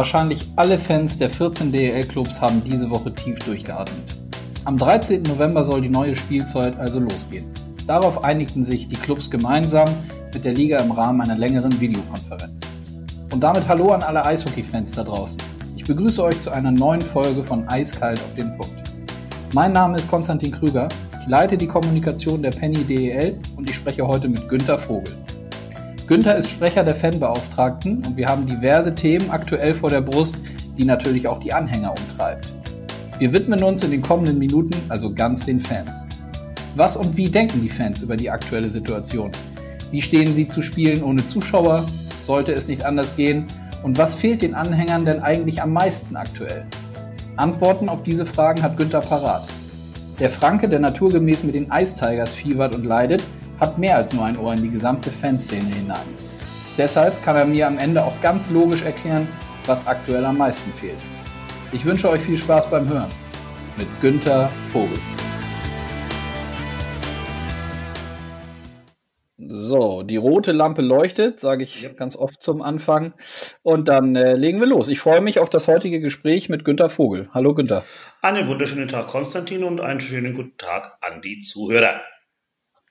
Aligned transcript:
Wahrscheinlich 0.00 0.46
alle 0.56 0.78
Fans 0.78 1.18
der 1.18 1.28
14 1.28 1.72
DEL-Clubs 1.72 2.40
haben 2.40 2.64
diese 2.64 2.88
Woche 2.88 3.14
tief 3.14 3.38
durchgeatmet. 3.40 4.16
Am 4.64 4.78
13. 4.78 5.24
November 5.24 5.62
soll 5.62 5.82
die 5.82 5.90
neue 5.90 6.16
Spielzeit 6.16 6.78
also 6.78 7.00
losgehen. 7.00 7.44
Darauf 7.86 8.24
einigten 8.24 8.64
sich 8.64 8.88
die 8.88 8.96
Clubs 8.96 9.30
gemeinsam 9.30 9.90
mit 10.32 10.42
der 10.42 10.54
Liga 10.54 10.78
im 10.78 10.90
Rahmen 10.92 11.20
einer 11.20 11.36
längeren 11.36 11.78
Videokonferenz. 11.78 12.62
Und 13.30 13.40
damit 13.42 13.68
hallo 13.68 13.92
an 13.92 14.02
alle 14.02 14.24
Eishockey-Fans 14.24 14.92
da 14.92 15.04
draußen. 15.04 15.42
Ich 15.76 15.84
begrüße 15.84 16.24
euch 16.24 16.40
zu 16.40 16.50
einer 16.50 16.70
neuen 16.70 17.02
Folge 17.02 17.44
von 17.44 17.68
Eiskalt 17.68 18.20
auf 18.20 18.34
den 18.34 18.56
Punkt. 18.56 18.90
Mein 19.52 19.72
Name 19.72 19.98
ist 19.98 20.10
Konstantin 20.10 20.52
Krüger, 20.52 20.88
ich 21.20 21.26
leite 21.26 21.58
die 21.58 21.66
Kommunikation 21.66 22.40
der 22.40 22.52
Penny 22.52 22.84
DEL 22.84 23.38
und 23.54 23.68
ich 23.68 23.76
spreche 23.76 24.08
heute 24.08 24.30
mit 24.30 24.48
Günter 24.48 24.78
Vogel. 24.78 25.12
Günther 26.10 26.36
ist 26.36 26.50
Sprecher 26.50 26.82
der 26.82 26.96
Fanbeauftragten 26.96 27.98
und 28.04 28.16
wir 28.16 28.26
haben 28.26 28.44
diverse 28.44 28.92
Themen 28.92 29.30
aktuell 29.30 29.72
vor 29.74 29.90
der 29.90 30.00
Brust, 30.00 30.38
die 30.76 30.84
natürlich 30.84 31.28
auch 31.28 31.38
die 31.38 31.52
Anhänger 31.52 31.92
umtreibt. 31.92 32.48
Wir 33.20 33.32
widmen 33.32 33.62
uns 33.62 33.84
in 33.84 33.92
den 33.92 34.02
kommenden 34.02 34.36
Minuten 34.40 34.74
also 34.88 35.14
ganz 35.14 35.46
den 35.46 35.60
Fans. 35.60 36.08
Was 36.74 36.96
und 36.96 37.16
wie 37.16 37.26
denken 37.26 37.62
die 37.62 37.68
Fans 37.68 38.02
über 38.02 38.16
die 38.16 38.28
aktuelle 38.28 38.70
Situation? 38.70 39.30
Wie 39.92 40.02
stehen 40.02 40.34
sie 40.34 40.48
zu 40.48 40.62
Spielen 40.62 41.04
ohne 41.04 41.24
Zuschauer? 41.24 41.86
Sollte 42.24 42.54
es 42.54 42.66
nicht 42.66 42.84
anders 42.84 43.14
gehen? 43.14 43.46
Und 43.84 43.96
was 43.96 44.16
fehlt 44.16 44.42
den 44.42 44.56
Anhängern 44.56 45.04
denn 45.04 45.22
eigentlich 45.22 45.62
am 45.62 45.72
meisten 45.72 46.16
aktuell? 46.16 46.66
Antworten 47.36 47.88
auf 47.88 48.02
diese 48.02 48.26
Fragen 48.26 48.64
hat 48.64 48.76
Günther 48.76 49.00
parat. 49.00 49.44
Der 50.18 50.30
Franke, 50.30 50.68
der 50.68 50.80
naturgemäß 50.80 51.44
mit 51.44 51.54
den 51.54 51.70
Ice 51.72 51.94
Tigers 51.94 52.34
fiebert 52.34 52.74
und 52.74 52.84
leidet, 52.84 53.22
hat 53.60 53.78
mehr 53.78 53.96
als 53.96 54.12
nur 54.14 54.24
ein 54.24 54.38
Ohr 54.38 54.54
in 54.54 54.62
die 54.62 54.70
gesamte 54.70 55.10
Fanszene 55.10 55.74
hinein. 55.74 55.98
Deshalb 56.78 57.22
kann 57.22 57.36
er 57.36 57.44
mir 57.44 57.66
am 57.66 57.78
Ende 57.78 58.02
auch 58.02 58.18
ganz 58.22 58.50
logisch 58.50 58.82
erklären, 58.82 59.28
was 59.66 59.86
aktuell 59.86 60.24
am 60.24 60.38
meisten 60.38 60.72
fehlt. 60.72 60.98
Ich 61.72 61.84
wünsche 61.84 62.08
euch 62.08 62.22
viel 62.22 62.38
Spaß 62.38 62.70
beim 62.70 62.88
Hören. 62.88 63.10
Mit 63.76 63.86
Günther 64.00 64.50
Vogel. 64.72 64.98
So, 69.36 70.02
die 70.02 70.16
rote 70.16 70.52
Lampe 70.52 70.82
leuchtet, 70.82 71.38
sage 71.38 71.64
ich 71.64 71.96
ganz 71.96 72.16
oft 72.16 72.42
zum 72.42 72.62
Anfang. 72.62 73.14
Und 73.62 73.88
dann 73.88 74.16
äh, 74.16 74.34
legen 74.34 74.58
wir 74.60 74.66
los. 74.66 74.88
Ich 74.88 75.00
freue 75.00 75.20
mich 75.20 75.38
auf 75.38 75.50
das 75.50 75.68
heutige 75.68 76.00
Gespräch 76.00 76.48
mit 76.48 76.64
Günter 76.64 76.88
Vogel. 76.88 77.28
Hallo 77.32 77.54
Günter. 77.54 77.84
Einen 78.22 78.48
wunderschönen 78.48 78.88
Tag, 78.88 79.08
Konstantin, 79.08 79.64
und 79.64 79.80
einen 79.80 80.00
schönen 80.00 80.34
guten 80.34 80.56
Tag 80.56 80.98
an 81.00 81.20
die 81.22 81.40
Zuhörer. 81.40 82.00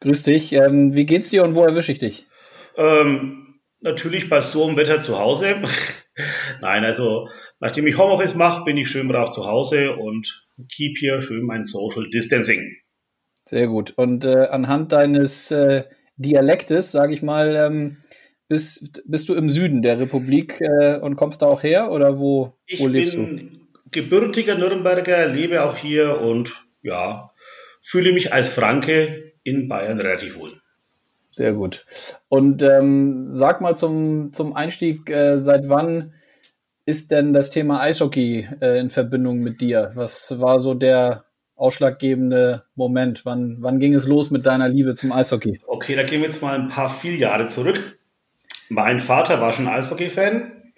Grüß 0.02 0.23
dich. 0.23 0.53
Ähm, 0.53 0.95
wie 0.95 1.05
geht's 1.05 1.30
dir 1.30 1.44
und 1.44 1.55
wo 1.55 1.64
erwische 1.64 1.92
ich 1.92 2.00
dich? 2.00 2.28
Ähm, 2.78 3.59
natürlich 3.81 4.30
bei 4.30 4.42
so 4.42 4.66
einem 4.66 4.78
Wetter 4.78 5.02
zu 5.02 5.19
Hause. 5.19 5.55
Nein, 6.61 6.83
also 6.83 7.28
nachdem 7.59 7.88
ich 7.88 7.97
Homeoffice 7.97 8.36
mache, 8.36 8.64
bin 8.64 8.77
ich 8.77 8.89
schön 8.89 9.08
brav 9.08 9.31
zu 9.31 9.45
Hause 9.45 9.95
und 9.95 10.47
keep 10.73 10.97
hier 10.97 11.22
schön 11.22 11.45
mein 11.45 11.64
Social 11.64 12.09
Distancing. 12.09 12.77
Sehr 13.45 13.67
gut. 13.67 13.94
Und 13.95 14.25
äh, 14.25 14.47
anhand 14.47 14.92
deines 14.92 15.52
äh, 15.52 15.83
Dialektes, 16.17 16.92
sage 16.92 17.14
ich 17.14 17.22
mal, 17.22 17.55
ähm, 17.55 17.97
bist, 18.47 19.03
bist 19.08 19.30
du 19.30 19.36
im 19.36 19.50
Süden 19.50 19.81
der 19.81 20.00
Republik 20.00 20.59
äh, 20.61 20.97
und 21.00 21.16
kommst 21.16 21.42
da 21.42 21.47
auch 21.47 21.64
her 21.64 21.92
oder 21.92 22.20
wo, 22.20 22.58
ich 22.66 22.80
wo 22.80 22.88
lebst 22.88 23.16
du? 23.16 23.22
Ich 23.22 23.27
bin 23.27 23.67
gebürtiger 23.92 24.55
Nürnberger, 24.55 25.27
lebe 25.27 25.64
auch 25.64 25.75
hier 25.75 26.20
und 26.22 26.53
ja, 26.81 27.31
fühle 27.81 28.11
mich 28.11 28.33
als 28.33 28.50
Franke 28.50 29.29
in 29.44 29.68
Bayern 29.68 30.00
relativ 30.00 30.38
wohl. 30.38 30.59
Sehr 31.32 31.54
gut. 31.54 31.86
Und 32.28 32.64
ähm, 32.64 33.28
sag 33.32 33.62
mal 33.62 33.78
zum, 33.78 34.34
zum 34.34 34.56
Einstieg, 34.56 35.09
äh, 35.09 35.40
seit 35.40 35.70
wann 35.70 36.14
ist 36.86 37.12
denn 37.12 37.34
das 37.34 37.52
Thema 37.52 37.82
Eishockey 37.82 38.48
äh, 38.62 38.80
in 38.80 38.90
Verbindung 38.90 39.40
mit 39.40 39.62
dir? 39.62 39.92
Was 39.94 40.40
war 40.40 40.60
so 40.60 40.73
der 40.73 41.26
ausschlaggebende 41.56 42.64
Moment? 42.76 43.26
Wann, 43.26 43.58
wann 43.60 43.80
ging 43.80 43.94
es 43.94 44.08
los 44.08 44.32
mit 44.32 44.45
deiner 44.48 44.67
Liebe 44.67 44.95
zum 44.95 45.11
Eishockey? 45.11 45.61
Okay, 45.67 45.95
da 45.95 46.04
gehen 46.04 46.21
wir 46.21 46.27
jetzt 46.27 46.42
mal 46.42 46.60
ein 46.60 46.70
paar 46.70 46.89
viele 46.89 47.17
Jahre 47.17 47.48
zurück. 47.48 48.00
Mein 48.70 49.00
Vater 49.00 49.39
war 49.39 49.54
schon 49.54 49.67
Eishockey-Fan, 49.67 50.73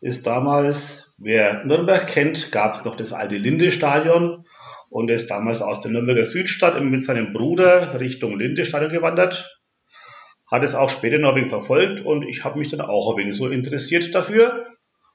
ist 0.00 0.26
damals, 0.26 1.16
wer 1.18 1.64
Nürnberg 1.64 2.06
kennt, 2.06 2.50
gab 2.52 2.74
es 2.74 2.84
noch 2.84 2.96
das 2.96 3.12
alte 3.12 3.36
Linde-Stadion 3.36 4.44
und 4.92 5.10
ist 5.10 5.30
damals 5.30 5.62
aus 5.62 5.80
der 5.80 5.90
Nürnberger 5.90 6.26
Südstadt 6.26 6.80
mit 6.82 7.02
seinem 7.02 7.32
Bruder 7.32 7.98
Richtung 7.98 8.38
Lindestadion 8.38 8.92
gewandert. 8.92 9.58
Hat 10.50 10.62
es 10.62 10.74
auch 10.74 10.90
später 10.90 11.16
noch 11.16 11.30
ein 11.30 11.36
wenig 11.36 11.48
verfolgt 11.48 12.02
und 12.02 12.28
ich 12.28 12.44
habe 12.44 12.58
mich 12.58 12.68
dann 12.68 12.82
auch 12.82 13.10
ein 13.10 13.16
wenig 13.16 13.34
so 13.34 13.48
interessiert 13.48 14.14
dafür 14.14 14.66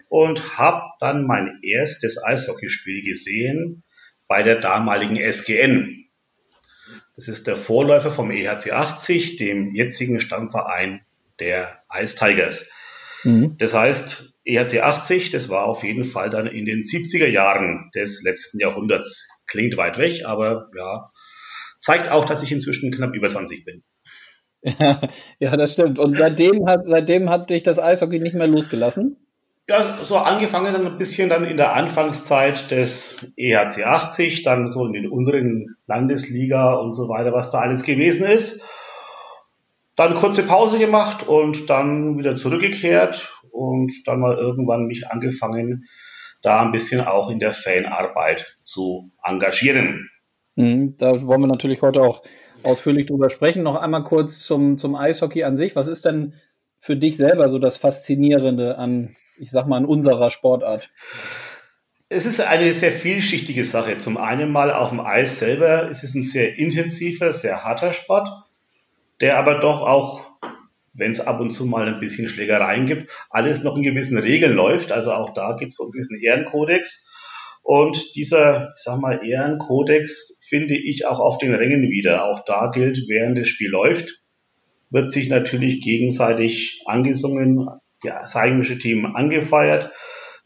und 0.09 0.57
habe 0.57 0.83
dann 0.99 1.27
mein 1.27 1.59
erstes 1.61 2.21
Eishockeyspiel 2.23 3.03
gesehen 3.03 3.83
bei 4.27 4.41
der 4.41 4.59
damaligen 4.59 5.15
SGN. 5.15 6.05
Das 7.15 7.27
ist 7.27 7.45
der 7.45 7.55
Vorläufer 7.55 8.09
vom 8.11 8.31
EHC 8.31 8.71
80, 8.71 9.35
dem 9.37 9.75
jetzigen 9.75 10.19
Stammverein 10.19 11.01
der 11.39 11.83
Ice 11.93 12.15
Tigers. 12.15 12.71
Mhm. 13.23 13.57
Das 13.59 13.75
heißt, 13.75 14.39
EHC 14.43 14.81
80, 14.81 15.29
das 15.29 15.49
war 15.49 15.65
auf 15.65 15.83
jeden 15.83 16.03
Fall 16.03 16.29
dann 16.29 16.47
in 16.47 16.65
den 16.65 16.79
70er 16.79 17.27
Jahren 17.27 17.91
des 17.93 18.23
letzten 18.23 18.59
Jahrhunderts. 18.59 19.27
Klingt 19.47 19.77
weit 19.77 19.97
weg, 19.97 20.25
aber 20.25 20.69
ja, 20.77 21.11
zeigt 21.79 22.11
auch, 22.11 22.25
dass 22.25 22.43
ich 22.43 22.51
inzwischen 22.51 22.91
knapp 22.91 23.15
über 23.15 23.29
20 23.29 23.65
bin. 23.65 23.83
Ja, 24.61 24.99
ja 25.39 25.57
das 25.57 25.73
stimmt. 25.73 25.99
Und 25.99 26.17
seitdem 26.17 26.67
hat, 26.67 26.85
seitdem 26.85 27.29
hat 27.29 27.49
dich 27.49 27.63
das 27.63 27.79
Eishockey 27.79 28.19
nicht 28.19 28.35
mehr 28.35 28.47
losgelassen? 28.47 29.17
Ja, 29.69 29.97
so 30.01 30.15
angefangen 30.15 30.71
dann 30.71 30.87
ein 30.87 30.97
bisschen 30.97 31.27
dann 31.27 31.43
in 31.43 31.57
der 31.57 31.75
Anfangszeit 31.75 32.71
des 32.71 33.33
EHC 33.35 33.83
80, 33.83 34.43
dann 34.43 34.69
so 34.69 34.85
in 34.85 34.93
den 34.93 35.09
unteren 35.09 35.75
Landesliga 35.87 36.73
und 36.75 36.93
so 36.93 37.09
weiter, 37.09 37.33
was 37.33 37.49
da 37.49 37.59
alles 37.59 37.83
gewesen 37.83 38.25
ist. 38.25 38.63
Dann 39.97 40.13
kurze 40.13 40.43
Pause 40.43 40.79
gemacht 40.79 41.27
und 41.27 41.69
dann 41.69 42.17
wieder 42.17 42.37
zurückgekehrt 42.37 43.33
und 43.51 43.91
dann 44.05 44.21
mal 44.21 44.37
irgendwann 44.37 44.85
mich 44.85 45.09
angefangen, 45.09 45.85
da 46.41 46.61
ein 46.61 46.71
bisschen 46.71 47.01
auch 47.01 47.29
in 47.29 47.39
der 47.39 47.53
Fanarbeit 47.53 48.57
zu 48.63 49.11
engagieren. 49.23 50.09
Mhm, 50.55 50.95
da 50.97 51.19
wollen 51.27 51.41
wir 51.41 51.47
natürlich 51.47 51.81
heute 51.81 52.01
auch 52.01 52.23
ausführlich 52.63 53.05
drüber 53.05 53.29
sprechen. 53.29 53.63
Noch 53.63 53.75
einmal 53.75 54.03
kurz 54.03 54.39
zum, 54.39 54.77
zum 54.77 54.95
Eishockey 54.95 55.43
an 55.43 55.57
sich. 55.57 55.75
Was 55.75 55.87
ist 55.87 56.05
denn 56.05 56.33
für 56.79 56.95
dich 56.95 57.17
selber 57.17 57.49
so 57.49 57.59
das 57.59 57.77
Faszinierende 57.77 58.77
an, 58.77 59.15
ich 59.37 59.51
sag 59.51 59.67
mal, 59.67 59.77
an 59.77 59.85
unserer 59.85 60.31
Sportart? 60.31 60.91
Es 62.09 62.25
ist 62.25 62.39
eine 62.39 62.73
sehr 62.73 62.91
vielschichtige 62.91 63.65
Sache. 63.65 63.97
Zum 63.97 64.17
einen 64.17 64.51
mal 64.51 64.71
auf 64.71 64.89
dem 64.89 65.01
Eis 65.01 65.39
selber 65.39 65.89
ist 65.89 66.03
es 66.03 66.15
ein 66.15 66.23
sehr 66.23 66.57
intensiver, 66.57 67.33
sehr 67.33 67.63
harter 67.63 67.91
Sport, 67.91 68.29
der 69.19 69.37
aber 69.37 69.59
doch 69.59 69.81
auch 69.81 70.26
wenn 70.97 71.11
es 71.11 71.19
ab 71.19 71.39
und 71.39 71.51
zu 71.51 71.65
mal 71.65 71.87
ein 71.87 71.99
bisschen 71.99 72.27
Schlägereien 72.27 72.87
gibt, 72.87 73.11
alles 73.29 73.63
noch 73.63 73.77
in 73.77 73.83
gewissen 73.83 74.17
Regeln 74.17 74.55
läuft. 74.55 74.91
Also 74.91 75.13
auch 75.13 75.33
da 75.33 75.53
gibt 75.53 75.71
es 75.71 75.77
so 75.77 75.83
einen 75.83 75.91
gewissen 75.91 76.19
Ehrenkodex. 76.19 77.07
Und 77.63 78.15
dieser, 78.15 78.73
ich 78.75 78.83
sag 78.83 78.99
mal, 78.99 79.23
Ehrenkodex 79.23 80.39
finde 80.47 80.75
ich 80.75 81.05
auch 81.05 81.19
auf 81.19 81.37
den 81.37 81.53
Rängen 81.53 81.83
wieder. 81.83 82.25
Auch 82.25 82.43
da 82.45 82.71
gilt, 82.71 83.07
während 83.07 83.37
das 83.37 83.47
Spiel 83.47 83.69
läuft, 83.69 84.21
wird 84.89 85.11
sich 85.11 85.29
natürlich 85.29 85.81
gegenseitig 85.81 86.81
angesungen, 86.85 87.67
das 88.01 88.35
heimische 88.35 88.79
Team 88.79 89.05
angefeiert, 89.05 89.91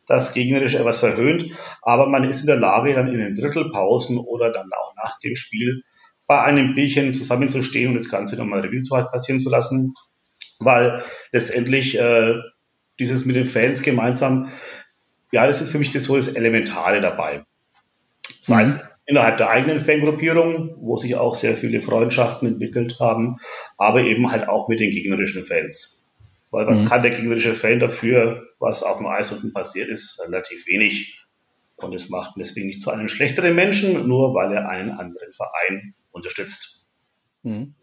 das 0.07 0.33
gegnerische 0.33 0.79
etwas 0.79 0.99
verhöhnt, 0.99 1.45
aber 1.81 2.09
man 2.09 2.23
ist 2.23 2.41
in 2.41 2.47
der 2.47 2.57
Lage, 2.57 2.93
dann 2.93 3.07
in 3.07 3.19
den 3.19 3.35
Drittelpausen 3.35 4.17
oder 4.17 4.51
dann 4.51 4.69
auch 4.73 4.95
nach 4.95 5.19
dem 5.19 5.35
Spiel 5.35 5.83
bei 6.27 6.41
einem 6.41 6.75
Bierchen 6.75 7.13
zusammenzustehen 7.13 7.89
und 7.89 7.99
das 7.99 8.09
Ganze 8.09 8.35
nochmal 8.35 8.61
Revue 8.61 8.83
passieren 9.11 9.39
zu 9.39 9.49
lassen 9.49 9.93
weil 10.61 11.03
letztendlich 11.31 11.97
äh, 11.97 12.35
dieses 12.99 13.25
mit 13.25 13.35
den 13.35 13.45
Fans 13.45 13.81
gemeinsam, 13.81 14.51
ja, 15.31 15.47
das 15.47 15.61
ist 15.61 15.71
für 15.71 15.79
mich 15.79 15.91
das 15.91 16.03
so 16.03 16.15
das 16.15 16.29
Elementare 16.29 17.01
dabei. 17.01 17.45
Sei 18.41 18.63
mhm. 18.63 18.69
es 18.69 18.95
innerhalb 19.05 19.37
der 19.37 19.49
eigenen 19.49 19.79
Fangruppierung, 19.79 20.75
wo 20.77 20.97
sich 20.97 21.15
auch 21.15 21.33
sehr 21.33 21.57
viele 21.57 21.81
Freundschaften 21.81 22.47
entwickelt 22.47 22.99
haben, 22.99 23.37
aber 23.77 24.01
eben 24.01 24.31
halt 24.31 24.47
auch 24.47 24.67
mit 24.67 24.79
den 24.79 24.91
gegnerischen 24.91 25.43
Fans. 25.43 26.05
Weil 26.51 26.67
was 26.67 26.83
mhm. 26.83 26.89
kann 26.89 27.01
der 27.01 27.11
gegnerische 27.11 27.53
Fan 27.53 27.79
dafür, 27.79 28.47
was 28.59 28.83
auf 28.83 28.97
dem 28.97 29.07
Eis 29.07 29.31
unten 29.31 29.53
passiert 29.53 29.89
ist? 29.89 30.21
Relativ 30.25 30.67
wenig. 30.67 31.17
Und 31.77 31.93
es 31.93 32.09
macht 32.09 32.35
ihn 32.35 32.39
deswegen 32.39 32.67
nicht 32.67 32.81
zu 32.81 32.91
einem 32.91 33.07
schlechteren 33.07 33.55
Menschen, 33.55 34.07
nur 34.07 34.35
weil 34.35 34.53
er 34.53 34.69
einen 34.69 34.91
anderen 34.91 35.33
Verein 35.33 35.95
unterstützt. 36.11 36.89
Mhm. 37.43 37.73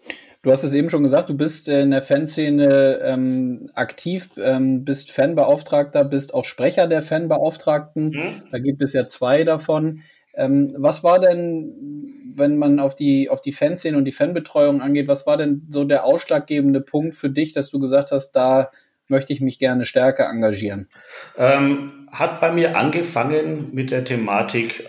Du 0.43 0.53
hast 0.53 0.63
es 0.63 0.73
eben 0.73 0.89
schon 0.89 1.03
gesagt, 1.03 1.31
du 1.31 1.37
bist 1.37 1.69
in 1.69 1.91
der 1.91 2.03
Fanszene 2.03 3.01
ähm, 3.03 3.71
aktiv, 3.75 4.31
ähm, 4.37 4.85
bist 4.85 5.11
Fanbeauftragter, 5.11 6.05
bist 6.05 6.33
auch 6.33 6.45
Sprecher 6.45 6.87
der 6.87 7.03
Fanbeauftragten. 7.03 8.11
Mhm. 8.11 8.43
Da 8.53 8.59
gibt 8.59 8.81
es 8.81 8.93
ja 8.93 9.09
zwei 9.09 9.43
davon. 9.43 10.03
Ähm, 10.35 10.77
was 10.79 11.03
war 11.03 11.19
denn, 11.19 12.33
wenn 12.33 12.57
man 12.57 12.79
auf 12.79 12.95
die, 12.95 13.29
auf 13.29 13.41
die 13.41 13.53
Fanszene 13.53 13.97
und 13.97 14.05
die 14.05 14.13
Fanbetreuung 14.13 14.81
angeht, 14.81 15.09
was 15.09 15.27
war 15.27 15.37
denn 15.37 15.67
so 15.71 15.83
der 15.83 16.05
ausschlaggebende 16.05 16.81
Punkt 16.81 17.17
für 17.17 17.31
dich, 17.31 17.53
dass 17.53 17.71
du 17.71 17.81
gesagt 17.81 18.13
hast, 18.13 18.33
da 18.33 18.71
möchte 19.09 19.33
ich 19.33 19.41
mich 19.41 19.59
gerne 19.59 19.85
stärker 19.85 20.29
engagieren? 20.29 20.89
Ähm, 21.37 22.09
hat 22.13 22.41
bei 22.41 22.53
mir 22.53 22.77
angefangen 22.77 23.71
mit 23.73 23.91
der 23.91 24.05
Thematik 24.05 24.89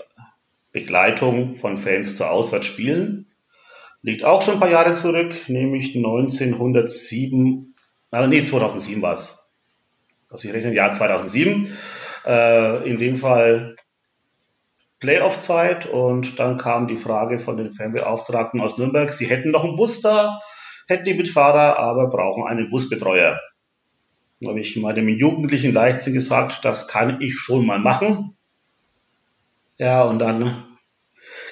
Begleitung 0.72 1.56
von 1.56 1.78
Fans 1.78 2.16
zu 2.16 2.26
Auswärtsspielen. 2.26 3.26
Liegt 4.02 4.24
auch 4.24 4.42
schon 4.42 4.56
ein 4.56 4.60
paar 4.60 4.70
Jahre 4.70 4.94
zurück, 4.94 5.50
nämlich 5.50 5.96
1907, 5.96 7.76
äh, 8.12 8.28
nee, 8.28 8.44
2007 8.44 9.02
war 9.02 9.14
es. 9.14 9.52
Also 10.30 10.48
ich 10.48 10.54
rechne 10.54 10.70
im 10.70 10.76
Jahr 10.76 10.94
2007. 10.94 11.78
Äh, 12.26 12.90
in 12.90 12.98
dem 12.98 13.18
Fall 13.18 13.76
Playoff-Zeit 15.00 15.86
und 15.86 16.40
dann 16.40 16.58
kam 16.58 16.88
die 16.88 16.98
Frage 16.98 17.40
von 17.40 17.58
den 17.58 17.72
Fanbeauftragten 17.72 18.60
aus 18.60 18.78
Nürnberg, 18.78 19.12
sie 19.12 19.28
hätten 19.28 19.52
noch 19.52 19.64
einen 19.64 19.78
Bus 19.78 20.02
da, 20.02 20.42
hätten 20.88 21.06
die 21.06 21.14
Mitfahrer, 21.14 21.80
aber 21.80 22.10
brauchen 22.10 22.46
einen 22.46 22.70
Busbetreuer. 22.70 23.40
Da 24.42 24.50
habe 24.50 24.60
ich 24.60 24.76
meinem 24.76 25.08
jugendlichen 25.08 25.74
Leichtsinn 25.74 26.14
gesagt, 26.14 26.64
das 26.64 26.88
kann 26.88 27.22
ich 27.22 27.36
schon 27.38 27.66
mal 27.66 27.80
machen. 27.80 28.36
Ja, 29.78 30.04
und 30.04 30.20
dann 30.20 30.66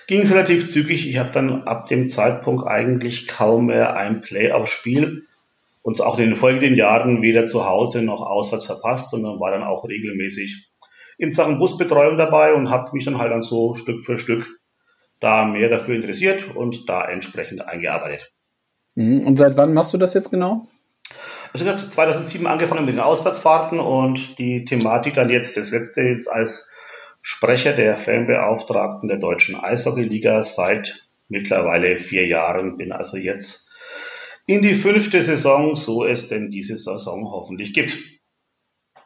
ging 0.08 0.22
es 0.22 0.32
relativ 0.32 0.68
zügig. 0.70 1.08
Ich 1.08 1.18
habe 1.18 1.32
dann 1.32 1.64
ab 1.64 1.88
dem 1.88 2.10
Zeitpunkt 2.10 2.66
eigentlich 2.66 3.28
kaum 3.28 3.68
mehr 3.68 3.96
ein 3.96 4.22
Playoff-Spiel 4.22 5.28
und 5.82 6.02
auch 6.02 6.18
in 6.18 6.26
den 6.26 6.36
folgenden 6.36 6.76
Jahren 6.76 7.22
weder 7.22 7.46
zu 7.46 7.66
Hause 7.66 8.02
noch 8.02 8.22
auswärts 8.22 8.66
verpasst, 8.66 9.12
sondern 9.12 9.40
war 9.40 9.52
dann 9.52 9.64
auch 9.64 9.88
regelmäßig 9.88 10.68
in 11.18 11.32
Sachen 11.32 11.60
Busbetreuung 11.60 12.18
dabei 12.18 12.54
und 12.54 12.70
habe 12.70 12.92
mich 12.94 13.06
dann 13.06 13.18
halt 13.18 13.32
dann 13.32 13.42
so 13.42 13.74
Stück 13.74 14.06
für 14.06 14.18
Stück 14.18 14.46
da 15.20 15.46
mehr 15.46 15.70
dafür 15.70 15.96
interessiert 15.96 16.56
und 16.56 16.90
da 16.90 17.06
entsprechend 17.06 17.62
eingearbeitet. 17.62 18.32
Mhm. 18.96 19.26
Und 19.26 19.38
seit 19.38 19.58
wann 19.58 19.74
machst 19.74 19.94
du 19.94 19.98
das 19.98 20.14
jetzt 20.14 20.32
genau? 20.32 20.64
Also 21.54 21.66
ich 21.66 21.72
habe 21.72 21.90
2007 21.90 22.46
angefangen 22.46 22.86
mit 22.86 22.96
den 22.96 23.02
Auswärtsfahrten 23.02 23.80
und 23.80 24.38
die 24.38 24.66
Thematik 24.66 25.16
dann 25.16 25.30
jetzt, 25.30 25.58
das 25.58 25.72
letzte 25.72 26.02
jetzt 26.02 26.30
als 26.30 26.70
Sprecher 27.30 27.74
der 27.74 27.98
Fanbeauftragten 27.98 29.10
der 29.10 29.18
deutschen 29.18 29.58
Eishockeyliga 29.58 30.44
seit 30.44 31.10
mittlerweile 31.28 31.98
vier 31.98 32.26
Jahren, 32.26 32.78
bin 32.78 32.94
also 32.94 33.18
jetzt 33.18 33.70
in 34.46 34.62
die 34.62 34.76
fünfte 34.76 35.22
Saison, 35.22 35.76
so 35.76 36.06
es 36.06 36.30
denn 36.30 36.52
diese 36.52 36.78
Saison 36.78 37.30
hoffentlich 37.30 37.74
gibt. 37.74 37.98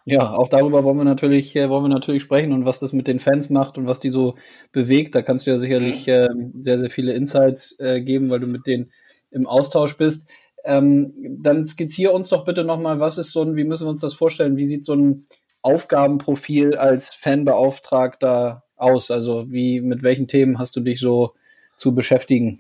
Ja, 0.06 0.36
auch 0.36 0.48
darüber 0.48 0.84
wollen 0.84 0.98
wir 0.98 1.04
natürlich, 1.04 1.56
äh, 1.56 1.68
wollen 1.68 1.86
wir 1.86 1.90
natürlich 1.90 2.22
sprechen 2.22 2.54
und 2.54 2.64
was 2.64 2.80
das 2.80 2.94
mit 2.94 3.08
den 3.08 3.18
Fans 3.18 3.50
macht 3.50 3.80
und 3.80 3.88
was 3.88 4.00
die 4.00 4.12
so 4.12 4.36
bewegt. 4.72 5.16
Da 5.16 5.24
kannst 5.24 5.48
du 5.48 5.52
ja 5.52 5.58
sicherlich 5.58 6.08
äh, 6.08 6.30
sehr, 6.54 6.78
sehr 6.78 6.92
viele 6.92 7.14
Insights 7.14 7.80
äh, 7.80 8.02
geben, 8.02 8.30
weil 8.30 8.40
du 8.40 8.46
mit 8.46 8.68
denen 8.68 8.92
im 9.32 9.48
Austausch 9.48 9.98
bist. 9.98 10.30
Ähm, 10.64 11.40
dann 11.42 11.66
skizziere 11.66 12.12
uns 12.12 12.30
doch 12.30 12.46
bitte 12.46 12.64
nochmal, 12.64 13.00
was 13.00 13.18
ist 13.18 13.32
so 13.32 13.42
ein, 13.42 13.56
wie 13.56 13.64
müssen 13.64 13.88
wir 13.88 13.90
uns 13.90 14.02
das 14.02 14.14
vorstellen? 14.14 14.58
Wie 14.58 14.68
sieht 14.68 14.86
so 14.86 14.94
ein 14.94 15.26
Aufgabenprofil 15.62 16.76
als 16.76 17.14
Fanbeauftragter 17.14 18.64
aus? 18.76 19.12
Also 19.12 19.52
wie, 19.52 19.82
mit 19.82 20.04
welchen 20.04 20.28
Themen 20.28 20.60
hast 20.60 20.76
du 20.76 20.82
dich 20.82 21.00
so 21.00 21.34
zu 21.78 21.94
beschäftigen? 21.94 22.60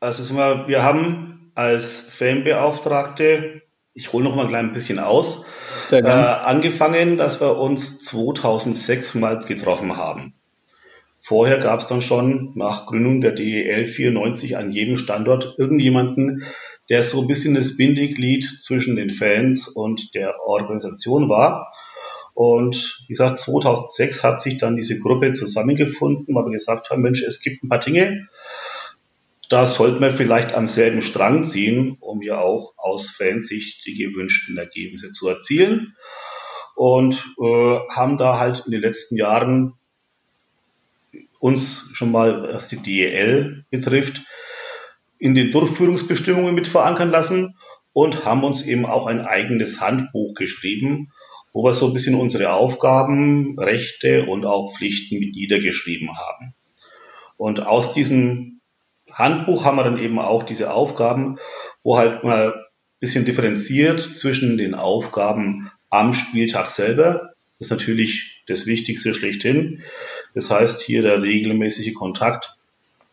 Also 0.00 0.34
wir 0.34 0.82
haben 0.82 1.52
als 1.54 2.08
Fanbeauftragte, 2.10 3.62
ich 3.94 4.12
hole 4.12 4.24
noch 4.24 4.36
mal 4.36 4.54
ein 4.54 4.72
bisschen 4.72 4.98
aus, 4.98 5.46
äh, 5.90 6.02
angefangen, 6.02 7.16
dass 7.16 7.40
wir 7.40 7.58
uns 7.58 8.02
2006 8.02 9.16
mal 9.16 9.40
getroffen 9.40 9.96
haben. 9.96 10.34
Vorher 11.18 11.58
gab 11.58 11.80
es 11.80 11.88
dann 11.88 12.00
schon 12.00 12.52
nach 12.54 12.86
Gründung 12.86 13.20
der 13.20 13.32
DEL 13.32 13.86
94 13.86 14.56
an 14.56 14.72
jedem 14.72 14.96
Standort 14.96 15.54
irgendjemanden, 15.58 16.44
der 16.88 17.02
so 17.04 17.20
ein 17.20 17.28
bisschen 17.28 17.54
das 17.54 17.76
Bindeglied 17.76 18.44
zwischen 18.62 18.96
den 18.96 19.10
Fans 19.10 19.68
und 19.68 20.14
der 20.14 20.40
Organisation 20.46 21.28
war. 21.28 21.72
Und 22.34 23.04
wie 23.06 23.12
gesagt, 23.12 23.38
2006 23.38 24.24
hat 24.24 24.40
sich 24.40 24.58
dann 24.58 24.76
diese 24.76 24.98
Gruppe 24.98 25.32
zusammengefunden, 25.32 26.34
weil 26.34 26.44
wir 26.44 26.52
gesagt 26.52 26.90
haben, 26.90 27.02
Mensch, 27.02 27.22
es 27.22 27.40
gibt 27.40 27.62
ein 27.62 27.68
paar 27.68 27.80
Dinge, 27.80 28.28
da 29.50 29.66
sollten 29.66 30.00
wir 30.00 30.12
vielleicht 30.12 30.54
am 30.54 30.68
selben 30.68 31.02
Strang 31.02 31.44
ziehen, 31.44 31.96
um 32.00 32.22
ja 32.22 32.38
auch 32.38 32.74
aus 32.76 33.10
Fansicht 33.10 33.84
die 33.84 33.96
gewünschten 33.96 34.56
Ergebnisse 34.56 35.10
zu 35.10 35.28
erzielen. 35.28 35.96
Und 36.76 37.34
äh, 37.42 37.78
haben 37.90 38.16
da 38.16 38.38
halt 38.38 38.62
in 38.64 38.72
den 38.72 38.80
letzten 38.80 39.16
Jahren 39.16 39.74
uns 41.40 41.90
schon 41.92 42.12
mal, 42.12 42.54
was 42.54 42.68
die 42.68 42.76
DEL 42.76 43.64
betrifft, 43.70 44.22
in 45.18 45.34
den 45.34 45.50
Durchführungsbestimmungen 45.50 46.54
mit 46.54 46.68
verankern 46.68 47.10
lassen 47.10 47.56
und 47.92 48.24
haben 48.24 48.44
uns 48.44 48.62
eben 48.62 48.86
auch 48.86 49.06
ein 49.06 49.20
eigenes 49.20 49.80
Handbuch 49.80 50.34
geschrieben, 50.34 51.12
wo 51.52 51.64
wir 51.64 51.74
so 51.74 51.86
ein 51.86 51.92
bisschen 51.92 52.14
unsere 52.14 52.52
Aufgaben, 52.52 53.58
Rechte 53.58 54.26
und 54.26 54.46
auch 54.46 54.72
Pflichten 54.74 55.18
mit 55.18 55.34
niedergeschrieben 55.34 56.16
haben. 56.16 56.54
Und 57.36 57.66
aus 57.66 57.94
diesem 57.94 58.60
Handbuch 59.10 59.64
haben 59.64 59.76
wir 59.76 59.84
dann 59.84 59.98
eben 59.98 60.18
auch 60.18 60.42
diese 60.42 60.72
Aufgaben, 60.72 61.38
wo 61.82 61.98
halt 61.98 62.22
mal 62.22 62.52
ein 62.52 62.60
bisschen 63.00 63.24
differenziert 63.24 64.00
zwischen 64.00 64.58
den 64.58 64.74
Aufgaben 64.74 65.70
am 65.88 66.12
Spieltag 66.12 66.70
selber. 66.70 67.32
Das 67.58 67.66
ist 67.66 67.70
natürlich 67.70 68.42
das 68.46 68.66
Wichtigste 68.66 69.14
schlechthin. 69.14 69.82
Das 70.34 70.50
heißt, 70.50 70.80
hier 70.82 71.02
der 71.02 71.22
regelmäßige 71.22 71.94
Kontakt 71.94 72.56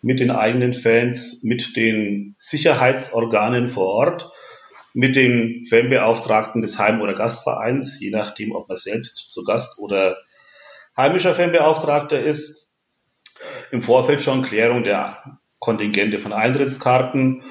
mit 0.02 0.20
den 0.20 0.32
eigenen 0.32 0.74
Fans, 0.74 1.44
mit 1.44 1.76
den 1.76 2.36
Sicherheitsorganen 2.38 3.68
vor 3.68 3.88
Ort, 3.88 4.32
mit 4.98 5.16
den 5.16 5.64
Fanbeauftragten 5.64 6.64
des 6.64 6.80
Heim- 6.80 7.02
oder 7.02 7.14
Gastvereins, 7.14 8.00
je 8.00 8.10
nachdem, 8.10 8.56
ob 8.56 8.68
man 8.68 8.78
selbst 8.78 9.32
zu 9.32 9.44
Gast 9.44 9.78
oder 9.78 10.18
heimischer 10.98 11.36
Fanbeauftragter 11.36 12.20
ist. 12.20 12.72
Im 13.72 13.84
Vorfeld 13.84 14.24
schon 14.24 14.42
Klärung 14.42 14.84
der 14.84 15.38
Kontingente 15.60 16.18
von 16.18 16.34
Eintrittskarten 16.34 17.44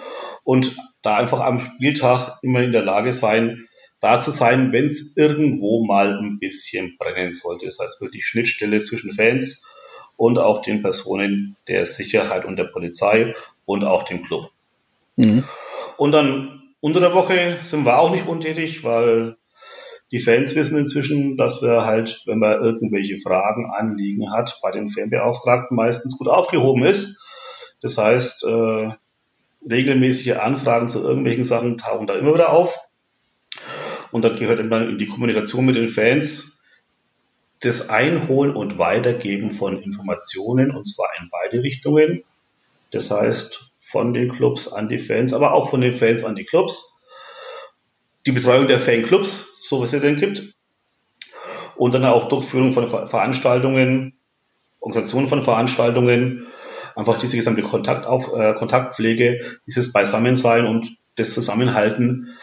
und 0.43 0.77
da 1.03 1.19
einfach 1.19 1.39
am 1.39 1.61
Spieltag 1.61 2.41
immer 2.43 2.65
in 2.65 2.73
der 2.73 2.83
Lage 2.83 3.13
sein, 3.13 3.69
da 4.01 4.21
zu 4.21 4.33
sein, 4.33 4.73
wenn 4.73 4.87
es 4.87 5.17
irgendwo 5.17 5.87
mal 5.87 6.19
ein 6.19 6.41
bisschen 6.41 6.97
brennen 6.99 7.33
sollte. 7.33 7.67
Das 7.67 7.79
heißt 7.79 8.01
wirklich 8.01 8.27
Schnittstelle 8.27 8.81
zwischen 8.81 9.13
Fans 9.13 9.65
und 10.17 10.37
auch 10.37 10.63
den 10.63 10.83
Personen 10.83 11.55
der 11.69 11.87
Sicherheit 11.87 12.45
und 12.45 12.57
der 12.57 12.65
Polizei 12.65 13.37
und 13.67 13.85
auch 13.85 14.03
dem 14.03 14.25
Club. 14.25 14.51
Mhm. 15.15 15.45
Und 15.97 16.11
dann 16.11 16.66
unter 16.87 17.00
der 17.00 17.15
Woche 17.15 17.56
sind 17.59 17.85
wir 17.85 17.99
auch 17.99 18.12
nicht 18.12 18.29
untätig, 18.29 18.85
weil 18.85 19.37
die 20.12 20.21
Fans 20.21 20.55
wissen 20.55 20.79
inzwischen, 20.79 21.37
dass 21.37 21.61
wir 21.61 21.85
halt, 21.85 22.23
wenn 22.27 22.38
man 22.38 22.61
irgendwelche 22.61 23.19
Fragen, 23.19 23.73
Anliegen 23.76 24.33
hat, 24.33 24.61
bei 24.62 24.71
den 24.71 24.88
Fanbeauftragten 24.88 25.76
meistens 25.76 26.16
gut 26.16 26.28
aufgehoben 26.28 26.85
ist. 26.85 27.26
Das 27.83 27.99
heißt, 27.99 28.45
äh, 28.45 28.90
regelmäßige 29.69 30.37
Anfragen 30.37 30.88
zu 30.88 31.02
irgendwelchen 31.02 31.43
Sachen 31.43 31.76
tauchen 31.76 32.07
da 32.07 32.14
immer 32.14 32.35
wieder 32.35 32.52
auf. 32.52 32.78
Und 34.12 34.25
da 34.25 34.28
gehört 34.28 34.61
dann 34.61 34.90
in 34.90 34.99
die 34.99 35.09
Kommunikation 35.09 35.66
mit 35.66 35.75
den 35.75 35.88
Fans 35.88 36.61
das 37.59 37.90
Einholen 37.90 38.55
und 38.55 38.78
Weitergeben 38.78 39.50
von 39.50 39.83
Informationen, 39.83 40.71
und 40.71 40.85
zwar 40.85 41.09
in 41.21 41.31
beide 41.33 41.64
Richtungen. 41.64 42.23
Das 42.93 43.11
heißt, 43.11 43.65
von 43.88 44.12
den 44.12 44.31
Clubs 44.31 44.66
an 44.66 44.88
die 44.88 44.99
Fans, 44.99 45.33
aber 45.33 45.52
auch 45.52 45.71
von 45.71 45.81
den 45.81 45.93
Fans 45.93 46.25
an 46.25 46.35
die 46.35 46.45
Clubs. 46.45 46.99
Die 48.26 48.33
Betreuung 48.33 48.66
der 48.66 48.81
Fanclubs, 48.81 49.61
so 49.62 49.81
was 49.81 49.93
es 49.93 50.02
denn 50.02 50.16
gibt. 50.16 50.55
Und 51.76 51.95
dann 51.95 52.05
auch 52.05 52.28
Durchführung 52.28 52.73
von 52.73 52.88
Veranstaltungen, 52.88 54.19
Organisation 54.81 55.28
von 55.28 55.45
Veranstaltungen, 55.45 56.47
einfach 56.97 57.19
diese 57.19 57.37
gesamte 57.37 57.62
Kontaktauf, 57.62 58.33
äh, 58.35 58.55
Kontaktpflege, 58.55 59.59
dieses 59.66 59.93
Beisammensein 59.93 60.66
und 60.66 60.97
das 61.14 61.35
Zusammenhalten, 61.35 62.37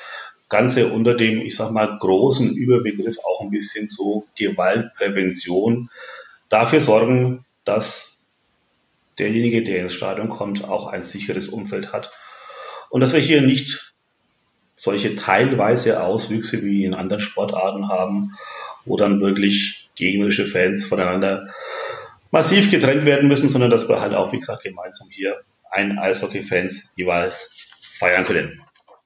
Ganze 0.47 0.93
unter 0.93 1.15
dem, 1.15 1.41
ich 1.41 1.55
sag 1.55 1.71
mal, 1.71 1.97
großen 1.97 2.55
Überbegriff 2.55 3.17
auch 3.25 3.41
ein 3.41 3.49
bisschen 3.49 3.89
so 3.89 4.27
Gewaltprävention, 4.37 5.89
dafür 6.47 6.79
sorgen, 6.79 7.45
dass 7.65 8.12
derjenige, 9.19 9.63
der 9.63 9.81
ins 9.81 9.93
Stadion 9.93 10.29
kommt, 10.29 10.63
auch 10.63 10.87
ein 10.87 11.03
sicheres 11.03 11.47
Umfeld 11.49 11.93
hat. 11.93 12.11
Und 12.89 13.01
dass 13.01 13.13
wir 13.13 13.19
hier 13.19 13.41
nicht 13.41 13.93
solche 14.75 15.15
teilweise 15.15 16.03
Auswüchse 16.03 16.61
wie 16.63 16.83
in 16.83 16.93
anderen 16.93 17.21
Sportarten 17.21 17.87
haben, 17.87 18.33
wo 18.85 18.97
dann 18.97 19.21
wirklich 19.21 19.89
gegnerische 19.95 20.45
Fans 20.45 20.85
voneinander 20.85 21.47
massiv 22.31 22.69
getrennt 22.71 23.05
werden 23.05 23.27
müssen, 23.27 23.49
sondern 23.49 23.69
dass 23.69 23.87
wir 23.87 24.01
halt 24.01 24.13
auch, 24.13 24.31
wie 24.33 24.39
gesagt, 24.39 24.63
gemeinsam 24.63 25.07
hier 25.11 25.37
ein 25.71 25.97
Eishockey-Fans 25.99 26.93
jeweils 26.95 27.67
feiern 27.79 28.25
können. 28.25 28.61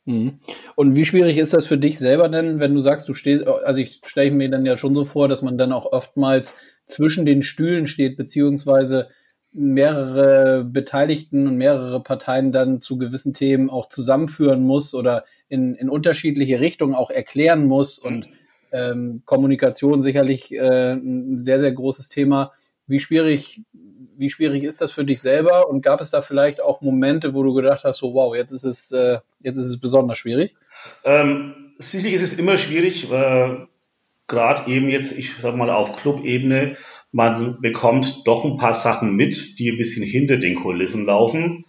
Mhm. 0.05 0.39
Und 0.75 0.95
wie 0.95 1.05
schwierig 1.05 1.37
ist 1.37 1.53
das 1.53 1.67
für 1.67 1.77
dich 1.77 1.99
selber 1.99 2.29
denn, 2.29 2.59
wenn 2.59 2.73
du 2.73 2.81
sagst, 2.81 3.07
du 3.09 3.13
stehst, 3.13 3.45
also 3.45 3.79
ich 3.79 3.99
stelle 4.05 4.31
mir 4.31 4.49
dann 4.49 4.65
ja 4.65 4.77
schon 4.77 4.95
so 4.95 5.03
vor, 5.03 5.27
dass 5.27 5.41
man 5.41 5.57
dann 5.57 5.73
auch 5.73 5.91
oftmals 5.91 6.55
zwischen 6.87 7.25
den 7.25 7.43
Stühlen 7.43 7.87
steht, 7.87 8.15
beziehungsweise 8.15 9.09
mehrere 9.57 10.63
Beteiligten 10.63 11.47
und 11.47 11.57
mehrere 11.57 12.01
Parteien 12.01 12.51
dann 12.51 12.81
zu 12.81 12.97
gewissen 12.97 13.33
Themen 13.33 13.69
auch 13.69 13.87
zusammenführen 13.87 14.63
muss? 14.63 14.93
Oder 14.93 15.25
in, 15.49 15.75
in 15.75 15.89
unterschiedliche 15.89 16.59
Richtungen 16.59 16.95
auch 16.95 17.09
erklären 17.09 17.65
muss 17.65 17.99
und 17.99 18.27
ähm, 18.71 19.21
Kommunikation 19.25 20.01
sicherlich 20.01 20.53
äh, 20.53 20.93
ein 20.93 21.39
sehr, 21.39 21.59
sehr 21.59 21.71
großes 21.71 22.09
Thema. 22.09 22.51
Wie 22.85 22.99
schwierig, 22.99 23.61
wie 24.17 24.29
schwierig 24.29 24.63
ist 24.63 24.81
das 24.81 24.91
für 24.91 25.05
dich 25.05 25.21
selber? 25.21 25.69
Und 25.69 25.81
gab 25.81 26.01
es 26.01 26.11
da 26.11 26.21
vielleicht 26.21 26.61
auch 26.61 26.81
Momente, 26.81 27.33
wo 27.33 27.43
du 27.43 27.53
gedacht 27.53 27.83
hast, 27.83 27.97
so 27.97 28.13
wow, 28.13 28.35
jetzt 28.35 28.51
ist 28.51 28.63
es, 28.63 28.91
äh, 28.91 29.19
jetzt 29.41 29.57
ist 29.57 29.67
es 29.67 29.79
besonders 29.79 30.17
schwierig? 30.17 30.55
Ähm, 31.03 31.73
sicherlich 31.77 32.15
ist 32.15 32.33
es 32.33 32.39
immer 32.39 32.57
schwierig, 32.57 33.09
äh, 33.11 33.57
gerade 34.27 34.71
eben 34.71 34.89
jetzt, 34.89 35.17
ich 35.17 35.33
sag 35.37 35.55
mal, 35.55 35.69
auf 35.69 35.95
Clubebene, 35.95 36.75
man 37.11 37.61
bekommt 37.61 38.23
doch 38.25 38.43
ein 38.43 38.57
paar 38.57 38.73
Sachen 38.73 39.15
mit, 39.15 39.59
die 39.59 39.71
ein 39.71 39.77
bisschen 39.77 40.03
hinter 40.03 40.37
den 40.37 40.55
Kulissen 40.55 41.05
laufen, 41.05 41.65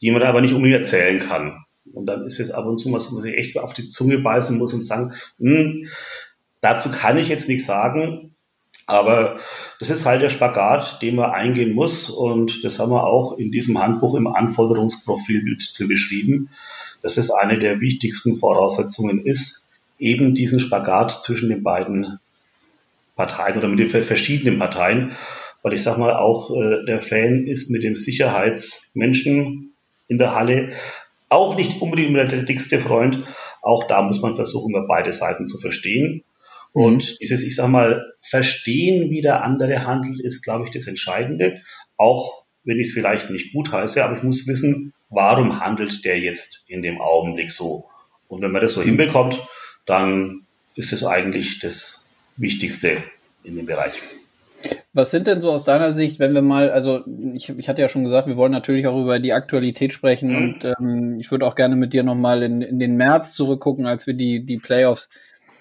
die 0.00 0.10
man 0.10 0.22
aber 0.22 0.40
nicht 0.40 0.54
unbedingt 0.54 0.80
erzählen 0.80 1.20
kann. 1.20 1.64
Und 1.92 2.06
dann 2.06 2.22
ist 2.22 2.40
es 2.40 2.50
ab 2.50 2.66
und 2.66 2.78
zu 2.78 2.88
mal 2.88 3.00
so, 3.00 3.06
dass 3.06 3.12
man 3.12 3.22
sich 3.22 3.34
echt 3.34 3.58
auf 3.58 3.74
die 3.74 3.88
Zunge 3.88 4.18
beißen 4.18 4.56
muss 4.56 4.74
und 4.74 4.82
sagen, 4.82 5.12
hm, 5.38 5.88
dazu 6.60 6.90
kann 6.90 7.18
ich 7.18 7.28
jetzt 7.28 7.48
nichts 7.48 7.66
sagen, 7.66 8.32
aber 8.86 9.38
das 9.78 9.90
ist 9.90 10.06
halt 10.06 10.22
der 10.22 10.30
Spagat, 10.30 11.02
den 11.02 11.16
man 11.16 11.30
eingehen 11.30 11.72
muss. 11.72 12.10
Und 12.10 12.64
das 12.64 12.78
haben 12.78 12.90
wir 12.90 13.04
auch 13.04 13.38
in 13.38 13.50
diesem 13.52 13.80
Handbuch 13.80 14.16
im 14.16 14.26
Anforderungsprofil 14.26 15.56
beschrieben, 15.86 16.50
dass 17.00 17.16
es 17.16 17.30
eine 17.30 17.58
der 17.58 17.80
wichtigsten 17.80 18.36
Voraussetzungen 18.36 19.20
ist, 19.24 19.68
eben 19.98 20.34
diesen 20.34 20.60
Spagat 20.60 21.22
zwischen 21.22 21.48
den 21.48 21.62
beiden 21.62 22.18
Parteien 23.16 23.56
oder 23.56 23.68
mit 23.68 23.78
den 23.78 23.90
verschiedenen 23.90 24.58
Parteien. 24.58 25.12
Weil 25.62 25.74
ich 25.74 25.82
sage 25.82 26.00
mal, 26.00 26.14
auch 26.14 26.50
äh, 26.50 26.84
der 26.86 27.00
Fan 27.00 27.46
ist 27.46 27.70
mit 27.70 27.84
dem 27.84 27.94
Sicherheitsmenschen 27.94 29.74
in 30.08 30.18
der 30.18 30.34
Halle 30.34 30.72
auch 31.28 31.56
nicht 31.56 31.80
unbedingt 31.80 32.14
der 32.14 32.42
dickste 32.42 32.78
Freund. 32.78 33.22
Auch 33.62 33.84
da 33.84 34.02
muss 34.02 34.20
man 34.20 34.36
versuchen, 34.36 34.74
beide 34.88 35.12
Seiten 35.12 35.46
zu 35.46 35.58
verstehen. 35.58 36.24
Und 36.72 37.04
mhm. 37.04 37.16
dieses, 37.20 37.42
ich 37.42 37.56
sag 37.56 37.68
mal, 37.68 38.12
Verstehen, 38.20 39.10
wie 39.10 39.20
der 39.20 39.42
andere 39.44 39.86
handelt, 39.86 40.20
ist, 40.20 40.42
glaube 40.42 40.64
ich, 40.64 40.70
das 40.70 40.86
Entscheidende. 40.86 41.60
Auch 41.96 42.44
wenn 42.64 42.78
ich 42.78 42.88
es 42.88 42.94
vielleicht 42.94 43.30
nicht 43.30 43.52
gut 43.52 43.72
heiße, 43.72 44.04
aber 44.04 44.16
ich 44.16 44.22
muss 44.22 44.46
wissen, 44.46 44.92
warum 45.10 45.60
handelt 45.60 46.04
der 46.04 46.18
jetzt 46.18 46.64
in 46.68 46.82
dem 46.82 47.00
Augenblick 47.00 47.50
so. 47.50 47.86
Und 48.28 48.42
wenn 48.42 48.52
man 48.52 48.62
das 48.62 48.74
so 48.74 48.82
hinbekommt, 48.82 49.40
dann 49.84 50.46
ist 50.74 50.92
es 50.92 51.04
eigentlich 51.04 51.58
das 51.58 52.01
Wichtigste 52.36 53.02
in 53.44 53.56
dem 53.56 53.66
Bereich. 53.66 53.92
Was 54.94 55.10
sind 55.10 55.26
denn 55.26 55.40
so 55.40 55.50
aus 55.50 55.64
deiner 55.64 55.92
Sicht, 55.92 56.18
wenn 56.18 56.34
wir 56.34 56.42
mal, 56.42 56.70
also 56.70 57.02
ich, 57.34 57.48
ich 57.48 57.68
hatte 57.68 57.80
ja 57.80 57.88
schon 57.88 58.04
gesagt, 58.04 58.28
wir 58.28 58.36
wollen 58.36 58.52
natürlich 58.52 58.86
auch 58.86 59.00
über 59.00 59.18
die 59.18 59.32
Aktualität 59.32 59.92
sprechen 59.92 60.30
mhm. 60.30 60.36
und 60.36 60.64
ähm, 60.64 61.18
ich 61.18 61.30
würde 61.30 61.46
auch 61.46 61.54
gerne 61.54 61.76
mit 61.76 61.92
dir 61.92 62.02
nochmal 62.02 62.42
in, 62.42 62.60
in 62.60 62.78
den 62.78 62.96
März 62.96 63.32
zurückgucken, 63.32 63.86
als 63.86 64.06
wir 64.06 64.14
die, 64.14 64.44
die 64.44 64.58
Playoffs 64.58 65.08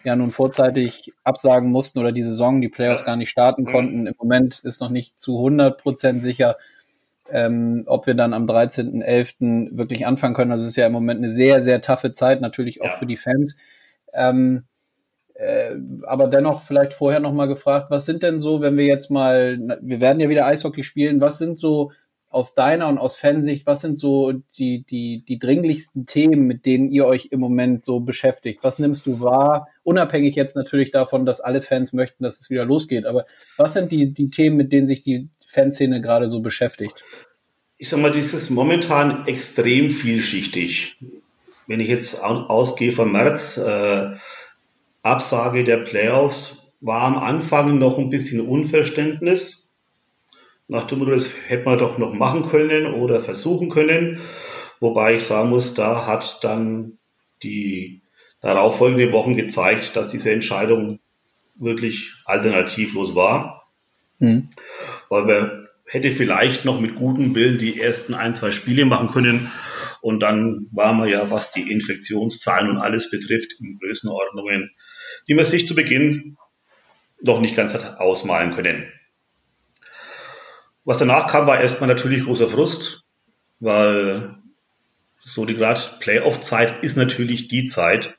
ja 0.04 0.16
nun 0.16 0.32
vorzeitig 0.32 1.14
absagen 1.24 1.72
mussten 1.72 2.00
oder 2.00 2.12
die 2.12 2.24
Saison, 2.24 2.62
die 2.62 2.70
Playoffs 2.70 3.06
gar 3.06 3.16
nicht 3.16 3.30
starten 3.30 3.64
mhm. 3.64 3.68
konnten. 3.68 4.08
Im 4.08 4.16
Moment 4.18 4.60
ist 4.60 4.82
noch 4.82 4.90
nicht 4.90 5.20
zu 5.20 5.38
100 5.38 5.82
Prozent 5.82 6.22
sicher, 6.22 6.58
ähm, 7.32 7.84
ob 7.86 8.08
wir 8.08 8.16
dann 8.16 8.34
am 8.34 8.46
13.11. 8.46 9.78
wirklich 9.78 10.06
anfangen 10.06 10.34
können. 10.34 10.52
Also 10.52 10.64
es 10.64 10.72
ist 10.72 10.76
ja 10.76 10.88
im 10.88 10.94
Moment 10.94 11.20
eine 11.20 11.30
sehr, 11.30 11.62
sehr 11.62 11.82
taffe 11.82 12.14
Zeit, 12.14 12.42
natürlich 12.42 12.82
auch 12.82 12.86
ja. 12.86 12.92
für 12.92 13.06
die 13.06 13.18
Fans. 13.18 13.58
Ähm, 14.14 14.66
äh, 15.42 15.76
aber 16.04 16.28
dennoch 16.28 16.62
vielleicht 16.62 16.94
vorher 16.94 17.20
nochmal 17.20 17.48
gefragt, 17.48 17.88
was 17.90 18.06
sind 18.06 18.22
denn 18.22 18.40
so, 18.40 18.62
wenn 18.62 18.78
wir 18.78 18.86
jetzt 18.86 19.10
mal, 19.10 19.60
wir 19.82 20.00
werden 20.00 20.20
ja 20.20 20.30
wieder 20.30 20.46
Eishockey 20.46 20.84
spielen, 20.84 21.20
was 21.20 21.40
sind 21.40 21.58
so 21.58 21.92
aus 22.30 22.54
deiner 22.54 22.88
und 22.88 23.00
aus 23.00 23.18
Fansicht, 23.18 23.66
was 23.66 23.82
sind 23.82 23.98
so 23.98 24.34
die, 24.58 24.86
die, 24.86 25.26
die 25.28 25.40
dringlichsten 25.40 26.06
Themen, 26.06 26.46
mit 26.46 26.68
denen 26.68 26.92
ihr 26.92 27.08
euch 27.08 27.30
im 27.32 27.40
Moment 27.40 27.86
so 27.86 28.02
beschäftigt? 28.02 28.64
Was 28.64 28.78
nimmst 28.78 29.08
du 29.08 29.20
wahr? 29.20 29.68
Unabhängig 29.84 30.36
jetzt 30.36 30.56
natürlich 30.56 30.92
davon, 30.92 31.26
dass 31.26 31.42
alle 31.42 31.64
Fans 31.64 31.92
möchten, 31.92 32.24
dass 32.24 32.40
es 32.40 32.50
wieder 32.52 32.64
losgeht. 32.64 33.06
Aber 33.06 33.26
was 33.58 33.74
sind 33.74 33.92
die, 33.92 34.14
die 34.14 34.30
Themen, 34.30 34.56
mit 34.58 34.72
denen 34.72 34.88
sich 34.88 35.02
die 35.02 35.28
Fanszene 35.46 36.02
gerade 36.02 36.28
so 36.28 36.40
beschäftigt? 36.40 37.04
Ich 37.78 37.90
sag 37.90 38.00
mal, 38.00 38.12
dieses 38.12 38.52
momentan 38.52 39.26
extrem 39.26 39.90
vielschichtig. 39.90 41.00
Wenn 41.66 41.80
ich 41.80 41.90
jetzt 41.90 42.24
ausgehe 42.24 42.92
vom 42.92 43.12
März, 43.12 43.58
äh, 43.58 44.12
Absage 45.04 45.64
der 45.64 45.78
Playoffs, 45.78 46.76
war 46.80 47.04
am 47.04 47.18
Anfang 47.18 47.78
noch 47.78 47.98
ein 47.98 48.10
bisschen 48.10 48.42
Unverständnis 48.42 49.62
nach 50.72 50.86
dem 50.86 51.00
Motto, 51.00 51.12
das 51.12 51.36
hätte 51.50 51.66
man 51.66 51.78
doch 51.78 51.98
noch 51.98 52.14
machen 52.14 52.44
können 52.44 52.94
oder 52.94 53.20
versuchen 53.20 53.68
können. 53.70 54.22
Wobei 54.80 55.16
ich 55.16 55.24
sagen 55.24 55.50
muss, 55.50 55.74
da 55.74 56.08
hat 56.08 56.40
dann 56.44 56.98
die 57.44 58.04
darauffolgende 58.40 59.12
Wochen 59.12 59.36
gezeigt, 59.36 59.98
dass 59.98 60.10
diese 60.10 60.32
Entscheidung 60.32 61.00
wirklich 61.56 62.14
alternativlos 62.24 63.16
war. 63.16 63.68
Mhm. 64.20 64.50
Weil 65.10 65.26
man 65.26 65.68
hätte 65.86 66.10
vielleicht 66.10 66.64
noch 66.64 66.80
mit 66.80 66.96
gutem 66.96 67.36
Willen 67.36 67.58
die 67.58 67.78
ersten 67.78 68.14
ein, 68.14 68.34
zwei 68.34 68.52
Spiele 68.52 68.86
machen 68.86 69.12
können. 69.12 69.52
Und 70.00 70.22
dann 70.22 70.68
war 70.72 70.94
man 70.94 71.10
ja, 71.10 71.30
was 71.30 71.52
die 71.52 71.70
Infektionszahlen 71.70 72.70
und 72.70 72.78
alles 72.78 73.12
betrifft, 73.12 73.52
in 73.60 73.78
Größenordnungen, 73.78 74.72
die 75.28 75.34
man 75.34 75.46
sich 75.46 75.68
zu 75.68 75.76
Beginn 75.76 76.38
noch 77.22 77.40
nicht 77.40 77.56
ganz 77.56 77.74
hat 77.74 78.00
ausmalen 78.00 78.52
können. 78.52 78.92
Was 80.84 80.98
danach 80.98 81.28
kam, 81.28 81.48
war 81.48 81.62
erstmal 81.62 81.88
natürlich 81.88 82.24
großer 82.24 82.50
Frust, 82.50 83.04
weil 83.60 84.36
so 85.24 85.46
die 85.46 85.54
gerade 85.54 85.80
Playoff-Zeit 86.00 86.84
ist 86.84 86.98
natürlich 86.98 87.48
die 87.48 87.66
Zeit, 87.66 88.18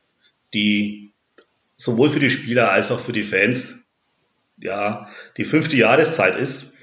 die 0.54 1.12
sowohl 1.76 2.10
für 2.10 2.20
die 2.20 2.30
Spieler 2.30 2.70
als 2.70 2.92
auch 2.92 3.00
für 3.00 3.12
die 3.12 3.24
Fans 3.24 3.86
ja 4.58 5.08
die 5.36 5.44
fünfte 5.44 5.76
Jahreszeit 5.76 6.36
ist. 6.36 6.78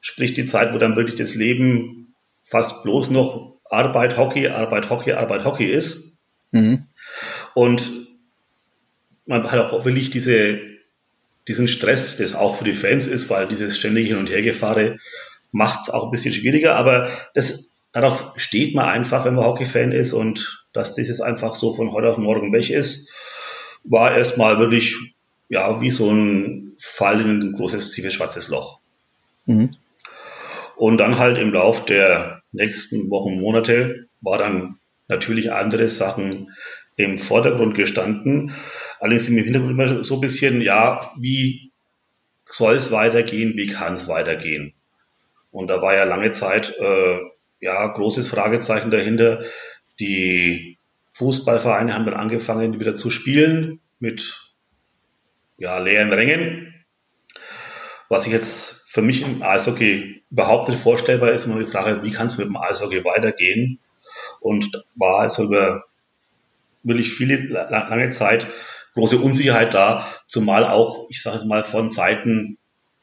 Sprich 0.00 0.34
die 0.34 0.44
Zeit, 0.44 0.74
wo 0.74 0.78
dann 0.78 0.96
wirklich 0.96 1.18
das 1.18 1.34
Leben 1.34 2.14
fast 2.42 2.82
bloß 2.82 3.08
noch 3.08 3.56
Arbeit, 3.70 4.18
Hockey, 4.18 4.48
Arbeit, 4.48 4.90
Hockey, 4.90 5.12
Arbeit, 5.12 5.44
Hockey 5.44 5.64
ist. 5.64 6.18
Mhm. 6.50 6.86
Und 7.54 7.90
man 9.26 9.50
hat 9.50 9.72
auch 9.72 9.84
wirklich 9.84 10.10
diese 10.10 10.74
diesen 11.48 11.68
Stress, 11.68 12.16
das 12.16 12.34
auch 12.34 12.56
für 12.56 12.64
die 12.64 12.72
Fans 12.72 13.06
ist, 13.06 13.28
weil 13.28 13.46
dieses 13.46 13.76
ständige 13.76 14.08
Hin- 14.08 14.18
und 14.18 14.30
Hergefahre 14.30 14.98
macht 15.52 15.82
es 15.82 15.90
auch 15.90 16.04
ein 16.04 16.10
bisschen 16.10 16.32
schwieriger. 16.32 16.76
Aber 16.76 17.08
das, 17.34 17.70
darauf 17.92 18.32
steht 18.36 18.74
man 18.74 18.86
einfach, 18.86 19.24
wenn 19.24 19.34
man 19.34 19.44
Hockey-Fan 19.44 19.92
ist 19.92 20.12
und 20.12 20.64
dass 20.72 20.94
dieses 20.94 21.20
einfach 21.20 21.54
so 21.54 21.74
von 21.74 21.92
heute 21.92 22.08
auf 22.08 22.18
morgen 22.18 22.52
weg 22.52 22.70
ist, 22.70 23.10
war 23.84 24.16
erstmal 24.16 24.58
wirklich 24.58 24.96
ja 25.48 25.80
wie 25.80 25.90
so 25.90 26.10
ein 26.10 26.72
Fall 26.78 27.20
in 27.20 27.40
ein 27.40 27.52
großes, 27.52 27.92
tiefes, 27.92 28.14
schwarzes 28.14 28.48
Loch. 28.48 28.80
Mhm. 29.46 29.76
Und 30.76 30.98
dann 30.98 31.18
halt 31.18 31.38
im 31.38 31.52
Lauf 31.52 31.84
der 31.84 32.42
nächsten 32.52 33.10
Wochen, 33.10 33.40
Monate 33.40 34.06
war 34.22 34.38
dann 34.38 34.78
natürlich 35.06 35.52
andere 35.52 35.88
Sachen 35.88 36.50
im 36.96 37.18
Vordergrund 37.18 37.74
gestanden. 37.74 38.54
Allerdings 39.04 39.28
im 39.28 39.36
Hintergrund 39.36 39.72
immer 39.72 40.02
so 40.02 40.14
ein 40.14 40.22
bisschen, 40.22 40.62
ja, 40.62 41.12
wie 41.18 41.72
soll 42.48 42.76
es 42.76 42.90
weitergehen, 42.90 43.52
wie 43.54 43.66
kann 43.66 43.92
es 43.92 44.08
weitergehen? 44.08 44.72
Und 45.50 45.68
da 45.68 45.82
war 45.82 45.94
ja 45.94 46.04
lange 46.04 46.30
Zeit, 46.30 46.74
äh, 46.80 47.18
ja, 47.60 47.86
großes 47.86 48.28
Fragezeichen 48.28 48.90
dahinter. 48.90 49.44
Die 50.00 50.78
Fußballvereine 51.12 51.92
haben 51.92 52.06
dann 52.06 52.14
angefangen, 52.14 52.80
wieder 52.80 52.96
zu 52.96 53.10
spielen 53.10 53.80
mit, 53.98 54.54
ja, 55.58 55.76
leeren 55.80 56.10
Rängen. 56.10 56.74
Was 58.08 58.24
ich 58.24 58.32
jetzt 58.32 58.90
für 58.90 59.02
mich 59.02 59.20
im 59.20 59.42
Eishockey 59.42 60.22
überhaupt 60.30 60.70
nicht 60.70 60.80
vorstellbar 60.80 61.32
ist, 61.32 61.44
immer 61.44 61.58
die 61.58 61.70
Frage, 61.70 62.02
wie 62.04 62.12
kann 62.12 62.28
es 62.28 62.38
mit 62.38 62.46
dem 62.46 62.56
Eishockey 62.56 63.04
weitergehen? 63.04 63.80
Und 64.40 64.82
war 64.94 65.18
also 65.18 65.44
über 65.44 65.84
wirklich 66.82 67.12
viele 67.12 67.36
lange 67.36 68.08
Zeit 68.08 68.46
große 68.94 69.18
Unsicherheit 69.18 69.74
da, 69.74 70.06
zumal 70.26 70.64
auch, 70.64 71.06
ich 71.10 71.22
sage 71.22 71.38
es 71.38 71.44
mal, 71.44 71.64
von 71.64 71.88
Seiten 71.88 72.58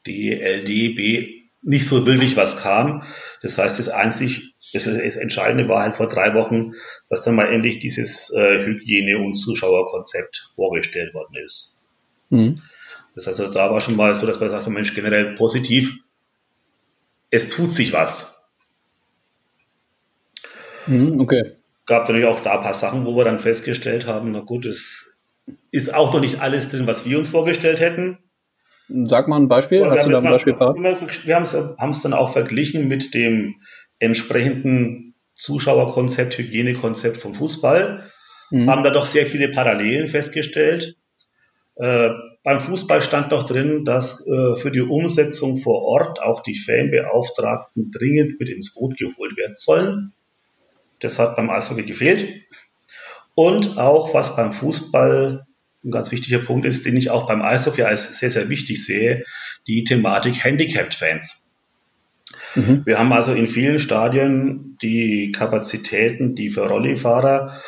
DLDB 0.06 1.42
nicht 1.62 1.86
so 1.86 2.06
wirklich 2.06 2.36
was 2.36 2.60
kam. 2.60 3.04
Das 3.40 3.58
heißt, 3.58 3.78
das 3.78 3.88
einzig, 3.88 4.54
das, 4.72 4.84
das 4.84 5.16
Entscheidende 5.16 5.68
war 5.68 5.82
halt 5.82 5.94
vor 5.94 6.08
drei 6.08 6.34
Wochen, 6.34 6.72
dass 7.08 7.22
dann 7.22 7.36
mal 7.36 7.52
endlich 7.52 7.78
dieses 7.78 8.32
äh, 8.32 8.64
Hygiene- 8.64 9.18
und 9.18 9.34
Zuschauerkonzept 9.34 10.50
vorgestellt 10.56 11.14
worden 11.14 11.36
ist. 11.44 11.80
Mhm. 12.30 12.62
Das 13.14 13.26
heißt, 13.26 13.40
also, 13.40 13.52
da 13.52 13.70
war 13.70 13.80
schon 13.80 13.96
mal 13.96 14.14
so, 14.14 14.26
dass 14.26 14.40
man 14.40 14.50
sagt, 14.50 14.66
Mensch, 14.68 14.94
generell 14.94 15.34
positiv, 15.34 15.98
es 17.30 17.48
tut 17.48 17.72
sich 17.72 17.92
was. 17.92 18.50
Mhm, 20.86 21.20
okay 21.20 21.56
gab 21.86 22.02
natürlich 22.02 22.26
auch 22.26 22.40
da 22.40 22.56
ein 22.56 22.62
paar 22.62 22.74
Sachen, 22.74 23.04
wo 23.04 23.16
wir 23.16 23.24
dann 23.24 23.38
festgestellt 23.38 24.06
haben, 24.06 24.32
na 24.32 24.40
gut, 24.40 24.66
es 24.66 25.18
ist 25.72 25.92
auch 25.92 26.12
noch 26.12 26.20
nicht 26.20 26.40
alles 26.40 26.68
drin, 26.68 26.86
was 26.86 27.04
wir 27.04 27.18
uns 27.18 27.30
vorgestellt 27.30 27.80
hätten. 27.80 28.18
Sag 28.88 29.26
mal 29.26 29.40
ein 29.40 29.48
Beispiel. 29.48 29.84
Hast 29.86 30.06
du 30.06 30.10
da 30.10 30.18
ein 30.18 30.24
Beispiel 30.24 30.54
parat? 30.54 30.76
Wir 30.76 31.36
haben 31.36 31.90
es 31.90 32.02
dann 32.02 32.12
auch 32.12 32.32
verglichen 32.32 32.88
mit 32.88 33.14
dem 33.14 33.56
entsprechenden 33.98 35.14
Zuschauerkonzept, 35.34 36.36
Hygienekonzept 36.36 37.16
vom 37.16 37.34
Fußball. 37.34 38.10
mhm. 38.50 38.70
haben 38.70 38.84
da 38.84 38.90
doch 38.90 39.06
sehr 39.06 39.26
viele 39.26 39.48
Parallelen 39.48 40.08
festgestellt. 40.08 40.96
Äh, 41.76 42.10
beim 42.44 42.60
Fußball 42.60 43.02
stand 43.02 43.30
noch 43.30 43.46
drin, 43.46 43.84
dass 43.84 44.26
äh, 44.26 44.56
für 44.56 44.70
die 44.70 44.80
Umsetzung 44.80 45.58
vor 45.58 45.82
Ort 45.82 46.20
auch 46.20 46.42
die 46.42 46.58
Fanbeauftragten 46.58 47.90
dringend 47.92 48.38
mit 48.38 48.50
ins 48.50 48.74
Boot 48.74 48.98
geholt 48.98 49.36
werden 49.38 49.54
sollen. 49.56 50.12
Das 51.00 51.18
hat 51.18 51.36
beim 51.36 51.48
Eishockey 51.48 51.84
gefehlt. 51.84 52.42
Und 53.34 53.78
auch 53.78 54.12
was 54.12 54.36
beim 54.36 54.52
Fußball 54.52 55.46
ein 55.84 55.90
ganz 55.90 56.12
wichtiger 56.12 56.38
Punkt 56.38 56.66
ist, 56.66 56.86
den 56.86 56.96
ich 56.96 57.10
auch 57.10 57.26
beim 57.26 57.42
Eishockey 57.42 57.82
als 57.82 58.18
sehr, 58.18 58.30
sehr 58.30 58.48
wichtig 58.48 58.84
sehe, 58.84 59.24
die 59.66 59.84
Thematik 59.84 60.44
Handicapped-Fans. 60.44 61.50
Mhm. 62.54 62.82
Wir 62.84 62.98
haben 62.98 63.12
also 63.12 63.32
in 63.32 63.46
vielen 63.46 63.78
Stadien 63.78 64.78
die 64.82 65.32
Kapazitäten, 65.32 66.34
die 66.34 66.50
für 66.50 66.66
Rollifahrer 66.66 67.60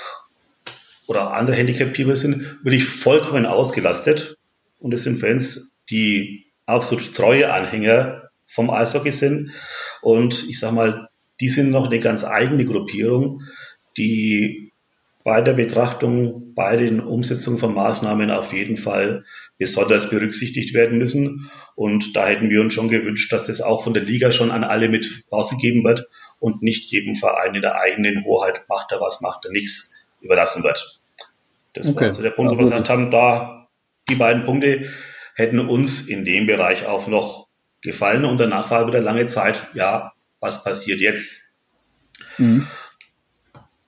oder 1.06 1.34
andere 1.34 1.56
Handicap-People 1.56 2.16
sind, 2.16 2.64
wirklich 2.64 2.84
vollkommen 2.84 3.46
ausgelastet. 3.46 4.36
Und 4.78 4.94
es 4.94 5.04
sind 5.04 5.18
Fans, 5.18 5.74
die 5.90 6.46
absolut 6.66 7.14
treue 7.14 7.52
Anhänger 7.52 8.30
vom 8.46 8.70
Eishockey 8.70 9.12
sind. 9.12 9.52
Und 10.02 10.48
ich 10.48 10.58
sag 10.58 10.72
mal, 10.72 11.08
die 11.40 11.48
sind 11.48 11.70
noch 11.70 11.86
eine 11.86 12.00
ganz 12.00 12.24
eigene 12.24 12.64
Gruppierung, 12.64 13.42
die 13.96 14.72
bei 15.24 15.40
der 15.40 15.54
Betrachtung, 15.54 16.54
bei 16.54 16.76
den 16.76 17.00
Umsetzungen 17.00 17.58
von 17.58 17.74
Maßnahmen 17.74 18.30
auf 18.30 18.52
jeden 18.52 18.76
Fall 18.76 19.24
besonders 19.58 20.10
berücksichtigt 20.10 20.74
werden 20.74 20.98
müssen. 20.98 21.50
Und 21.74 22.14
da 22.14 22.26
hätten 22.26 22.50
wir 22.50 22.60
uns 22.60 22.74
schon 22.74 22.90
gewünscht, 22.90 23.32
dass 23.32 23.46
das 23.46 23.62
auch 23.62 23.82
von 23.82 23.94
der 23.94 24.02
Liga 24.02 24.30
schon 24.30 24.50
an 24.50 24.64
alle 24.64 24.90
mit 24.90 25.24
rausgegeben 25.32 25.82
wird 25.82 26.06
und 26.38 26.62
nicht 26.62 26.90
jedem 26.92 27.14
Verein 27.14 27.54
in 27.54 27.62
der 27.62 27.80
eigenen 27.80 28.24
Hoheit 28.24 28.68
macht 28.68 28.92
er 28.92 29.00
was, 29.00 29.22
macht 29.22 29.46
er 29.46 29.50
nichts 29.50 30.04
überlassen 30.20 30.62
wird. 30.62 31.00
Das 31.72 31.88
okay. 31.88 32.00
war 32.00 32.06
also 32.08 32.22
der 32.22 32.30
Punkt, 32.30 32.52
wo 32.52 32.58
wir 32.58 32.64
gesagt 32.64 32.90
haben, 32.90 33.10
da 33.10 33.68
die 34.10 34.16
beiden 34.16 34.44
Punkte 34.44 34.90
hätten 35.34 35.58
uns 35.58 36.06
in 36.06 36.26
dem 36.26 36.46
Bereich 36.46 36.86
auch 36.86 37.08
noch 37.08 37.48
gefallen 37.80 38.26
und 38.26 38.38
danach 38.38 38.70
war 38.70 38.86
wieder 38.86 39.00
lange 39.00 39.26
Zeit, 39.26 39.68
ja, 39.72 40.12
was 40.40 40.64
passiert 40.64 41.00
jetzt? 41.00 41.62
Mhm. 42.36 42.66